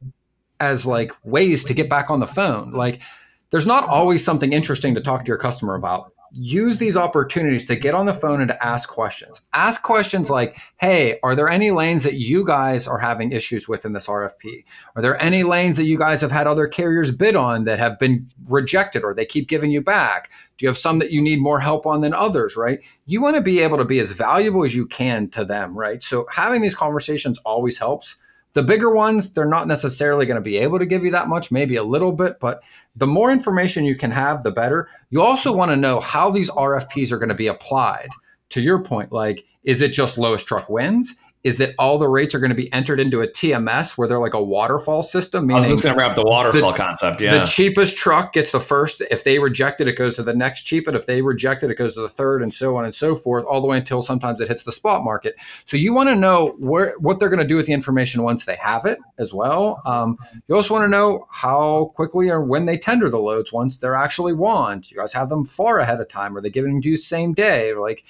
as 0.58 0.86
like 0.86 1.12
ways 1.24 1.64
to 1.64 1.74
get 1.74 1.90
back 1.90 2.08
on 2.08 2.20
the 2.20 2.26
phone. 2.26 2.72
Like 2.72 3.02
there's 3.50 3.66
not 3.66 3.86
always 3.86 4.24
something 4.24 4.54
interesting 4.54 4.94
to 4.94 5.02
talk 5.02 5.24
to 5.24 5.28
your 5.28 5.36
customer 5.36 5.74
about. 5.74 6.12
Use 6.34 6.78
these 6.78 6.96
opportunities 6.96 7.66
to 7.66 7.76
get 7.76 7.94
on 7.94 8.06
the 8.06 8.14
phone 8.14 8.40
and 8.40 8.50
to 8.50 8.64
ask 8.64 8.88
questions. 8.88 9.46
Ask 9.52 9.82
questions 9.82 10.30
like, 10.30 10.56
hey, 10.80 11.18
are 11.22 11.34
there 11.34 11.48
any 11.48 11.70
lanes 11.70 12.04
that 12.04 12.14
you 12.14 12.46
guys 12.46 12.88
are 12.88 13.00
having 13.00 13.32
issues 13.32 13.68
with 13.68 13.84
in 13.84 13.92
this 13.92 14.06
RFP? 14.06 14.64
Are 14.96 15.02
there 15.02 15.20
any 15.20 15.42
lanes 15.42 15.76
that 15.76 15.84
you 15.84 15.98
guys 15.98 16.22
have 16.22 16.32
had 16.32 16.46
other 16.46 16.66
carriers 16.66 17.10
bid 17.10 17.36
on 17.36 17.64
that 17.64 17.78
have 17.78 17.98
been 17.98 18.28
rejected 18.48 19.04
or 19.04 19.12
they 19.12 19.26
keep 19.26 19.46
giving 19.46 19.70
you 19.70 19.82
back? 19.82 20.30
Do 20.56 20.64
you 20.64 20.68
have 20.68 20.78
some 20.78 21.00
that 21.00 21.10
you 21.10 21.20
need 21.20 21.40
more 21.40 21.60
help 21.60 21.86
on 21.86 22.00
than 22.00 22.14
others, 22.14 22.56
right? 22.56 22.80
You 23.04 23.20
want 23.20 23.36
to 23.36 23.42
be 23.42 23.60
able 23.60 23.76
to 23.76 23.84
be 23.84 23.98
as 23.98 24.12
valuable 24.12 24.64
as 24.64 24.74
you 24.74 24.86
can 24.86 25.28
to 25.30 25.44
them, 25.44 25.76
right? 25.76 26.02
So 26.02 26.26
having 26.30 26.62
these 26.62 26.74
conversations 26.74 27.38
always 27.40 27.78
helps. 27.78 28.16
The 28.54 28.62
bigger 28.62 28.90
ones, 28.90 29.32
they're 29.32 29.44
not 29.46 29.66
necessarily 29.66 30.26
going 30.26 30.36
to 30.36 30.42
be 30.42 30.58
able 30.58 30.78
to 30.78 30.86
give 30.86 31.04
you 31.04 31.10
that 31.12 31.28
much, 31.28 31.50
maybe 31.50 31.76
a 31.76 31.82
little 31.82 32.12
bit, 32.12 32.38
but 32.38 32.62
the 32.94 33.06
more 33.06 33.32
information 33.32 33.84
you 33.84 33.96
can 33.96 34.10
have, 34.10 34.42
the 34.42 34.50
better. 34.50 34.88
You 35.10 35.22
also 35.22 35.54
want 35.54 35.70
to 35.70 35.76
know 35.76 36.00
how 36.00 36.30
these 36.30 36.50
RFPs 36.50 37.12
are 37.12 37.18
going 37.18 37.30
to 37.30 37.34
be 37.34 37.46
applied. 37.46 38.10
To 38.50 38.60
your 38.60 38.82
point, 38.82 39.12
like, 39.12 39.46
is 39.64 39.80
it 39.80 39.94
just 39.94 40.18
lowest 40.18 40.46
truck 40.46 40.68
wins? 40.68 41.18
Is 41.44 41.58
that 41.58 41.74
all 41.78 41.98
the 41.98 42.08
rates 42.08 42.34
are 42.34 42.38
going 42.38 42.50
to 42.50 42.56
be 42.56 42.72
entered 42.72 43.00
into 43.00 43.20
a 43.20 43.26
TMS 43.26 43.98
where 43.98 44.06
they're 44.06 44.20
like 44.20 44.34
a 44.34 44.42
waterfall 44.42 45.02
system. 45.02 45.50
I 45.50 45.54
was 45.54 45.66
just 45.66 45.82
going 45.82 45.94
to 45.94 45.98
wrap 45.98 46.14
the 46.14 46.22
waterfall 46.22 46.70
the, 46.70 46.78
concept. 46.78 47.20
Yeah. 47.20 47.40
The 47.40 47.46
cheapest 47.46 47.96
truck 47.96 48.32
gets 48.32 48.52
the 48.52 48.60
first. 48.60 49.00
If 49.10 49.24
they 49.24 49.40
reject 49.40 49.80
it, 49.80 49.88
it 49.88 49.96
goes 49.98 50.16
to 50.16 50.22
the 50.22 50.34
next 50.34 50.62
cheapest. 50.62 50.96
If 50.96 51.06
they 51.06 51.20
reject 51.20 51.64
it, 51.64 51.70
it 51.70 51.76
goes 51.76 51.94
to 51.94 52.00
the 52.00 52.08
third, 52.08 52.42
and 52.42 52.54
so 52.54 52.76
on 52.76 52.84
and 52.84 52.94
so 52.94 53.16
forth, 53.16 53.44
all 53.44 53.60
the 53.60 53.66
way 53.66 53.78
until 53.78 54.02
sometimes 54.02 54.40
it 54.40 54.48
hits 54.48 54.62
the 54.62 54.72
spot 54.72 55.02
market. 55.02 55.34
So 55.64 55.76
you 55.76 55.92
want 55.92 56.08
to 56.10 56.14
know 56.14 56.54
where 56.58 56.94
what 56.98 57.18
they're 57.18 57.28
going 57.28 57.40
to 57.40 57.46
do 57.46 57.56
with 57.56 57.66
the 57.66 57.72
information 57.72 58.22
once 58.22 58.44
they 58.44 58.56
have 58.56 58.86
it 58.86 58.98
as 59.18 59.34
well. 59.34 59.80
Um, 59.84 60.18
you 60.46 60.54
also 60.54 60.74
want 60.74 60.84
to 60.84 60.88
know 60.88 61.26
how 61.30 61.86
quickly 61.96 62.30
or 62.30 62.42
when 62.42 62.66
they 62.66 62.78
tender 62.78 63.10
the 63.10 63.18
loads 63.18 63.52
once 63.52 63.78
they're 63.78 63.96
actually 63.96 64.32
won. 64.32 64.84
You 64.86 64.98
guys 64.98 65.12
have 65.14 65.28
them 65.28 65.44
far 65.44 65.80
ahead 65.80 66.00
of 66.00 66.08
time? 66.08 66.36
Are 66.36 66.40
they 66.40 66.50
giving 66.50 66.74
them 66.74 66.82
to 66.82 66.88
you 66.88 66.96
same 66.96 67.32
day? 67.32 67.74
Like 67.74 68.04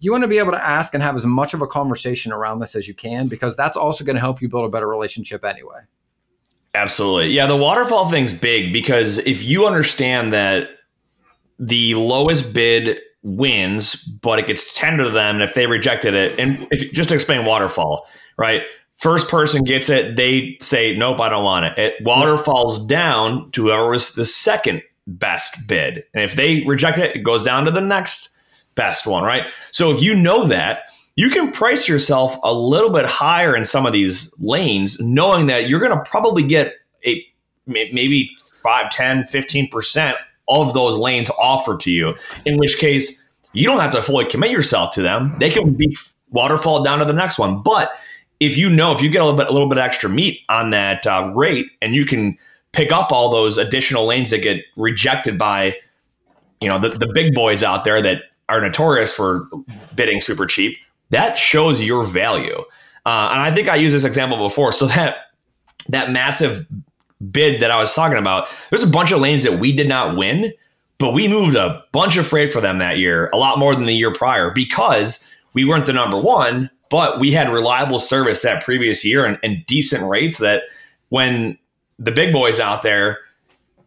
you 0.00 0.12
want 0.12 0.22
to 0.22 0.28
be 0.28 0.38
able 0.38 0.52
to 0.52 0.64
ask 0.64 0.94
and 0.94 1.02
have 1.02 1.16
as 1.16 1.26
much 1.26 1.54
of 1.54 1.62
a 1.62 1.66
conversation 1.66 2.32
around 2.32 2.60
this 2.60 2.74
as 2.74 2.86
you 2.86 2.94
can 2.94 3.28
because 3.28 3.56
that's 3.56 3.76
also 3.76 4.04
going 4.04 4.16
to 4.16 4.20
help 4.20 4.40
you 4.40 4.48
build 4.48 4.64
a 4.64 4.68
better 4.68 4.88
relationship 4.88 5.44
anyway. 5.44 5.80
Absolutely. 6.74 7.32
Yeah, 7.32 7.46
the 7.46 7.56
waterfall 7.56 8.08
thing's 8.10 8.32
big 8.32 8.72
because 8.72 9.18
if 9.18 9.42
you 9.42 9.66
understand 9.66 10.32
that 10.32 10.68
the 11.58 11.94
lowest 11.94 12.54
bid 12.54 13.00
wins, 13.22 13.96
but 13.96 14.38
it 14.38 14.46
gets 14.46 14.72
tendered 14.72 15.06
to 15.06 15.10
them, 15.10 15.36
and 15.36 15.42
if 15.42 15.54
they 15.54 15.66
rejected 15.66 16.14
it, 16.14 16.38
and 16.38 16.68
if 16.70 16.92
just 16.92 17.08
to 17.08 17.14
explain 17.14 17.44
waterfall, 17.44 18.06
right? 18.36 18.62
First 18.94 19.28
person 19.28 19.64
gets 19.64 19.88
it, 19.88 20.16
they 20.16 20.56
say, 20.60 20.96
Nope, 20.96 21.20
I 21.20 21.28
don't 21.28 21.44
want 21.44 21.66
it. 21.66 21.78
It 21.78 21.94
waterfalls 22.04 22.84
down 22.86 23.50
to 23.52 23.64
whoever 23.64 23.90
was 23.90 24.14
the 24.14 24.24
second 24.24 24.82
best 25.06 25.68
bid. 25.68 26.04
And 26.14 26.22
if 26.22 26.34
they 26.34 26.64
reject 26.64 26.98
it, 26.98 27.16
it 27.16 27.20
goes 27.20 27.44
down 27.44 27.64
to 27.64 27.70
the 27.70 27.80
next 27.80 28.30
best 28.78 29.06
one, 29.06 29.24
right? 29.24 29.50
So 29.72 29.90
if 29.90 30.00
you 30.00 30.14
know 30.14 30.46
that, 30.46 30.84
you 31.16 31.30
can 31.30 31.50
price 31.50 31.88
yourself 31.88 32.36
a 32.44 32.54
little 32.54 32.92
bit 32.92 33.04
higher 33.04 33.56
in 33.56 33.64
some 33.64 33.84
of 33.84 33.92
these 33.92 34.32
lanes, 34.38 35.00
knowing 35.00 35.48
that 35.48 35.68
you're 35.68 35.80
going 35.80 35.92
to 35.98 36.08
probably 36.08 36.44
get 36.44 36.74
a 37.04 37.26
maybe 37.66 38.30
5, 38.62 38.88
10, 38.88 39.24
15% 39.24 40.14
of 40.48 40.74
those 40.74 40.96
lanes 40.96 41.28
offered 41.38 41.80
to 41.80 41.90
you, 41.90 42.14
in 42.46 42.56
which 42.56 42.78
case 42.78 43.22
you 43.52 43.64
don't 43.64 43.80
have 43.80 43.92
to 43.92 44.00
fully 44.00 44.26
commit 44.26 44.52
yourself 44.52 44.94
to 44.94 45.02
them. 45.02 45.34
They 45.40 45.50
can 45.50 45.74
be 45.74 45.96
waterfall 46.30 46.84
down 46.84 47.00
to 47.00 47.04
the 47.04 47.12
next 47.12 47.36
one. 47.36 47.62
But 47.62 47.92
if 48.40 48.56
you 48.56 48.70
know, 48.70 48.92
if 48.92 49.02
you 49.02 49.10
get 49.10 49.20
a 49.20 49.24
little 49.24 49.38
bit, 49.38 49.48
a 49.48 49.52
little 49.52 49.68
bit 49.68 49.78
extra 49.78 50.08
meat 50.08 50.42
on 50.48 50.70
that 50.70 51.06
uh, 51.06 51.32
rate 51.34 51.66
and 51.82 51.94
you 51.94 52.06
can 52.06 52.38
pick 52.72 52.92
up 52.92 53.10
all 53.10 53.30
those 53.30 53.58
additional 53.58 54.06
lanes 54.06 54.30
that 54.30 54.42
get 54.42 54.58
rejected 54.76 55.36
by, 55.36 55.76
you 56.60 56.68
know, 56.68 56.78
the, 56.78 56.90
the 56.90 57.10
big 57.12 57.34
boys 57.34 57.62
out 57.62 57.84
there 57.84 58.00
that 58.00 58.22
are 58.48 58.60
notorious 58.60 59.12
for 59.12 59.48
bidding 59.94 60.20
super 60.20 60.46
cheap, 60.46 60.78
that 61.10 61.38
shows 61.38 61.82
your 61.82 62.04
value. 62.04 62.58
Uh, 63.06 63.28
and 63.32 63.40
I 63.40 63.50
think 63.50 63.68
I 63.68 63.76
used 63.76 63.94
this 63.94 64.04
example 64.04 64.38
before. 64.38 64.72
So 64.72 64.86
that 64.86 65.18
that 65.88 66.10
massive 66.10 66.66
bid 67.30 67.62
that 67.62 67.70
I 67.70 67.80
was 67.80 67.94
talking 67.94 68.18
about, 68.18 68.48
there's 68.70 68.82
a 68.82 68.88
bunch 68.88 69.10
of 69.12 69.20
lanes 69.20 69.42
that 69.44 69.58
we 69.58 69.74
did 69.74 69.88
not 69.88 70.16
win, 70.16 70.52
but 70.98 71.14
we 71.14 71.28
moved 71.28 71.56
a 71.56 71.82
bunch 71.92 72.16
of 72.16 72.26
freight 72.26 72.52
for 72.52 72.60
them 72.60 72.78
that 72.78 72.98
year, 72.98 73.30
a 73.32 73.36
lot 73.36 73.58
more 73.58 73.74
than 73.74 73.86
the 73.86 73.94
year 73.94 74.12
prior, 74.12 74.50
because 74.50 75.26
we 75.54 75.64
weren't 75.64 75.86
the 75.86 75.92
number 75.92 76.20
one, 76.20 76.70
but 76.90 77.18
we 77.18 77.32
had 77.32 77.48
reliable 77.48 77.98
service 77.98 78.42
that 78.42 78.62
previous 78.62 79.04
year 79.04 79.24
and, 79.24 79.38
and 79.42 79.64
decent 79.66 80.08
rates 80.08 80.38
that 80.38 80.64
when 81.08 81.58
the 81.98 82.12
big 82.12 82.32
boys 82.32 82.60
out 82.60 82.82
there 82.82 83.18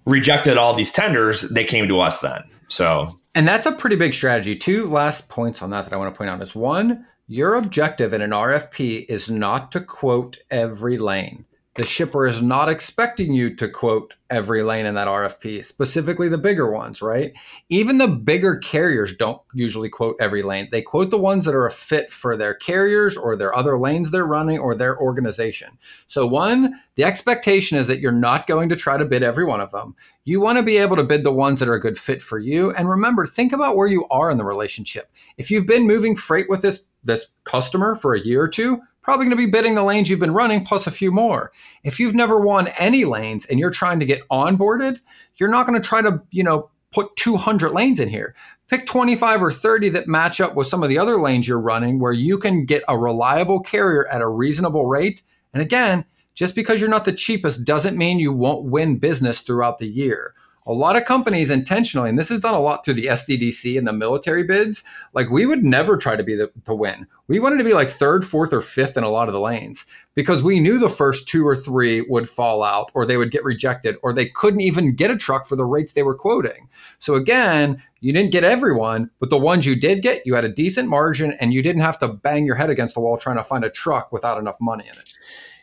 rejected 0.05 0.57
all 0.57 0.73
these 0.73 0.91
tenders, 0.91 1.41
they 1.49 1.63
came 1.63 1.87
to 1.87 1.99
us 1.99 2.21
then. 2.21 2.43
So 2.67 3.17
and 3.33 3.47
that's 3.47 3.65
a 3.65 3.71
pretty 3.71 3.95
big 3.95 4.13
strategy. 4.13 4.55
Two 4.55 4.87
last 4.87 5.29
points 5.29 5.61
on 5.61 5.69
that 5.69 5.85
that 5.85 5.93
I 5.93 5.97
want 5.97 6.13
to 6.13 6.17
point 6.17 6.29
out 6.29 6.41
is 6.41 6.55
one, 6.55 7.05
your 7.27 7.55
objective 7.55 8.13
in 8.13 8.21
an 8.21 8.31
RFP 8.31 9.05
is 9.07 9.29
not 9.29 9.71
to 9.71 9.81
quote 9.81 10.37
every 10.49 10.97
lane 10.97 11.45
the 11.75 11.85
shipper 11.85 12.27
is 12.27 12.41
not 12.41 12.67
expecting 12.67 13.33
you 13.33 13.55
to 13.55 13.69
quote 13.69 14.15
every 14.29 14.61
lane 14.61 14.85
in 14.85 14.95
that 14.95 15.07
RFP, 15.07 15.63
specifically 15.63 16.27
the 16.27 16.37
bigger 16.37 16.69
ones, 16.69 17.01
right? 17.01 17.31
Even 17.69 17.97
the 17.97 18.09
bigger 18.09 18.57
carriers 18.57 19.15
don't 19.15 19.41
usually 19.53 19.87
quote 19.87 20.17
every 20.19 20.43
lane. 20.43 20.67
They 20.69 20.81
quote 20.81 21.11
the 21.11 21.17
ones 21.17 21.45
that 21.45 21.55
are 21.55 21.65
a 21.65 21.71
fit 21.71 22.11
for 22.11 22.35
their 22.35 22.53
carriers 22.53 23.15
or 23.15 23.37
their 23.37 23.55
other 23.55 23.79
lanes 23.79 24.11
they're 24.11 24.25
running 24.25 24.59
or 24.59 24.75
their 24.75 24.99
organization. 24.99 25.77
So, 26.07 26.27
one, 26.27 26.75
the 26.95 27.05
expectation 27.05 27.77
is 27.77 27.87
that 27.87 27.99
you're 27.99 28.11
not 28.11 28.47
going 28.47 28.67
to 28.67 28.75
try 28.75 28.97
to 28.97 29.05
bid 29.05 29.23
every 29.23 29.45
one 29.45 29.61
of 29.61 29.71
them. 29.71 29.95
You 30.25 30.41
want 30.41 30.57
to 30.57 30.63
be 30.63 30.77
able 30.77 30.97
to 30.97 31.05
bid 31.05 31.23
the 31.23 31.31
ones 31.31 31.61
that 31.61 31.69
are 31.69 31.73
a 31.73 31.79
good 31.79 31.97
fit 31.97 32.21
for 32.21 32.37
you. 32.37 32.71
And 32.71 32.89
remember, 32.89 33.25
think 33.25 33.53
about 33.53 33.77
where 33.77 33.87
you 33.87 34.05
are 34.11 34.29
in 34.29 34.37
the 34.37 34.43
relationship. 34.43 35.05
If 35.37 35.49
you've 35.49 35.67
been 35.67 35.87
moving 35.87 36.17
freight 36.17 36.49
with 36.49 36.61
this 36.61 36.85
this 37.03 37.33
customer 37.45 37.95
for 37.95 38.13
a 38.13 38.21
year 38.21 38.41
or 38.41 38.47
two, 38.47 38.81
probably 39.01 39.25
going 39.25 39.37
to 39.37 39.45
be 39.45 39.51
bidding 39.51 39.75
the 39.75 39.83
lanes 39.83 40.09
you've 40.09 40.19
been 40.19 40.33
running 40.33 40.65
plus 40.65 40.87
a 40.87 40.91
few 40.91 41.11
more. 41.11 41.51
If 41.83 41.99
you've 41.99 42.15
never 42.15 42.39
won 42.39 42.69
any 42.79 43.05
lanes 43.05 43.45
and 43.45 43.59
you're 43.59 43.71
trying 43.71 43.99
to 43.99 44.05
get 44.05 44.27
onboarded, 44.29 44.99
you're 45.37 45.49
not 45.49 45.67
going 45.67 45.79
to 45.79 45.87
try 45.87 46.01
to, 46.01 46.21
you 46.31 46.43
know, 46.43 46.69
put 46.91 47.15
200 47.15 47.69
lanes 47.69 47.99
in 47.99 48.09
here. 48.09 48.35
Pick 48.67 48.85
25 48.85 49.43
or 49.43 49.51
30 49.51 49.89
that 49.89 50.07
match 50.07 50.39
up 50.39 50.55
with 50.55 50.67
some 50.67 50.83
of 50.83 50.89
the 50.89 50.97
other 50.97 51.17
lanes 51.17 51.47
you're 51.47 51.59
running 51.59 51.99
where 51.99 52.13
you 52.13 52.37
can 52.37 52.65
get 52.65 52.83
a 52.87 52.97
reliable 52.97 53.59
carrier 53.59 54.07
at 54.07 54.21
a 54.21 54.27
reasonable 54.27 54.87
rate. 54.87 55.23
And 55.53 55.61
again, 55.61 56.05
just 56.33 56.55
because 56.55 56.79
you're 56.79 56.89
not 56.89 57.05
the 57.05 57.11
cheapest 57.11 57.65
doesn't 57.65 57.97
mean 57.97 58.19
you 58.19 58.31
won't 58.31 58.65
win 58.65 58.97
business 58.97 59.41
throughout 59.41 59.79
the 59.79 59.87
year 59.87 60.33
a 60.65 60.73
lot 60.73 60.95
of 60.95 61.05
companies 61.05 61.49
intentionally, 61.49 62.09
and 62.09 62.19
this 62.19 62.29
is 62.29 62.41
done 62.41 62.53
a 62.53 62.59
lot 62.59 62.85
through 62.85 62.93
the 62.93 63.07
SDDC 63.07 63.77
and 63.77 63.87
the 63.87 63.93
military 63.93 64.43
bids, 64.43 64.83
like 65.13 65.29
we 65.29 65.45
would 65.45 65.63
never 65.63 65.97
try 65.97 66.15
to 66.15 66.23
be 66.23 66.35
the 66.35 66.51
to 66.65 66.75
win. 66.75 67.07
We 67.27 67.39
wanted 67.39 67.57
to 67.57 67.63
be 67.63 67.73
like 67.73 67.89
third, 67.89 68.23
fourth, 68.25 68.53
or 68.53 68.61
fifth 68.61 68.95
in 68.95 69.03
a 69.03 69.09
lot 69.09 69.27
of 69.27 69.33
the 69.33 69.39
lanes 69.39 69.85
because 70.13 70.43
we 70.43 70.59
knew 70.59 70.77
the 70.77 70.89
first 70.89 71.27
two 71.27 71.47
or 71.47 71.55
three 71.55 72.01
would 72.01 72.29
fall 72.29 72.63
out 72.63 72.91
or 72.93 73.05
they 73.05 73.17
would 73.17 73.31
get 73.31 73.43
rejected 73.43 73.95
or 74.03 74.13
they 74.13 74.27
couldn't 74.27 74.61
even 74.61 74.95
get 74.95 75.09
a 75.09 75.17
truck 75.17 75.47
for 75.47 75.55
the 75.55 75.65
rates 75.65 75.93
they 75.93 76.03
were 76.03 76.15
quoting. 76.15 76.67
So 76.99 77.15
again, 77.15 77.81
you 78.01 78.13
didn't 78.13 78.31
get 78.31 78.43
everyone, 78.43 79.09
but 79.19 79.29
the 79.29 79.37
ones 79.37 79.65
you 79.65 79.75
did 79.75 80.01
get, 80.03 80.25
you 80.25 80.35
had 80.35 80.43
a 80.43 80.49
decent 80.49 80.89
margin 80.89 81.31
and 81.39 81.53
you 81.53 81.63
didn't 81.63 81.81
have 81.81 81.99
to 81.99 82.07
bang 82.07 82.45
your 82.45 82.55
head 82.55 82.69
against 82.69 82.93
the 82.93 83.01
wall 83.01 83.17
trying 83.17 83.37
to 83.37 83.43
find 83.43 83.63
a 83.63 83.69
truck 83.69 84.11
without 84.11 84.37
enough 84.37 84.57
money 84.59 84.83
in 84.83 84.99
it. 84.99 85.13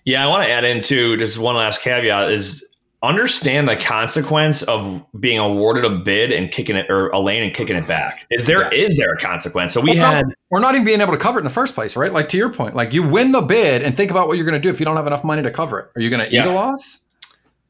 Yeah, 0.05 0.25
I 0.25 0.29
want 0.29 0.47
to 0.47 0.51
add 0.51 0.65
into 0.65 1.17
just 1.19 1.39
one 1.39 1.57
last 1.57 1.83
caveat 1.83 2.31
is 2.31 2.67
understand 3.03 3.69
the 3.69 3.77
consequence 3.77 4.63
of 4.65 5.05
being 5.21 5.39
awarded 5.39 5.85
a 5.85 5.91
bid 5.91 6.33
and 6.33 6.51
kicking 6.51 6.77
it 6.77 6.91
or 6.91 7.09
a 7.11 7.21
lane 7.21 7.45
and 7.45 7.55
kicking 7.55 7.77
it 7.77 7.87
back. 7.87 8.27
Is 8.31 8.47
there 8.47 8.63
yes. 8.63 8.91
is 8.91 8.97
there 8.97 9.13
a 9.13 9.19
consequence? 9.19 9.73
So 9.73 9.81
we 9.81 9.93
well, 9.93 10.13
had 10.13 10.27
we're 10.51 10.61
not 10.61 10.75
even 10.75 10.85
being 10.85 11.01
able 11.01 11.13
to 11.13 11.19
cover 11.19 11.39
it 11.39 11.43
in 11.43 11.45
the 11.45 11.51
first 11.51 11.75
place, 11.75 11.97
right? 11.97 12.13
Like 12.13 12.29
to 12.31 12.37
your 12.37 12.53
point, 12.53 12.75
like 12.75 12.93
you 12.93 13.07
win 13.07 13.33
the 13.33 13.43
bid 13.43 13.83
and 13.83 13.97
think 13.97 14.11
about 14.11 14.27
what 14.27 14.37
you're 14.37 14.47
going 14.47 14.61
to 14.61 14.67
do 14.67 14.71
if 14.71 14.81
you 14.81 14.85
don't 14.85 14.97
have 14.97 15.07
enough 15.07 15.25
money 15.25 15.43
to 15.43 15.51
cover 15.51 15.79
it. 15.79 15.91
Are 15.95 16.01
you 16.01 16.11
going 16.11 16.27
to 16.27 16.33
yeah. 16.33 16.45
eat 16.45 16.51
a 16.51 16.53
loss? 16.53 17.01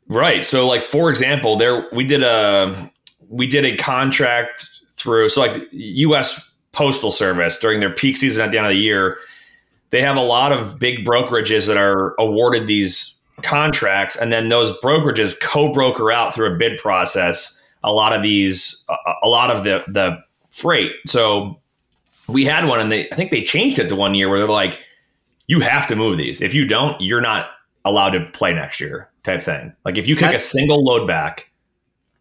Right. 0.09 0.45
So 0.45 0.67
like 0.67 0.83
for 0.83 1.11
example, 1.11 1.57
there 1.57 1.87
we 1.93 2.05
did 2.05 2.23
a 2.23 2.91
we 3.29 3.47
did 3.47 3.67
a 3.67 3.77
contract 3.77 4.69
through 4.93 5.29
so 5.29 5.43
like 5.43 5.69
US 5.73 6.51
Postal 6.73 7.11
Service 7.11 7.59
during 7.59 7.81
their 7.81 7.93
peak 7.93 8.17
season 8.17 8.45
at 8.45 8.51
the 8.51 8.59
end 8.59 8.67
of 8.67 8.73
the 8.73 8.79
year, 8.79 9.19
they 9.91 10.01
have 10.01 10.17
a 10.17 10.23
lot 10.23 10.53
of 10.53 10.79
big 10.79 11.05
brokerages 11.05 11.67
that 11.67 11.77
are 11.77 12.15
awarded 12.19 12.67
these 12.67 13.18
contracts, 13.43 14.17
and 14.17 14.33
then 14.33 14.49
those 14.49 14.79
brokerages 14.81 15.39
co-broker 15.41 16.11
out 16.11 16.35
through 16.35 16.55
a 16.55 16.57
bid 16.57 16.79
process 16.79 17.59
a 17.85 17.93
lot 17.93 18.13
of 18.13 18.23
these, 18.23 18.85
a 19.23 19.29
lot 19.29 19.51
of 19.51 19.65
the 19.65 19.83
the 19.87 20.19
freight. 20.51 20.93
So 21.07 21.61
we 22.27 22.45
had 22.45 22.67
one, 22.67 22.81
and 22.81 22.91
they 22.91 23.11
I 23.11 23.15
think 23.15 23.31
they 23.31 23.43
changed 23.43 23.79
it 23.79 23.89
to 23.89 23.97
one 23.97 24.15
year 24.15 24.29
where 24.29 24.39
they're 24.39 24.49
like, 24.49 24.81
you 25.47 25.61
have 25.61 25.87
to 25.89 25.97
move 25.97 26.19
these. 26.19 26.41
If 26.41 26.55
you 26.55 26.67
don't, 26.67 27.01
you're 27.01 27.21
not 27.21 27.51
allowed 27.85 28.11
to 28.11 28.25
play 28.27 28.53
next 28.55 28.81
year, 28.81 29.09
type 29.23 29.43
thing. 29.43 29.75
Like 29.85 29.97
if 29.97 30.07
you 30.07 30.17
kick 30.17 30.31
That's, 30.31 30.45
a 30.45 30.47
single 30.47 30.85
load 30.85 31.07
back, 31.07 31.51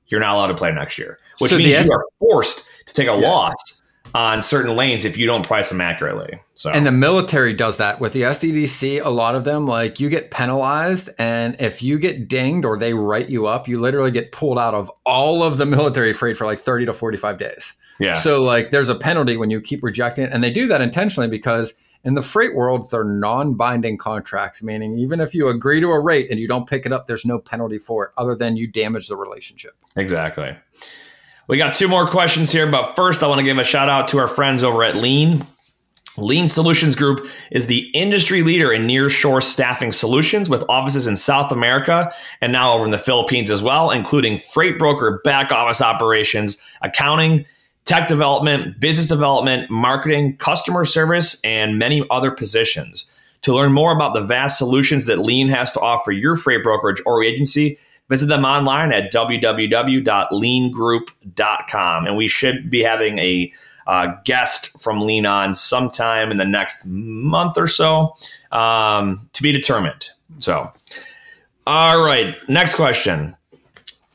you're 0.08 0.20
not 0.20 0.36
allowed 0.36 0.48
to 0.48 0.56
play 0.56 0.72
next 0.72 0.98
year, 0.98 1.20
which 1.40 1.52
so 1.52 1.58
means 1.58 1.76
S- 1.76 1.86
you 1.88 1.92
are 1.92 2.06
forced 2.20 2.66
to 2.88 2.94
take 2.94 3.08
a 3.08 3.18
yes. 3.20 3.24
loss 3.24 3.77
on 4.18 4.42
certain 4.42 4.76
lanes 4.76 5.06
if 5.06 5.16
you 5.16 5.28
don't 5.28 5.46
price 5.46 5.70
them 5.70 5.80
accurately. 5.80 6.40
So 6.56 6.72
and 6.72 6.88
the 6.88 6.92
military 6.92 7.54
does 7.54 7.78
that 7.78 8.00
with 8.00 8.14
the 8.14 8.24
SDDC. 8.24 9.06
A 9.06 9.10
lot 9.10 9.36
of 9.36 9.44
them, 9.44 9.68
like 9.68 10.00
you 10.00 10.10
get 10.10 10.32
penalized, 10.32 11.12
and 11.20 11.56
if 11.60 11.84
you 11.84 12.00
get 12.00 12.28
dinged 12.28 12.66
or 12.66 12.80
they 12.80 12.96
write 12.96 13.30
you 13.30 13.46
up, 13.46 13.68
you 13.68 13.80
literally 13.80 14.10
get 14.10 14.32
pulled 14.32 14.58
out 14.58 14.74
of 14.74 14.92
all 15.06 15.44
of 15.44 15.58
the 15.58 15.68
military 15.68 16.14
freight 16.14 16.36
for 16.36 16.46
like 16.46 16.58
thirty 16.58 16.84
to 16.84 16.94
forty 16.94 17.16
five 17.16 17.38
days. 17.38 17.76
Yeah. 18.00 18.18
So 18.20 18.42
like, 18.42 18.72
there's 18.72 18.90
a 18.90 18.96
penalty 18.96 19.38
when 19.38 19.52
you 19.52 19.62
keep 19.62 19.84
rejecting 19.84 20.24
it, 20.24 20.34
and 20.34 20.44
they 20.44 20.52
do 20.52 20.68
that 20.68 20.82
intentionally 20.82 21.28
because 21.28 21.76
in 22.04 22.16
the 22.16 22.24
freight 22.24 22.56
world, 22.56 22.90
they're 22.90 23.04
non-binding 23.04 23.98
contracts, 23.98 24.64
meaning 24.64 24.98
even 24.98 25.20
if 25.20 25.36
you 25.36 25.48
agree 25.48 25.80
to 25.80 25.90
a 25.90 26.00
rate 26.00 26.32
and 26.32 26.40
you 26.40 26.48
don't 26.48 26.68
pick 26.68 26.86
it 26.86 26.92
up, 26.92 27.06
there's 27.06 27.26
no 27.26 27.38
penalty 27.38 27.78
for 27.78 28.06
it, 28.06 28.12
other 28.18 28.34
than 28.34 28.58
you 28.58 28.66
damage 28.66 29.10
the 29.10 29.16
relationship. 29.16 29.72
Exactly. 29.96 30.56
We 31.48 31.58
got 31.58 31.74
two 31.74 31.88
more 31.88 32.06
questions 32.06 32.52
here, 32.52 32.70
but 32.70 32.94
first 32.98 33.24
I 33.24 33.28
want 33.28 33.40
to 33.40 33.46
give 33.46 33.58
a 33.58 33.64
shout 33.64 33.88
out 33.88 34.10
to 34.10 34.18
our 34.18 34.28
friends 34.28 34.66
over 34.66 34.84
at 34.84 34.98
Lean. 34.98 35.46
Lean 36.18 36.50
Solutions 36.50 36.94
Group 36.94 37.26
is 37.52 37.68
the 37.68 37.90
industry 37.94 38.42
leader 38.42 38.74
in 38.74 38.86
nearshore 38.86 39.42
staffing 39.42 39.94
solutions 39.94 40.50
with 40.50 40.66
offices 40.68 41.08
in 41.08 41.16
South 41.16 41.54
America 41.54 42.12
and 42.42 42.52
now 42.52 42.74
over 42.74 42.84
in 42.84 42.92
the 42.92 42.98
Philippines 42.98 43.50
as 43.50 43.64
well, 43.64 43.92
including 43.92 44.40
freight 44.40 44.78
broker, 44.78 45.22
back 45.24 45.52
office 45.54 45.82
operations, 45.82 46.58
accounting, 46.82 47.46
tech 47.86 48.10
development, 48.10 48.78
business 48.78 49.08
development, 49.08 49.70
marketing, 49.70 50.36
customer 50.36 50.84
service, 50.84 51.40
and 51.46 51.80
many 51.80 52.06
other 52.12 52.32
positions. 52.32 53.10
To 53.44 53.56
learn 53.56 53.72
more 53.72 53.94
about 53.94 54.14
the 54.14 54.26
vast 54.26 54.58
solutions 54.58 55.06
that 55.06 55.20
Lean 55.20 55.48
has 55.48 55.72
to 55.72 55.80
offer 55.80 56.12
your 56.12 56.36
freight 56.36 56.64
brokerage 56.64 57.02
or 57.06 57.24
agency, 57.24 57.80
visit 58.10 58.28
them 58.28 58.46
online 58.46 58.92
at 58.92 59.12
www.leangroup.com. 59.14 62.06
And 62.06 62.18
we 62.18 62.28
should 62.28 62.70
be 62.70 62.84
having 62.84 63.18
a 63.20 63.52
uh, 63.88 64.14
guest 64.26 64.80
from 64.80 65.02
Lean 65.02 65.26
on 65.26 65.56
sometime 65.56 66.30
in 66.30 66.38
the 66.38 66.46
next 66.46 66.86
month 66.86 67.58
or 67.58 67.68
so 67.68 68.16
um, 68.52 69.28
to 69.34 69.42
be 69.42 69.52
determined. 69.52 70.10
So, 70.38 70.72
all 71.66 72.04
right, 72.04 72.36
next 72.50 72.76
question. 72.76 73.36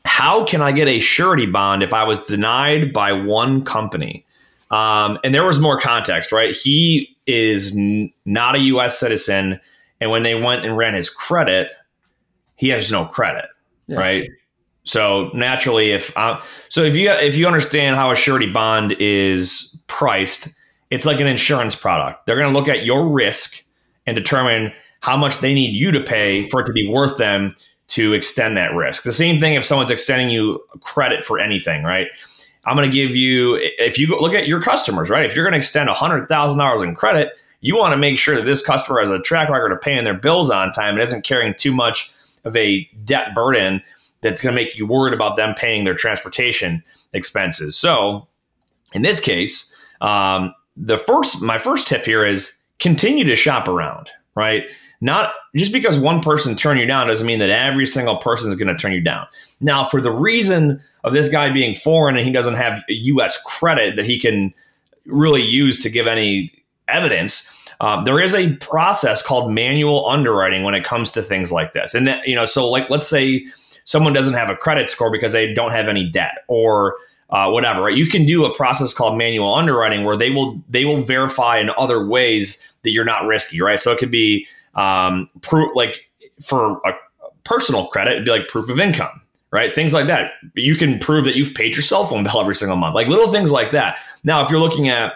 How 0.05 0.45
can 0.45 0.61
I 0.61 0.71
get 0.71 0.87
a 0.87 0.99
surety 0.99 1.47
bond 1.47 1.81
if 1.81 1.93
I 1.93 2.03
was 2.03 2.19
denied 2.19 2.93
by 2.93 3.13
one 3.13 3.65
company? 3.65 4.25
Um, 4.69 5.17
and 5.23 5.33
there 5.33 5.45
was 5.45 5.59
more 5.59 5.79
context, 5.79 6.31
right? 6.31 6.55
He 6.55 7.15
is 7.25 7.75
n- 7.75 8.11
not 8.25 8.55
a 8.55 8.59
U.S. 8.59 8.99
citizen, 8.99 9.59
and 10.01 10.11
when 10.11 10.23
they 10.23 10.35
went 10.35 10.65
and 10.65 10.75
ran 10.75 10.93
his 10.93 11.09
credit, 11.09 11.69
he 12.55 12.69
has 12.69 12.91
no 12.91 13.05
credit, 13.05 13.45
yeah. 13.87 13.97
right? 13.97 14.29
So 14.83 15.29
naturally, 15.33 15.91
if 15.91 16.15
uh, 16.17 16.41
so, 16.69 16.81
if 16.81 16.95
you 16.95 17.09
if 17.09 17.37
you 17.37 17.47
understand 17.47 17.95
how 17.95 18.11
a 18.11 18.15
surety 18.15 18.51
bond 18.51 18.95
is 18.99 19.81
priced, 19.87 20.49
it's 20.89 21.05
like 21.05 21.19
an 21.19 21.27
insurance 21.27 21.75
product. 21.75 22.25
They're 22.25 22.37
going 22.37 22.51
to 22.51 22.57
look 22.57 22.67
at 22.67 22.85
your 22.85 23.09
risk 23.09 23.63
and 24.05 24.15
determine 24.15 24.73
how 24.99 25.17
much 25.17 25.39
they 25.39 25.53
need 25.53 25.75
you 25.75 25.91
to 25.91 26.01
pay 26.01 26.43
for 26.49 26.61
it 26.61 26.65
to 26.65 26.73
be 26.73 26.87
worth 26.87 27.17
them 27.17 27.55
to 27.89 28.13
extend 28.13 28.57
that 28.57 28.73
risk. 28.73 29.03
The 29.03 29.11
same 29.11 29.39
thing 29.39 29.53
if 29.53 29.65
someone's 29.65 29.91
extending 29.91 30.29
you 30.29 30.63
credit 30.79 31.23
for 31.23 31.39
anything, 31.39 31.83
right? 31.83 32.07
I'm 32.65 32.77
going 32.77 32.89
to 32.89 32.93
give 32.93 33.15
you, 33.15 33.57
if 33.77 33.99
you 33.99 34.07
look 34.07 34.33
at 34.33 34.47
your 34.47 34.61
customers, 34.61 35.09
right? 35.09 35.25
If 35.25 35.35
you're 35.35 35.43
going 35.43 35.53
to 35.53 35.57
extend 35.57 35.89
$100,000 35.89 36.83
in 36.83 36.95
credit, 36.95 37.37
you 37.59 37.75
want 37.75 37.91
to 37.93 37.97
make 37.97 38.17
sure 38.17 38.35
that 38.35 38.45
this 38.45 38.65
customer 38.65 38.99
has 38.99 39.09
a 39.09 39.19
track 39.19 39.49
record 39.49 39.73
of 39.73 39.81
paying 39.81 40.05
their 40.05 40.13
bills 40.13 40.49
on 40.49 40.71
time 40.71 40.93
and 40.93 41.01
isn't 41.01 41.25
carrying 41.25 41.53
too 41.53 41.73
much 41.73 42.12
of 42.43 42.55
a 42.55 42.87
debt 43.03 43.33
burden 43.33 43.81
that's 44.21 44.41
going 44.41 44.55
to 44.55 44.61
make 44.61 44.77
you 44.77 44.87
worried 44.87 45.13
about 45.13 45.35
them 45.35 45.53
paying 45.55 45.83
their 45.83 45.95
transportation 45.95 46.83
expenses. 47.13 47.77
So, 47.77 48.27
in 48.93 49.01
this 49.01 49.19
case, 49.19 49.75
um, 50.01 50.53
the 50.75 50.97
first 50.97 51.41
my 51.41 51.57
first 51.57 51.87
tip 51.87 52.05
here 52.05 52.25
is 52.25 52.57
continue 52.79 53.23
to 53.25 53.35
shop 53.35 53.67
around, 53.67 54.09
right? 54.35 54.69
Not 55.01 55.33
just 55.55 55.73
because 55.73 55.99
one 55.99 56.21
person 56.21 56.55
turned 56.55 56.79
you 56.79 56.85
down 56.85 57.07
doesn't 57.07 57.27
mean 57.27 57.39
that 57.39 57.49
every 57.49 57.85
single 57.85 58.17
person 58.17 58.49
is 58.49 58.55
going 58.55 58.73
to 58.73 58.81
turn 58.81 58.93
you 58.93 59.01
down. 59.01 59.27
Now, 59.59 59.83
for 59.83 59.99
the 59.99 60.11
reason 60.11 60.79
of 61.03 61.11
this 61.11 61.27
guy 61.27 61.51
being 61.51 61.75
foreign 61.75 62.15
and 62.15 62.25
he 62.25 62.31
doesn't 62.31 62.55
have 62.55 62.83
U.S. 62.87 63.41
credit 63.43 63.97
that 63.97 64.05
he 64.05 64.17
can 64.17 64.53
really 65.05 65.41
use 65.41 65.81
to 65.83 65.89
give 65.89 66.07
any 66.07 66.53
evidence, 66.87 67.62
um, 67.83 68.05
there 68.05 68.17
is 68.21 68.33
a 68.33 68.55
process 68.57 69.21
called 69.21 69.51
manual 69.51 70.07
underwriting 70.07 70.63
when 70.63 70.73
it 70.73 70.85
comes 70.85 71.11
to 71.11 71.21
things 71.21 71.51
like 71.51 71.73
this. 71.73 71.93
And 71.93 72.07
that, 72.07 72.25
you 72.25 72.33
know, 72.33 72.45
so 72.45 72.69
like 72.69 72.89
let's 72.89 73.05
say 73.05 73.45
someone 73.83 74.13
doesn't 74.13 74.35
have 74.35 74.49
a 74.49 74.55
credit 74.55 74.89
score 74.89 75.11
because 75.11 75.33
they 75.33 75.53
don't 75.53 75.71
have 75.71 75.89
any 75.89 76.09
debt 76.09 76.45
or 76.47 76.95
uh, 77.29 77.49
whatever. 77.49 77.83
Right? 77.83 77.97
You 77.97 78.07
can 78.07 78.25
do 78.25 78.45
a 78.45 78.55
process 78.55 78.93
called 78.93 79.17
manual 79.17 79.53
underwriting 79.53 80.05
where 80.05 80.15
they 80.15 80.29
will 80.29 80.63
they 80.69 80.85
will 80.85 81.01
verify 81.01 81.57
in 81.57 81.71
other 81.77 82.07
ways 82.07 82.65
that 82.83 82.91
you're 82.91 83.03
not 83.03 83.25
risky. 83.25 83.61
Right? 83.61 83.81
So 83.81 83.91
it 83.91 83.99
could 83.99 84.11
be 84.11 84.47
um, 84.75 85.29
proof 85.41 85.75
like 85.75 86.09
for 86.41 86.79
a 86.85 86.93
personal 87.43 87.87
credit, 87.87 88.13
it'd 88.13 88.23
be 88.23 88.31
like 88.31 88.47
proof 88.47 88.69
of 88.69 88.79
income, 88.79 89.21
right? 89.51 89.73
Things 89.73 89.91
like 89.91 90.07
that. 90.07 90.31
You 90.55 90.75
can 90.75 90.99
prove 90.99 91.25
that 91.25 91.35
you've 91.35 91.53
paid 91.53 91.75
your 91.75 91.83
cell 91.83 92.05
phone 92.05 92.23
bill 92.23 92.39
every 92.39 92.55
single 92.55 92.77
month, 92.77 92.95
like 92.95 93.07
little 93.07 93.29
things 93.29 93.51
like 93.51 93.71
that. 93.71 93.97
Now, 94.23 94.41
if 94.45 94.49
you're 94.49 94.61
looking 94.61 94.87
at 94.87 95.15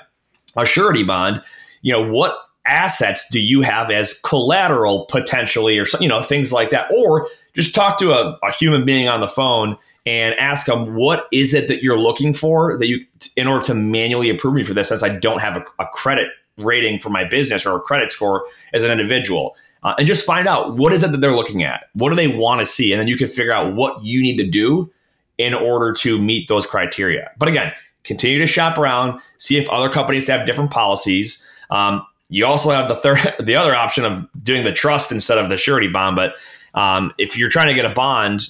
a 0.58 0.66
surety 0.66 1.04
bond, 1.04 1.42
you 1.82 1.94
know 1.94 2.12
what 2.12 2.38
assets 2.68 3.28
do 3.32 3.40
you 3.40 3.62
have 3.62 3.90
as 3.90 4.20
collateral 4.22 5.06
potentially, 5.06 5.78
or 5.80 5.86
you 6.00 6.08
know 6.08 6.22
things 6.22 6.52
like 6.52 6.70
that, 6.70 6.92
or 6.92 7.28
just 7.54 7.74
talk 7.74 7.98
to 8.00 8.12
a, 8.12 8.38
a 8.44 8.52
human 8.52 8.86
being 8.86 9.08
on 9.08 9.20
the 9.20 9.28
phone 9.28 9.78
and 10.06 10.36
ask 10.36 10.68
them 10.68 10.96
what 10.96 11.28
is 11.32 11.54
it 11.54 11.68
that 11.68 11.84
you're 11.84 12.00
looking 12.00 12.34
for 12.34 12.78
that 12.78 12.88
you 12.88 13.06
in 13.36 13.48
order 13.48 13.66
to 13.66 13.74
manually 13.74 14.30
approve 14.30 14.54
me 14.54 14.64
for 14.64 14.74
this 14.74 14.90
since 14.90 15.04
I 15.04 15.10
don't 15.10 15.42
have 15.42 15.58
a, 15.58 15.66
a 15.80 15.88
credit 15.88 16.30
rating 16.58 17.00
for 17.00 17.10
my 17.10 17.24
business 17.24 17.66
or 17.66 17.76
a 17.76 17.80
credit 17.80 18.12
score 18.12 18.46
as 18.74 18.84
an 18.84 18.92
individual. 18.92 19.56
Uh, 19.84 19.94
and 20.00 20.08
just 20.08 20.26
find 20.26 20.48
out 20.48 20.76
what 20.76 20.92
is 20.92 21.04
it 21.04 21.12
that 21.12 21.18
they're 21.18 21.36
looking 21.36 21.64
at? 21.64 21.86
What 21.94 22.10
do 22.10 22.16
they 22.16 22.28
want 22.28 22.62
to 22.62 22.66
see? 22.66 22.92
And 22.92 23.00
then 23.00 23.08
you 23.08 23.18
can 23.18 23.28
figure 23.28 23.52
out 23.52 23.76
what 23.76 24.04
you 24.04 24.22
need 24.22 24.38
to 24.38 24.48
do 24.48 24.92
in 25.38 25.54
order 25.54 25.94
to 25.94 26.20
meet 26.20 26.48
those 26.48 26.66
criteria. 26.66 27.32
But 27.38 27.48
again, 27.48 27.72
continue 28.04 28.40
to 28.40 28.48
shop 28.48 28.78
around, 28.78 29.22
see 29.38 29.58
if 29.58 29.70
other 29.70 29.90
companies 29.90 30.28
have 30.28 30.46
different 30.46 30.72
policies. 30.72 31.46
Um, 31.70 32.06
you 32.30 32.46
also 32.46 32.72
have 32.72 32.88
the 32.88 32.96
third, 32.96 33.20
the 33.40 33.56
other 33.56 33.76
option 33.76 34.06
of 34.06 34.28
doing 34.44 34.64
the 34.64 34.74
trust 34.74 35.12
instead 35.12 35.38
of 35.38 35.50
the 35.50 35.58
surety 35.58 35.88
bond. 35.88 36.16
But 36.16 36.36
um, 36.74 37.14
if 37.18 37.38
you're 37.38 37.50
trying 37.50 37.68
to 37.68 37.74
get 37.74 37.86
a 37.86 37.94
bond, 37.94 38.50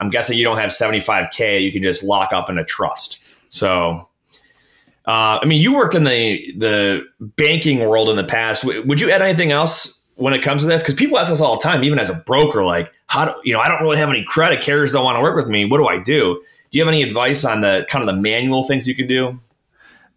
I'm 0.00 0.10
guessing 0.10 0.36
you 0.36 0.44
don't 0.44 0.58
have 0.58 0.70
75k. 0.70 1.62
You 1.62 1.72
can 1.72 1.82
just 1.82 2.02
lock 2.02 2.32
up 2.32 2.50
in 2.50 2.58
a 2.58 2.64
trust. 2.64 3.22
So 3.48 4.08
uh, 5.06 5.38
I 5.42 5.44
mean, 5.44 5.60
you 5.60 5.74
worked 5.74 5.94
in 5.94 6.04
the 6.04 6.52
the 6.56 7.06
banking 7.20 7.80
world 7.80 8.08
in 8.08 8.16
the 8.16 8.24
past. 8.24 8.64
would 8.64 9.00
you 9.00 9.10
add 9.10 9.20
anything 9.20 9.50
else 9.50 10.08
when 10.16 10.32
it 10.32 10.42
comes 10.42 10.62
to 10.62 10.68
this? 10.68 10.82
Because 10.82 10.94
people 10.94 11.18
ask 11.18 11.30
us 11.30 11.42
all 11.42 11.58
the 11.58 11.62
time, 11.62 11.84
even 11.84 11.98
as 11.98 12.08
a 12.08 12.14
broker, 12.14 12.64
like, 12.64 12.90
how 13.06 13.26
do 13.26 13.34
you 13.44 13.52
know? 13.52 13.60
I 13.60 13.68
don't 13.68 13.82
really 13.82 13.98
have 13.98 14.08
any 14.08 14.24
credit. 14.24 14.62
Carriers 14.62 14.92
don't 14.92 15.04
want 15.04 15.16
to 15.16 15.22
work 15.22 15.36
with 15.36 15.46
me. 15.46 15.66
What 15.66 15.76
do 15.76 15.86
I 15.86 16.02
do? 16.02 16.42
Do 16.70 16.78
you 16.78 16.82
have 16.82 16.88
any 16.88 17.02
advice 17.02 17.44
on 17.44 17.60
the 17.60 17.86
kind 17.90 18.08
of 18.08 18.14
the 18.14 18.20
manual 18.20 18.64
things 18.64 18.88
you 18.88 18.94
can 18.94 19.06
do? 19.06 19.38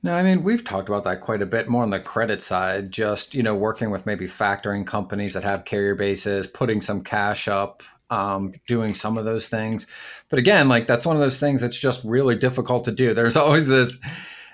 No, 0.03 0.13
I 0.13 0.23
mean 0.23 0.43
we've 0.43 0.63
talked 0.63 0.87
about 0.87 1.03
that 1.05 1.21
quite 1.21 1.41
a 1.41 1.45
bit 1.45 1.67
more 1.67 1.83
on 1.83 1.89
the 1.89 1.99
credit 1.99 2.41
side. 2.41 2.91
Just 2.91 3.33
you 3.33 3.43
know, 3.43 3.55
working 3.55 3.89
with 3.89 4.05
maybe 4.05 4.25
factoring 4.25 4.85
companies 4.85 5.33
that 5.33 5.43
have 5.43 5.65
carrier 5.65 5.95
bases, 5.95 6.47
putting 6.47 6.81
some 6.81 7.03
cash 7.03 7.47
up, 7.47 7.83
um, 8.09 8.53
doing 8.67 8.93
some 8.93 9.17
of 9.17 9.25
those 9.25 9.47
things. 9.47 9.87
But 10.29 10.39
again, 10.39 10.69
like 10.69 10.87
that's 10.87 11.05
one 11.05 11.15
of 11.15 11.21
those 11.21 11.39
things 11.39 11.61
that's 11.61 11.79
just 11.79 12.03
really 12.05 12.35
difficult 12.35 12.85
to 12.85 12.91
do. 12.91 13.13
There's 13.13 13.35
always 13.37 13.67
this 13.67 13.99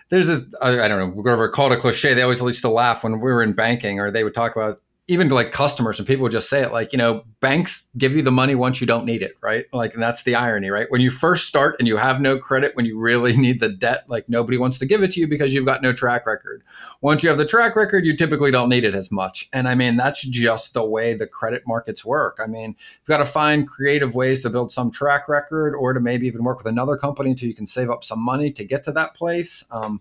there's 0.10 0.28
this 0.28 0.54
I, 0.62 0.88
don't 0.88 1.00
know 1.00 1.22
whatever 1.22 1.50
called 1.50 1.72
a 1.72 1.78
cliche. 1.78 2.14
They 2.14 2.22
always 2.22 2.42
used 2.42 2.62
to 2.62 2.70
laugh 2.70 3.04
when 3.04 3.14
we 3.14 3.32
were 3.32 3.44
in 3.44 3.54
banking, 3.54 4.00
or 4.00 4.12
they 4.12 4.24
would 4.24 4.36
talk 4.36 4.56
about 4.56 4.80
even 5.08 5.28
to 5.28 5.36
like 5.36 5.52
customers 5.52 6.00
and 6.00 6.08
people 6.08 6.30
just 6.30 6.50
say 6.50 6.62
it 6.62 6.72
like 6.72 6.94
you 6.94 6.98
know 6.98 7.26
banks 7.42 7.90
give 7.98 8.16
you 8.16 8.22
the 8.22 8.32
money 8.32 8.56
once 8.56 8.80
you 8.80 8.88
don't 8.88 9.06
need 9.06 9.22
it 9.22 9.36
right? 9.42 9.66
Like 9.74 9.94
and 9.94 10.02
that's 10.02 10.24
the 10.24 10.36
irony 10.36 10.70
right? 10.70 10.90
When 10.90 11.02
you 11.02 11.12
first 11.12 11.46
start 11.46 11.76
and 11.78 11.88
you 11.90 11.98
have 11.98 12.22
no 12.22 12.38
credit 12.38 12.74
when 12.76 12.86
you 12.86 12.98
really 12.98 13.36
need 13.44 13.60
the 13.60 13.68
debt 13.68 14.06
like 14.08 14.30
nobody 14.30 14.58
wants 14.58 14.80
to 14.80 14.86
give 14.86 15.04
it 15.04 15.12
to 15.14 15.20
you 15.20 15.28
because 15.28 15.54
you've 15.54 15.66
got 15.66 15.82
no 15.82 15.92
track 15.92 16.26
record. 16.26 16.64
Once 17.02 17.22
you 17.22 17.28
have 17.28 17.38
the 17.38 17.46
track 17.46 17.76
record 17.76 18.06
you 18.06 18.16
typically 18.16 18.50
don't 18.50 18.70
need 18.70 18.86
it 18.86 18.96
as 18.96 19.12
much. 19.12 19.50
And 19.52 19.68
i 19.68 19.76
mean 19.76 19.98
that's 19.98 20.26
just 20.26 20.74
the 20.74 20.86
way 20.86 21.14
the 21.14 21.28
credit 21.28 21.64
markets 21.68 22.06
work. 22.06 22.40
I 22.42 22.48
mean 22.48 22.78
you've 22.78 23.08
got 23.08 23.18
to 23.18 23.26
find 23.26 23.68
creative 23.68 24.16
ways 24.16 24.44
to 24.44 24.50
build 24.50 24.72
some 24.72 24.90
track 24.90 25.28
record 25.28 25.76
or 25.76 25.92
to 25.92 26.00
maybe 26.00 26.28
even 26.28 26.46
work 26.46 26.60
with 26.60 26.68
another 26.68 26.96
company 26.96 27.32
until 27.32 27.50
you 27.50 27.56
can 27.56 27.68
save 27.68 27.90
up 27.90 28.06
some 28.06 28.22
money 28.22 28.52
to 28.52 28.64
get 28.64 28.86
to 28.86 28.94
that 28.94 29.16
place. 29.16 29.66
Um, 29.70 30.00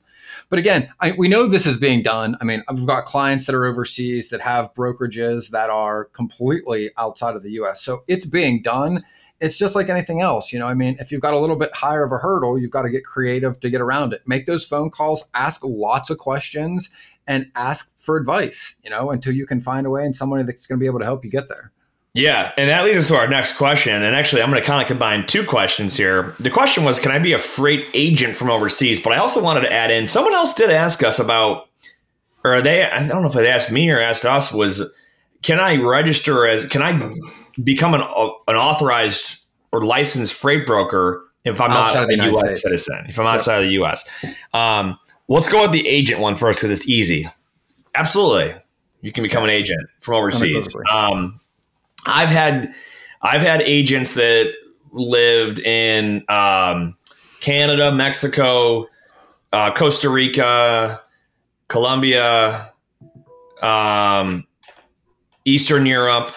but 0.49 0.61
again 0.61 0.91
I, 1.01 1.11
we 1.11 1.27
know 1.27 1.49
this 1.49 1.67
is 1.67 1.77
being 1.77 2.03
done. 2.03 2.37
I 2.41 2.45
mean 2.45 2.63
i've 2.69 2.87
got 2.87 3.05
clients 3.05 3.47
that 3.47 3.55
are 3.57 3.65
overseas 3.65 4.31
that 4.31 4.43
have 4.43 4.73
broke 4.75 4.92
brokerages 4.93 5.51
that 5.51 5.71
are 5.71 6.07
completely 6.07 6.91
outside 6.97 7.37
of 7.37 7.43
the 7.43 7.53
US. 7.53 7.83
So 7.83 8.05
it's 8.07 8.27
being 8.27 8.63
done. 8.63 9.05
It's 9.41 9.59
just 9.59 9.75
like 9.75 9.89
anything 9.89 10.21
else. 10.21 10.53
You 10.53 10.59
know, 10.59 10.69
I 10.69 10.75
mean, 10.75 10.97
if 11.01 11.11
you've 11.11 11.21
got 11.21 11.35
a 11.35 11.39
little 11.39 11.57
bit 11.57 11.71
higher 11.75 12.05
of 12.05 12.13
a 12.13 12.19
hurdle, 12.19 12.59
you've 12.59 12.71
got 12.71 12.83
to 12.83 12.91
get 12.91 13.05
creative 13.05 13.59
to 13.61 13.71
get 13.71 13.81
around 13.81 14.13
it. 14.13 14.23
Make 14.27 14.47
those 14.47 14.65
phone 14.65 14.91
calls, 14.91 15.29
ask 15.35 15.63
lots 15.65 16.11
of 16.11 16.19
questions, 16.19 16.91
and 17.27 17.51
ask 17.55 17.99
for 17.99 18.17
advice, 18.17 18.77
you 18.85 18.91
know, 18.91 19.11
until 19.11 19.33
you 19.33 19.47
can 19.47 19.61
find 19.61 19.87
a 19.87 19.91
way 19.91 20.05
and 20.05 20.15
somebody 20.15 20.45
that's 20.45 20.67
going 20.67 20.79
to 20.79 20.81
be 20.81 20.87
able 20.87 21.01
to 21.01 21.05
help 21.05 21.25
you 21.25 21.31
get 21.31 21.49
there. 21.49 21.73
Yeah, 22.15 22.53
and 22.59 22.69
that 22.69 22.85
leads 22.85 22.99
us 22.99 23.09
to 23.09 23.17
our 23.17 23.27
next 23.27 23.57
question. 23.57 24.03
And 24.03 24.15
actually, 24.15 24.43
I'm 24.43 24.51
going 24.51 24.61
to 24.61 24.67
kind 24.67 24.83
of 24.83 24.87
combine 24.87 25.27
two 25.27 25.45
questions 25.45 25.97
here. 25.97 26.35
The 26.39 26.51
question 26.51 26.85
was, 26.85 26.99
can 26.99 27.11
I 27.11 27.19
be 27.19 27.33
a 27.33 27.39
freight 27.39 27.87
agent 27.95 28.37
from 28.37 28.51
overseas? 28.51 29.01
But 29.01 29.15
I 29.15 29.17
also 29.17 29.43
wanted 29.43 29.63
to 29.63 29.73
add 29.73 29.91
in, 29.91 30.07
someone 30.07 30.35
else 30.35 30.53
did 30.53 30.71
ask 30.71 31.03
us 31.03 31.19
about, 31.19 31.69
or 32.45 32.61
they, 32.63 32.85
I 32.85 33.07
don't 33.07 33.23
know 33.23 33.29
if 33.29 33.35
they 33.35 33.49
asked 33.49 33.71
me 33.71 33.91
or 33.91 34.01
asked 34.01 34.25
us, 34.25 34.53
was 34.53 34.93
can 35.43 35.61
I 35.61 35.77
register 35.77 36.47
as 36.47 36.67
can 36.67 36.83
I 36.83 37.15
become 37.63 37.95
an 37.95 38.01
an 38.01 38.57
authorized 38.57 39.41
or 39.73 39.85
licensed 39.85 40.35
freight 40.35 40.67
broker 40.67 41.25
if 41.45 41.61
I'm 41.61 41.71
outside 41.71 42.09
not 42.17 42.27
a 42.27 42.31
U.S. 42.31 42.45
States. 42.45 42.63
citizen? 42.63 43.07
If 43.09 43.19
I'm 43.19 43.27
outside 43.27 43.55
yep. 43.55 43.63
of 43.63 43.69
the 43.69 43.73
U.S. 43.75 44.09
Um, 44.55 44.99
let's 45.29 45.51
go 45.51 45.63
with 45.63 45.73
the 45.73 45.87
agent 45.87 46.21
one 46.21 46.37
first 46.37 46.61
because 46.61 46.71
it's 46.71 46.89
easy. 46.89 47.29
Absolutely, 47.95 48.55
you 49.01 49.13
can 49.13 49.23
become 49.23 49.45
yes. 49.45 49.51
an 49.51 49.57
agent 49.57 49.91
from 50.01 50.15
overseas. 50.15 50.75
Um, 50.91 51.41
I've 52.07 52.31
had 52.31 52.73
I've 53.21 53.43
had 53.43 53.63
agents 53.63 54.15
that 54.15 54.53
lived 54.93 55.59
in 55.61 56.25
um, 56.29 56.97
Canada, 57.41 57.93
Mexico, 57.93 58.89
uh, 59.53 59.73
Costa 59.73 60.09
Rica, 60.09 61.02
Colombia, 61.73 62.71
um, 63.63 64.47
Eastern 65.47 65.87
Europe, 65.87 66.31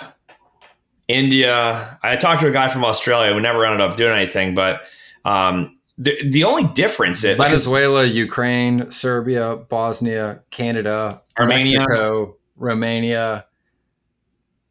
India. 1.10 2.00
I 2.02 2.16
talked 2.16 2.40
to 2.40 2.48
a 2.48 2.54
guy 2.54 2.70
from 2.70 2.86
Australia 2.86 3.36
We 3.36 3.42
never 3.42 3.66
ended 3.66 3.82
up 3.82 3.98
doing 3.98 4.16
anything, 4.16 4.56
but 4.56 4.84
um, 5.26 5.78
the 5.98 6.18
the 6.24 6.46
only 6.46 6.64
difference 6.74 7.26
is 7.26 7.38
Venezuela, 7.38 8.06
Ukraine, 8.06 8.90
Serbia, 8.92 9.58
Bosnia, 9.58 10.42
Canada, 10.52 11.22
Armenia, 11.38 11.80
Mexico, 11.80 12.38
Romania. 12.56 13.46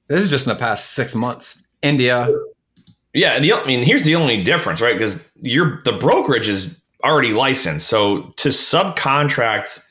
This 0.09 0.23
is 0.23 0.31
just 0.31 0.47
in 0.47 0.53
the 0.55 0.59
past 0.59 0.93
six 0.93 1.15
months. 1.15 1.63
India. 1.83 2.27
Yeah, 3.13 3.39
the, 3.39 3.53
I 3.53 3.67
mean, 3.67 3.85
here's 3.85 4.05
the 4.05 4.17
only 4.17 4.43
difference, 4.43 4.81
right? 4.81 4.95
Because 4.95 5.31
you're 5.43 5.83
the 5.85 5.93
brokerage 5.93 6.49
is 6.49 6.81
already 7.05 7.35
licensed, 7.35 7.87
so 7.87 8.33
to 8.39 8.49
subcontract 8.49 9.85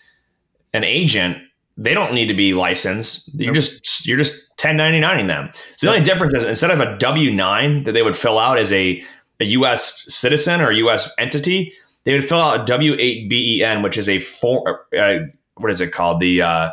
an 0.73 0.83
agent, 0.83 1.37
they 1.77 1.93
don't 1.93 2.13
need 2.13 2.27
to 2.27 2.33
be 2.33 2.53
licensed. 2.53 3.29
You're 3.33 3.53
nope. 3.53 3.55
just 3.55 4.05
you're 4.07 4.17
just 4.17 4.55
1099ing 4.57 5.27
them. 5.27 5.49
So 5.77 5.87
the 5.87 5.93
only 5.93 6.05
difference 6.05 6.33
is 6.33 6.45
instead 6.45 6.71
of 6.71 6.79
a 6.79 6.97
W 6.97 7.31
nine 7.31 7.83
that 7.83 7.93
they 7.93 8.03
would 8.03 8.15
fill 8.15 8.39
out 8.39 8.57
as 8.57 8.71
a 8.71 9.03
a 9.39 9.45
U.S. 9.45 10.05
citizen 10.13 10.61
or 10.61 10.69
a 10.69 10.75
U.S. 10.77 11.11
entity, 11.17 11.73
they 12.03 12.13
would 12.13 12.23
fill 12.23 12.39
out 12.39 12.61
a 12.61 12.65
W 12.65 12.95
eight 12.99 13.29
BEN, 13.29 13.81
which 13.81 13.97
is 13.97 14.07
a 14.07 14.19
for 14.19 14.85
uh, 14.97 15.17
what 15.55 15.71
is 15.71 15.81
it 15.81 15.91
called? 15.91 16.19
The 16.19 16.41
uh, 16.41 16.71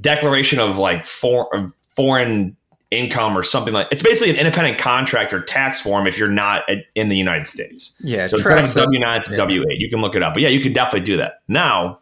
Declaration 0.00 0.60
of 0.60 0.78
like 0.78 1.04
for, 1.04 1.52
of 1.54 1.72
foreign 1.82 2.56
income 2.90 3.36
or 3.36 3.42
something 3.42 3.74
like. 3.74 3.88
It's 3.90 4.02
basically 4.02 4.30
an 4.30 4.36
independent 4.36 4.78
contractor 4.78 5.42
tax 5.42 5.80
form 5.80 6.06
if 6.06 6.18
you're 6.18 6.28
not 6.28 6.64
in 6.94 7.08
the 7.08 7.16
United 7.16 7.46
States. 7.46 7.94
Yeah. 8.00 8.26
So 8.28 8.36
of 8.36 8.74
W 8.74 9.00
nine, 9.00 9.18
it's 9.18 9.30
yeah. 9.30 9.36
W 9.36 9.64
eight. 9.70 9.78
You 9.78 9.90
can 9.90 10.00
look 10.00 10.14
it 10.14 10.22
up, 10.22 10.34
but 10.34 10.42
yeah, 10.42 10.50
you 10.50 10.60
can 10.60 10.72
definitely 10.72 11.04
do 11.04 11.16
that 11.16 11.40
now. 11.48 11.98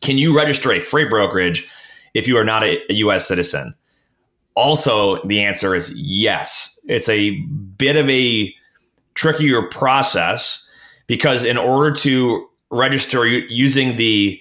Can 0.00 0.18
you 0.18 0.36
register 0.36 0.72
a 0.72 0.80
freight 0.80 1.10
brokerage 1.10 1.68
if 2.14 2.26
you 2.26 2.36
are 2.36 2.44
not 2.44 2.62
a, 2.62 2.78
a 2.90 2.94
U.S. 2.94 3.26
citizen? 3.26 3.74
Also, 4.54 5.22
the 5.24 5.42
answer 5.42 5.74
is 5.74 5.92
yes. 5.96 6.78
It's 6.86 7.08
a 7.08 7.40
bit 7.76 7.96
of 7.96 8.08
a 8.08 8.54
trickier 9.14 9.62
process 9.68 10.68
because 11.06 11.44
in 11.44 11.56
order 11.56 11.94
to 11.96 12.48
register 12.70 13.26
using 13.26 13.96
the 13.96 14.40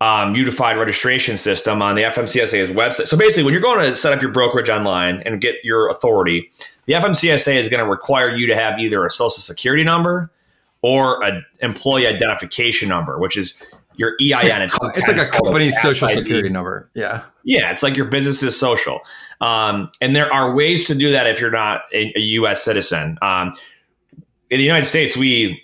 um, 0.00 0.34
unified 0.34 0.76
registration 0.76 1.36
system 1.36 1.82
on 1.82 1.96
the 1.96 2.02
FMCSA's 2.02 2.70
website. 2.70 3.06
So 3.06 3.16
basically, 3.16 3.44
when 3.44 3.52
you're 3.52 3.62
going 3.62 3.84
to 3.88 3.96
set 3.96 4.12
up 4.12 4.22
your 4.22 4.30
brokerage 4.30 4.68
online 4.68 5.22
and 5.24 5.40
get 5.40 5.56
your 5.64 5.88
authority, 5.90 6.50
the 6.86 6.92
FMCSA 6.94 7.56
is 7.56 7.68
going 7.68 7.84
to 7.84 7.90
require 7.90 8.34
you 8.34 8.46
to 8.46 8.54
have 8.54 8.78
either 8.78 9.04
a 9.04 9.10
social 9.10 9.40
security 9.40 9.82
number 9.82 10.30
or 10.82 11.22
an 11.24 11.44
employee 11.60 12.06
identification 12.06 12.88
number, 12.88 13.18
which 13.18 13.36
is 13.36 13.60
your 13.98 14.14
EIN. 14.20 14.62
It's, 14.62 14.78
it's 14.96 15.08
like 15.08 15.18
a 15.18 15.26
company's 15.26 15.78
social 15.82 16.08
security 16.08 16.48
number. 16.48 16.88
Yeah. 16.94 17.24
Yeah. 17.44 17.70
It's 17.70 17.82
like 17.82 17.96
your 17.96 18.06
business's 18.06 18.58
social. 18.58 19.00
Um, 19.40 19.90
and 20.00 20.16
there 20.16 20.32
are 20.32 20.54
ways 20.54 20.86
to 20.86 20.94
do 20.94 21.10
that 21.10 21.26
if 21.26 21.40
you're 21.40 21.50
not 21.50 21.82
a, 21.92 22.12
a 22.16 22.20
U.S. 22.20 22.62
citizen. 22.62 23.18
Um, 23.20 23.52
in 24.50 24.58
the 24.58 24.64
United 24.64 24.86
States, 24.86 25.16
we 25.16 25.62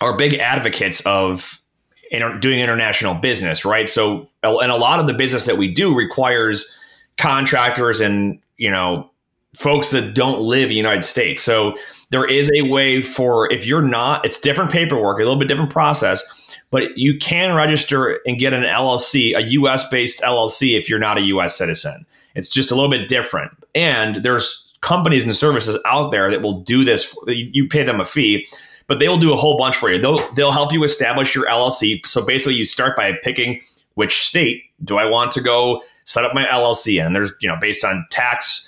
are 0.00 0.16
big 0.16 0.34
advocates 0.34 1.00
of 1.06 1.62
inter- 2.10 2.38
doing 2.38 2.58
international 2.58 3.14
business, 3.14 3.64
right? 3.64 3.88
So, 3.88 4.24
and 4.42 4.72
a 4.72 4.76
lot 4.76 4.98
of 4.98 5.06
the 5.06 5.14
business 5.14 5.46
that 5.46 5.56
we 5.56 5.72
do 5.72 5.94
requires 5.94 6.76
contractors 7.18 8.00
and, 8.00 8.40
you 8.56 8.70
know, 8.70 9.10
folks 9.56 9.90
that 9.90 10.14
don't 10.14 10.40
live 10.40 10.64
in 10.64 10.68
the 10.70 10.74
United 10.74 11.04
States. 11.04 11.42
So, 11.42 11.76
there 12.10 12.28
is 12.28 12.50
a 12.56 12.62
way 12.62 13.02
for 13.02 13.50
if 13.52 13.66
you're 13.66 13.86
not, 13.86 14.24
it's 14.24 14.40
different 14.40 14.72
paperwork, 14.72 15.18
a 15.18 15.20
little 15.20 15.38
bit 15.38 15.46
different 15.46 15.70
process 15.70 16.24
but 16.70 16.96
you 16.96 17.18
can 17.18 17.54
register 17.54 18.20
and 18.26 18.38
get 18.38 18.54
an 18.54 18.62
LLC, 18.62 19.36
a 19.36 19.42
US 19.42 19.88
based 19.88 20.20
LLC, 20.22 20.78
if 20.78 20.88
you're 20.88 20.98
not 20.98 21.18
a 21.18 21.22
US 21.22 21.56
citizen. 21.56 22.06
It's 22.34 22.48
just 22.48 22.70
a 22.70 22.74
little 22.74 22.90
bit 22.90 23.08
different. 23.08 23.52
And 23.74 24.16
there's 24.16 24.72
companies 24.80 25.24
and 25.24 25.34
services 25.34 25.78
out 25.84 26.10
there 26.10 26.30
that 26.30 26.42
will 26.42 26.60
do 26.60 26.84
this. 26.84 27.16
You 27.26 27.68
pay 27.68 27.82
them 27.82 28.00
a 28.00 28.04
fee, 28.04 28.46
but 28.86 28.98
they 28.98 29.08
will 29.08 29.18
do 29.18 29.32
a 29.32 29.36
whole 29.36 29.58
bunch 29.58 29.76
for 29.76 29.90
you. 29.90 30.00
They'll, 30.00 30.18
they'll 30.34 30.52
help 30.52 30.72
you 30.72 30.84
establish 30.84 31.34
your 31.34 31.46
LLC. 31.46 32.04
So 32.06 32.24
basically, 32.24 32.54
you 32.54 32.64
start 32.64 32.96
by 32.96 33.12
picking 33.22 33.60
which 33.94 34.20
state 34.20 34.64
do 34.82 34.96
I 34.96 35.04
want 35.04 35.32
to 35.32 35.42
go 35.42 35.82
set 36.04 36.24
up 36.24 36.34
my 36.34 36.44
LLC 36.46 37.04
in. 37.04 37.12
There's, 37.12 37.32
you 37.40 37.48
know, 37.48 37.56
based 37.60 37.84
on 37.84 38.06
tax 38.10 38.66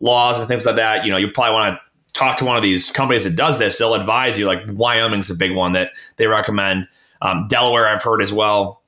laws 0.00 0.38
and 0.38 0.48
things 0.48 0.64
like 0.64 0.76
that, 0.76 1.04
you 1.04 1.10
know, 1.10 1.18
you 1.18 1.30
probably 1.30 1.52
want 1.52 1.74
to 1.74 1.80
talk 2.18 2.36
to 2.38 2.44
one 2.44 2.56
of 2.56 2.62
these 2.62 2.90
companies 2.90 3.24
that 3.24 3.36
does 3.36 3.58
this. 3.58 3.78
They'll 3.78 3.94
advise 3.94 4.38
you, 4.38 4.46
like 4.46 4.62
Wyoming's 4.68 5.30
a 5.30 5.34
big 5.34 5.54
one 5.54 5.72
that 5.72 5.92
they 6.16 6.26
recommend. 6.26 6.88
Um, 7.22 7.46
Delaware, 7.48 7.88
I've 7.88 8.02
heard 8.02 8.20
as 8.20 8.32
well. 8.32 8.82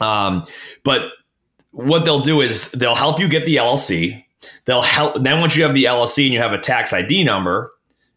Um, 0.00 0.44
but 0.84 1.12
what 1.70 2.04
they'll 2.04 2.20
do 2.20 2.40
is 2.40 2.70
they'll 2.72 2.94
help 2.94 3.18
you 3.18 3.28
get 3.28 3.46
the 3.46 3.56
LLC. 3.56 4.24
They'll 4.64 4.82
help. 4.82 5.22
Then 5.22 5.40
once 5.40 5.56
you 5.56 5.62
have 5.64 5.74
the 5.74 5.84
LLC 5.84 6.24
and 6.24 6.32
you 6.32 6.40
have 6.40 6.52
a 6.52 6.58
tax 6.58 6.92
ID 6.92 7.24
number, 7.24 7.72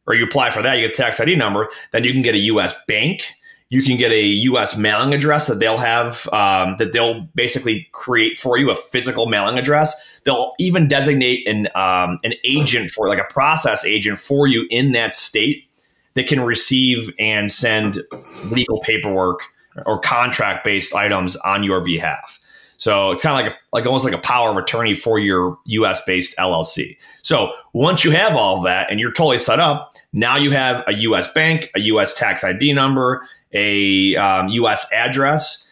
or 0.05 0.15
you 0.15 0.23
apply 0.23 0.49
for 0.51 0.61
that, 0.61 0.77
you 0.77 0.87
get 0.87 0.97
a 0.97 1.01
tax 1.01 1.19
ID 1.19 1.35
number. 1.35 1.67
Then 1.91 2.03
you 2.03 2.13
can 2.13 2.21
get 2.21 2.35
a 2.35 2.39
U.S. 2.39 2.73
bank. 2.87 3.23
You 3.69 3.83
can 3.83 3.97
get 3.97 4.11
a 4.11 4.21
U.S. 4.21 4.77
mailing 4.77 5.13
address 5.13 5.47
that 5.47 5.55
they'll 5.55 5.77
have 5.77 6.27
um, 6.31 6.77
that 6.79 6.93
they'll 6.93 7.23
basically 7.35 7.89
create 7.91 8.37
for 8.37 8.57
you 8.57 8.71
a 8.71 8.75
physical 8.75 9.25
mailing 9.25 9.57
address. 9.57 10.21
They'll 10.23 10.53
even 10.59 10.87
designate 10.87 11.45
an 11.47 11.67
um, 11.75 12.19
an 12.23 12.33
agent 12.45 12.91
for 12.91 13.07
like 13.09 13.19
a 13.19 13.25
process 13.25 13.83
agent 13.83 14.19
for 14.19 14.47
you 14.47 14.67
in 14.69 14.93
that 14.93 15.13
state 15.13 15.65
that 16.13 16.27
can 16.27 16.39
receive 16.41 17.13
and 17.19 17.51
send 17.51 18.01
legal 18.45 18.79
paperwork 18.79 19.41
or 19.85 19.99
contract 19.99 20.63
based 20.63 20.95
items 20.95 21.35
on 21.37 21.63
your 21.63 21.81
behalf. 21.81 22.39
So 22.77 23.11
it's 23.11 23.23
kind 23.23 23.33
of 23.39 23.45
like 23.45 23.53
a, 23.53 23.57
like 23.73 23.85
almost 23.85 24.05
like 24.05 24.13
a 24.13 24.19
power 24.19 24.51
of 24.51 24.57
attorney 24.57 24.93
for 24.93 25.19
your 25.19 25.57
US 25.65 26.03
based 26.05 26.37
LLC. 26.37 26.97
So 27.23 27.53
once 27.73 28.03
you 28.03 28.11
have 28.11 28.35
all 28.35 28.57
of 28.57 28.63
that 28.65 28.89
and 28.91 28.99
you're 28.99 29.11
totally 29.11 29.39
set 29.39 29.59
up, 29.59 29.95
now 30.13 30.37
you 30.37 30.51
have 30.51 30.83
a 30.87 30.93
US 30.93 31.31
bank, 31.33 31.69
a 31.75 31.79
US 31.81 32.13
tax 32.13 32.43
ID 32.43 32.73
number, 32.73 33.27
a 33.51 34.15
um, 34.15 34.49
US 34.49 34.91
address, 34.93 35.63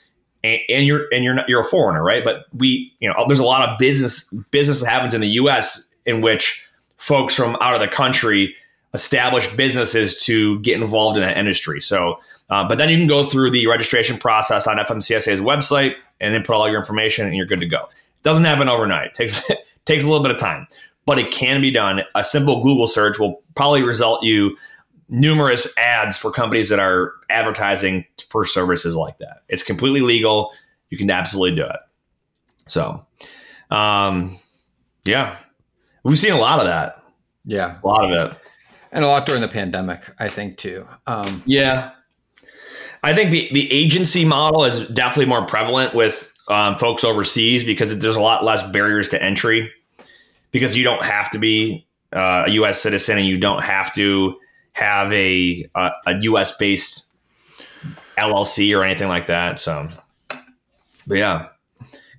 and, 0.43 0.85
you're 0.85 1.07
and 1.11 1.23
you're 1.23 1.33
not, 1.33 1.49
you're 1.49 1.61
a 1.61 1.65
foreigner, 1.65 2.03
right? 2.03 2.23
But 2.23 2.45
we, 2.53 2.93
you 2.99 3.09
know, 3.09 3.25
there's 3.27 3.39
a 3.39 3.43
lot 3.43 3.67
of 3.67 3.77
business 3.79 4.25
business 4.51 4.81
that 4.81 4.89
happens 4.89 5.13
in 5.13 5.21
the 5.21 5.29
US 5.29 5.89
in 6.05 6.21
which 6.21 6.67
folks 6.97 7.35
from 7.35 7.55
out 7.61 7.75
of 7.75 7.81
the 7.81 7.87
country 7.87 8.55
establish 8.93 9.53
businesses 9.55 10.23
to 10.23 10.59
get 10.59 10.79
involved 10.79 11.17
in 11.17 11.23
that 11.23 11.37
industry. 11.37 11.81
So 11.81 12.19
uh, 12.49 12.67
but 12.67 12.77
then 12.77 12.89
you 12.89 12.97
can 12.97 13.07
go 13.07 13.25
through 13.25 13.51
the 13.51 13.67
registration 13.67 14.17
process 14.17 14.67
on 14.67 14.77
FMCSA's 14.77 15.41
website 15.41 15.95
and 16.21 16.33
then 16.33 16.43
put 16.43 16.55
all 16.55 16.67
your 16.69 16.79
information 16.79 17.25
and 17.25 17.35
you're 17.35 17.45
good 17.45 17.59
to 17.59 17.65
go. 17.65 17.83
It 17.85 18.23
doesn't 18.23 18.45
happen 18.45 18.69
overnight. 18.69 19.07
It 19.07 19.13
takes 19.15 19.51
takes 19.85 20.03
a 20.03 20.07
little 20.07 20.23
bit 20.23 20.31
of 20.31 20.39
time, 20.39 20.67
but 21.05 21.17
it 21.17 21.31
can 21.31 21.61
be 21.61 21.71
done. 21.71 22.01
A 22.13 22.23
simple 22.23 22.63
Google 22.63 22.87
search 22.87 23.19
will 23.19 23.41
probably 23.55 23.83
result 23.83 24.23
you 24.23 24.57
numerous 25.09 25.71
ads 25.77 26.17
for 26.17 26.31
companies 26.31 26.69
that 26.69 26.79
are 26.79 27.13
advertising 27.29 28.05
for 28.29 28.45
services 28.45 28.95
like 28.95 29.17
that. 29.19 29.43
It's 29.49 29.63
completely 29.63 30.01
legal. 30.01 30.51
You 30.89 30.97
can 30.97 31.09
absolutely 31.09 31.55
do 31.55 31.65
it. 31.65 31.79
So, 32.67 33.05
um, 33.69 34.37
yeah, 35.03 35.35
we've 36.03 36.17
seen 36.17 36.33
a 36.33 36.39
lot 36.39 36.59
of 36.59 36.65
that. 36.65 37.01
Yeah, 37.45 37.77
a 37.83 37.87
lot 37.87 38.11
of 38.11 38.31
it, 38.31 38.37
and 38.91 39.05
a 39.05 39.07
lot 39.07 39.27
during 39.27 39.41
the 39.41 39.47
pandemic, 39.47 40.09
I 40.19 40.27
think 40.27 40.57
too. 40.57 40.87
Um, 41.05 41.43
yeah, 41.45 41.91
I 43.05 43.13
think 43.13 43.29
the, 43.29 43.47
the 43.53 43.71
agency 43.71 44.25
model 44.25 44.63
is 44.65 44.87
definitely 44.87 45.27
more 45.27 45.45
prevalent 45.45 45.93
with 45.93 46.33
um, 46.47 46.75
folks 46.75 47.03
overseas 47.03 47.63
because 47.63 47.99
there's 47.99 48.15
a 48.15 48.21
lot 48.21 48.43
less 48.43 48.67
barriers 48.71 49.09
to 49.09 49.21
entry 49.21 49.71
because 50.49 50.75
you 50.75 50.83
don't 50.83 51.05
have 51.05 51.29
to 51.31 51.37
be 51.37 51.85
uh, 52.11 52.45
a 52.47 52.51
U.S. 52.51 52.81
citizen 52.81 53.19
and 53.19 53.27
you 53.27 53.37
don't 53.37 53.63
have 53.63 53.93
to 53.93 54.39
have 54.73 55.13
a 55.13 55.69
a, 55.75 55.91
a 56.07 56.19
U.S. 56.21 56.57
based 56.57 57.15
LLC 58.17 58.75
or 58.75 58.83
anything 58.83 59.07
like 59.07 59.27
that. 59.27 59.59
So, 59.59 59.87
but 61.05 61.15
yeah, 61.15 61.49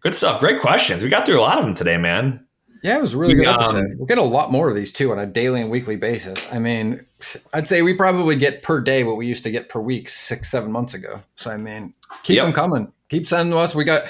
good 0.03 0.15
stuff. 0.15 0.39
Great 0.39 0.61
questions. 0.61 1.03
We 1.03 1.09
got 1.09 1.27
through 1.27 1.41
a 1.41 1.43
lot 1.43 1.59
of 1.59 1.65
them 1.65 1.75
today, 1.75 1.97
man. 1.97 2.47
Yeah, 2.85 2.99
it 2.99 3.03
was 3.03 3.15
a 3.15 3.19
really 3.19 3.35
good 3.35 3.49
episode. 3.49 3.79
Um, 3.79 3.97
we'll 3.97 4.07
get 4.07 4.19
a 4.19 4.23
lot 4.23 4.53
more 4.53 4.69
of 4.69 4.77
these 4.77 4.93
too 4.93 5.11
on 5.11 5.19
a 5.19 5.27
daily 5.27 5.63
and 5.63 5.69
weekly 5.69 5.97
basis. 5.97 6.53
I 6.53 6.61
mean, 6.61 7.05
I'd 7.53 7.67
say 7.67 7.83
we 7.83 7.95
probably 7.95 8.37
get 8.37 8.63
per 8.63 8.81
day 8.81 9.05
what 9.05 9.17
we 9.17 9.27
used 9.27 9.43
to 9.45 9.51
get 9.51 9.69
per 9.69 9.81
week 9.81 10.09
six, 10.09 10.51
seven 10.51 10.71
months 10.71 10.95
ago. 10.95 11.23
So 11.37 11.51
I 11.51 11.57
mean, 11.57 11.95
keep 12.23 12.37
yep. 12.37 12.45
them 12.45 12.53
coming. 12.53 12.93
Keep 13.09 13.27
sending 13.27 13.57
us. 13.57 13.75
We 13.75 13.85
got. 13.85 14.05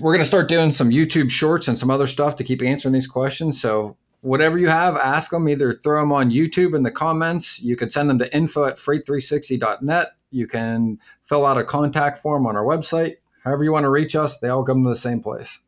We're 0.00 0.12
gonna 0.12 0.24
start 0.24 0.48
doing 0.48 0.72
some 0.72 0.90
YouTube 0.90 1.30
shorts 1.30 1.68
and 1.68 1.78
some 1.78 1.90
other 1.90 2.06
stuff 2.06 2.36
to 2.36 2.44
keep 2.44 2.62
answering 2.62 2.92
these 2.92 3.06
questions. 3.06 3.60
So 3.60 3.96
whatever 4.20 4.58
you 4.58 4.68
have, 4.68 4.96
ask 4.96 5.30
them. 5.30 5.48
Either 5.48 5.72
throw 5.72 6.00
them 6.00 6.12
on 6.12 6.30
YouTube 6.30 6.74
in 6.74 6.82
the 6.82 6.90
comments. 6.90 7.62
You 7.62 7.76
could 7.76 7.92
send 7.92 8.10
them 8.10 8.18
to 8.18 8.34
info 8.34 8.64
at 8.64 8.76
freight360.net. 8.76 10.12
You 10.30 10.46
can 10.46 10.98
fill 11.24 11.46
out 11.46 11.58
a 11.58 11.64
contact 11.64 12.18
form 12.18 12.46
on 12.46 12.56
our 12.56 12.64
website. 12.64 13.16
However 13.44 13.64
you 13.64 13.72
want 13.72 13.84
to 13.84 13.90
reach 13.90 14.16
us, 14.16 14.38
they 14.38 14.48
all 14.48 14.64
come 14.64 14.82
to 14.84 14.88
the 14.88 14.96
same 14.96 15.20
place. 15.20 15.58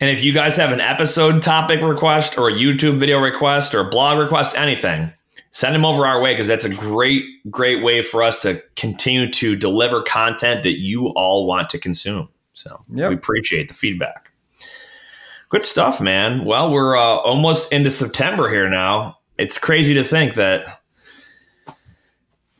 And 0.00 0.10
if 0.10 0.24
you 0.24 0.32
guys 0.32 0.56
have 0.56 0.72
an 0.72 0.80
episode 0.80 1.42
topic 1.42 1.80
request 1.80 2.38
or 2.38 2.48
a 2.48 2.52
YouTube 2.52 2.98
video 2.98 3.20
request 3.20 3.74
or 3.74 3.80
a 3.80 3.90
blog 3.90 4.18
request, 4.18 4.56
anything, 4.56 5.12
send 5.54 5.72
them 5.72 5.84
over 5.84 6.04
our 6.04 6.20
way 6.20 6.32
because 6.32 6.48
that's 6.48 6.64
a 6.64 6.74
great, 6.74 7.24
great 7.48 7.80
way 7.82 8.02
for 8.02 8.24
us 8.24 8.42
to 8.42 8.60
continue 8.74 9.30
to 9.30 9.54
deliver 9.54 10.02
content 10.02 10.64
that 10.64 10.80
you 10.80 11.06
all 11.10 11.46
want 11.46 11.68
to 11.70 11.78
consume. 11.78 12.28
So 12.54 12.84
yep. 12.92 13.10
we 13.10 13.14
appreciate 13.14 13.68
the 13.68 13.74
feedback. 13.74 14.32
Good 15.50 15.62
stuff, 15.62 16.00
man. 16.00 16.44
Well, 16.44 16.72
we're 16.72 16.96
uh, 16.96 17.18
almost 17.18 17.72
into 17.72 17.88
September 17.88 18.50
here 18.50 18.68
now. 18.68 19.18
It's 19.38 19.56
crazy 19.56 19.94
to 19.94 20.02
think 20.02 20.34
that 20.34 20.80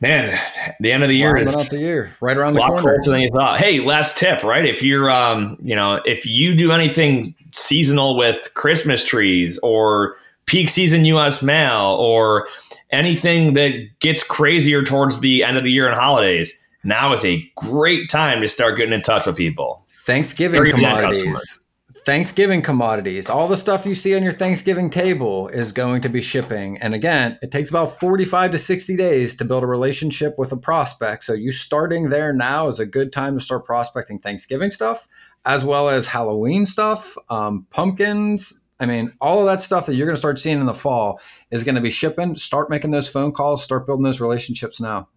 Man, 0.01 0.37
the 0.81 0.91
end 0.91 1.03
of 1.03 1.09
the 1.09 1.15
year 1.15 1.33
right 1.33 1.43
is 1.43 1.69
the 1.69 1.79
year, 1.79 2.13
right 2.21 2.35
around 2.35 2.53
the 2.53 2.59
corner. 2.59 2.81
closer 2.81 3.11
than 3.11 3.21
you 3.21 3.29
thought. 3.29 3.59
Hey, 3.59 3.79
last 3.79 4.17
tip, 4.17 4.43
right? 4.43 4.65
If 4.65 4.83
you're, 4.83 5.09
um, 5.09 5.57
you 5.63 5.75
know, 5.75 6.01
if 6.05 6.25
you 6.25 6.53
do 6.55 6.73
anything 6.73 7.33
seasonal 7.53 8.17
with 8.17 8.53
Christmas 8.55 9.05
trees 9.05 9.57
or 9.63 10.17
peak 10.45 10.69
season 10.69 11.05
U.S. 11.05 11.41
mail 11.43 11.97
or 11.99 12.47
anything 12.91 13.53
that 13.55 13.73
gets 13.99 14.23
crazier 14.23 14.83
towards 14.83 15.19
the 15.19 15.43
end 15.43 15.57
of 15.57 15.63
the 15.63 15.71
year 15.71 15.87
and 15.87 15.95
holidays, 15.95 16.59
now 16.83 17.11
is 17.13 17.25
a 17.25 17.49
great 17.55 18.09
time 18.09 18.41
to 18.41 18.47
start 18.47 18.77
getting 18.77 18.93
in 18.93 19.01
touch 19.01 19.25
with 19.25 19.35
people. 19.35 19.85
Thanksgiving 19.89 20.69
commodities. 20.69 21.61
Thanksgiving 22.05 22.61
commodities. 22.61 23.31
All 23.31 23.47
the 23.47 23.57
stuff 23.57 23.87
you 23.87 23.95
see 23.95 24.15
on 24.15 24.21
your 24.21 24.31
Thanksgiving 24.31 24.91
table 24.91 25.47
is 25.47 25.71
going 25.71 26.01
to 26.01 26.09
be 26.09 26.21
shipping. 26.21 26.77
And 26.77 26.93
again, 26.93 27.39
it 27.41 27.49
takes 27.49 27.71
about 27.71 27.93
45 27.93 28.51
to 28.51 28.59
60 28.59 28.95
days 28.95 29.35
to 29.37 29.45
build 29.45 29.63
a 29.63 29.67
relationship 29.67 30.35
with 30.37 30.51
a 30.51 30.57
prospect. 30.57 31.23
So 31.23 31.33
you 31.33 31.51
starting 31.51 32.09
there 32.09 32.31
now 32.31 32.67
is 32.67 32.77
a 32.77 32.85
good 32.85 33.11
time 33.11 33.39
to 33.39 33.43
start 33.43 33.65
prospecting 33.65 34.19
Thanksgiving 34.19 34.69
stuff 34.69 35.07
as 35.45 35.63
well 35.63 35.89
as 35.89 36.07
Halloween 36.07 36.65
stuff, 36.65 37.15
um, 37.29 37.67
pumpkins. 37.69 38.59
I 38.79 38.85
mean, 38.85 39.13
all 39.21 39.39
of 39.39 39.45
that 39.45 39.61
stuff 39.61 39.85
that 39.85 39.95
you're 39.95 40.05
going 40.05 40.15
to 40.15 40.19
start 40.19 40.37
seeing 40.37 40.59
in 40.59 40.65
the 40.65 40.73
fall 40.73 41.19
is 41.49 41.63
going 41.63 41.75
to 41.75 41.81
be 41.81 41.91
shipping. 41.91 42.35
Start 42.35 42.69
making 42.69 42.91
those 42.91 43.07
phone 43.07 43.31
calls, 43.31 43.63
start 43.63 43.85
building 43.85 44.03
those 44.03 44.19
relationships 44.19 44.81
now. 44.81 45.07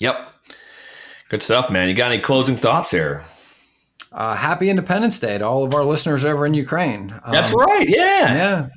Yep. 0.00 0.28
Good 1.28 1.42
stuff, 1.42 1.70
man. 1.70 1.88
You 1.88 1.94
got 1.94 2.12
any 2.12 2.20
closing 2.20 2.56
thoughts 2.56 2.90
here? 2.90 3.24
Uh, 4.12 4.36
happy 4.36 4.70
Independence 4.70 5.18
Day 5.18 5.38
to 5.38 5.44
all 5.44 5.64
of 5.64 5.74
our 5.74 5.84
listeners 5.84 6.24
over 6.24 6.46
in 6.46 6.54
Ukraine. 6.54 7.12
Um, 7.24 7.32
That's 7.32 7.52
right. 7.52 7.86
Yeah. 7.88 8.34
Yeah. 8.34 8.68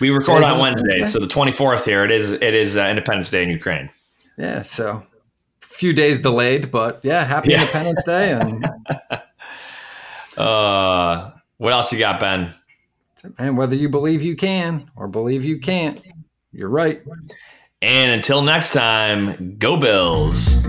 We 0.00 0.10
record 0.10 0.42
on 0.42 0.60
Wednesday, 0.60 1.02
so 1.02 1.18
the 1.18 1.26
24th 1.26 1.84
here. 1.84 2.04
It 2.04 2.10
is 2.10 2.32
it 2.32 2.54
is 2.54 2.76
uh, 2.76 2.86
Independence 2.86 3.30
Day 3.30 3.42
in 3.42 3.48
Ukraine. 3.48 3.88
Yeah. 4.36 4.62
So 4.62 5.06
a 5.62 5.64
few 5.64 5.92
days 5.92 6.20
delayed, 6.20 6.70
but 6.70 7.00
yeah, 7.02 7.24
happy 7.24 7.52
yeah. 7.52 7.60
Independence 7.60 8.04
Day. 8.04 8.32
And 8.32 8.66
uh, 10.38 11.30
what 11.56 11.72
else 11.72 11.92
you 11.92 11.98
got, 11.98 12.20
Ben? 12.20 12.52
And 13.38 13.56
whether 13.56 13.74
you 13.74 13.88
believe 13.88 14.22
you 14.22 14.36
can 14.36 14.90
or 14.96 15.08
believe 15.08 15.44
you 15.44 15.58
can't, 15.58 16.02
you're 16.52 16.68
right. 16.68 17.02
And 17.82 18.10
until 18.10 18.42
next 18.42 18.72
time, 18.72 19.58
go 19.58 19.76
Bills. 19.76 20.62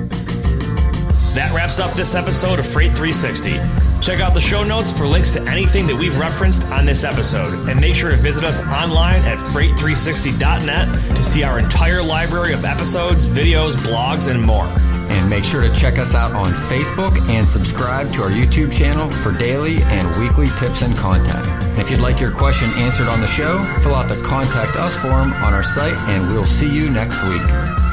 That 1.34 1.52
wraps 1.54 1.80
up 1.80 1.94
this 1.94 2.16
episode 2.16 2.60
of 2.60 2.66
Freight 2.66 2.96
360. 2.96 3.60
Check 4.02 4.20
out 4.20 4.34
the 4.34 4.42
show 4.42 4.64
notes 4.64 4.98
for 4.98 5.08
links 5.08 5.34
to 5.34 5.42
anything 5.44 5.88
that 5.88 5.96
we've 5.96 6.18
referenced 6.18 6.66
on 6.68 6.86
this 6.86 7.04
episode. 7.04 7.70
And 7.70 7.80
make 7.80 7.96
sure 7.96 8.10
to 8.12 8.16
visit 8.16 8.44
us 8.44 8.62
online 8.68 9.22
at 9.24 9.38
freight360.net 9.38 11.16
to 11.16 11.24
see 11.24 11.44
our 11.44 11.60
entire 11.60 12.04
library 12.04 12.54
of 12.54 12.66
episodes, 12.66 13.28
videos, 13.28 13.76
blogs, 13.76 14.30
and 14.30 14.42
more. 14.42 14.68
And 15.10 15.30
make 15.30 15.44
sure 15.44 15.62
to 15.62 15.74
check 15.74 15.98
us 15.98 16.16
out 16.16 16.34
on 16.34 16.48
Facebook 16.48 17.18
and 17.30 17.48
subscribe 17.50 18.12
to 18.14 18.24
our 18.24 18.30
YouTube 18.30 18.76
channel 18.78 19.10
for 19.12 19.32
daily 19.32 19.82
and 19.84 20.08
weekly 20.20 20.48
tips 20.60 20.82
and 20.82 20.96
content. 20.98 21.46
And 21.48 21.80
if 21.80 21.92
you'd 21.92 22.02
like 22.02 22.20
your 22.20 22.32
question 22.32 22.70
answered 22.78 23.08
on 23.08 23.22
the 23.22 23.28
show, 23.28 23.58
fill 23.82 23.96
out 23.96 24.10
the 24.10 24.22
contact 24.24 24.76
us 24.78 25.00
form 25.00 25.34
on 25.34 25.54
our 25.54 25.64
site 25.64 25.98
and 26.10 26.32
we'll 26.32 26.46
see 26.46 26.74
you 26.74 26.90
next 26.90 27.24
week. 27.24 27.85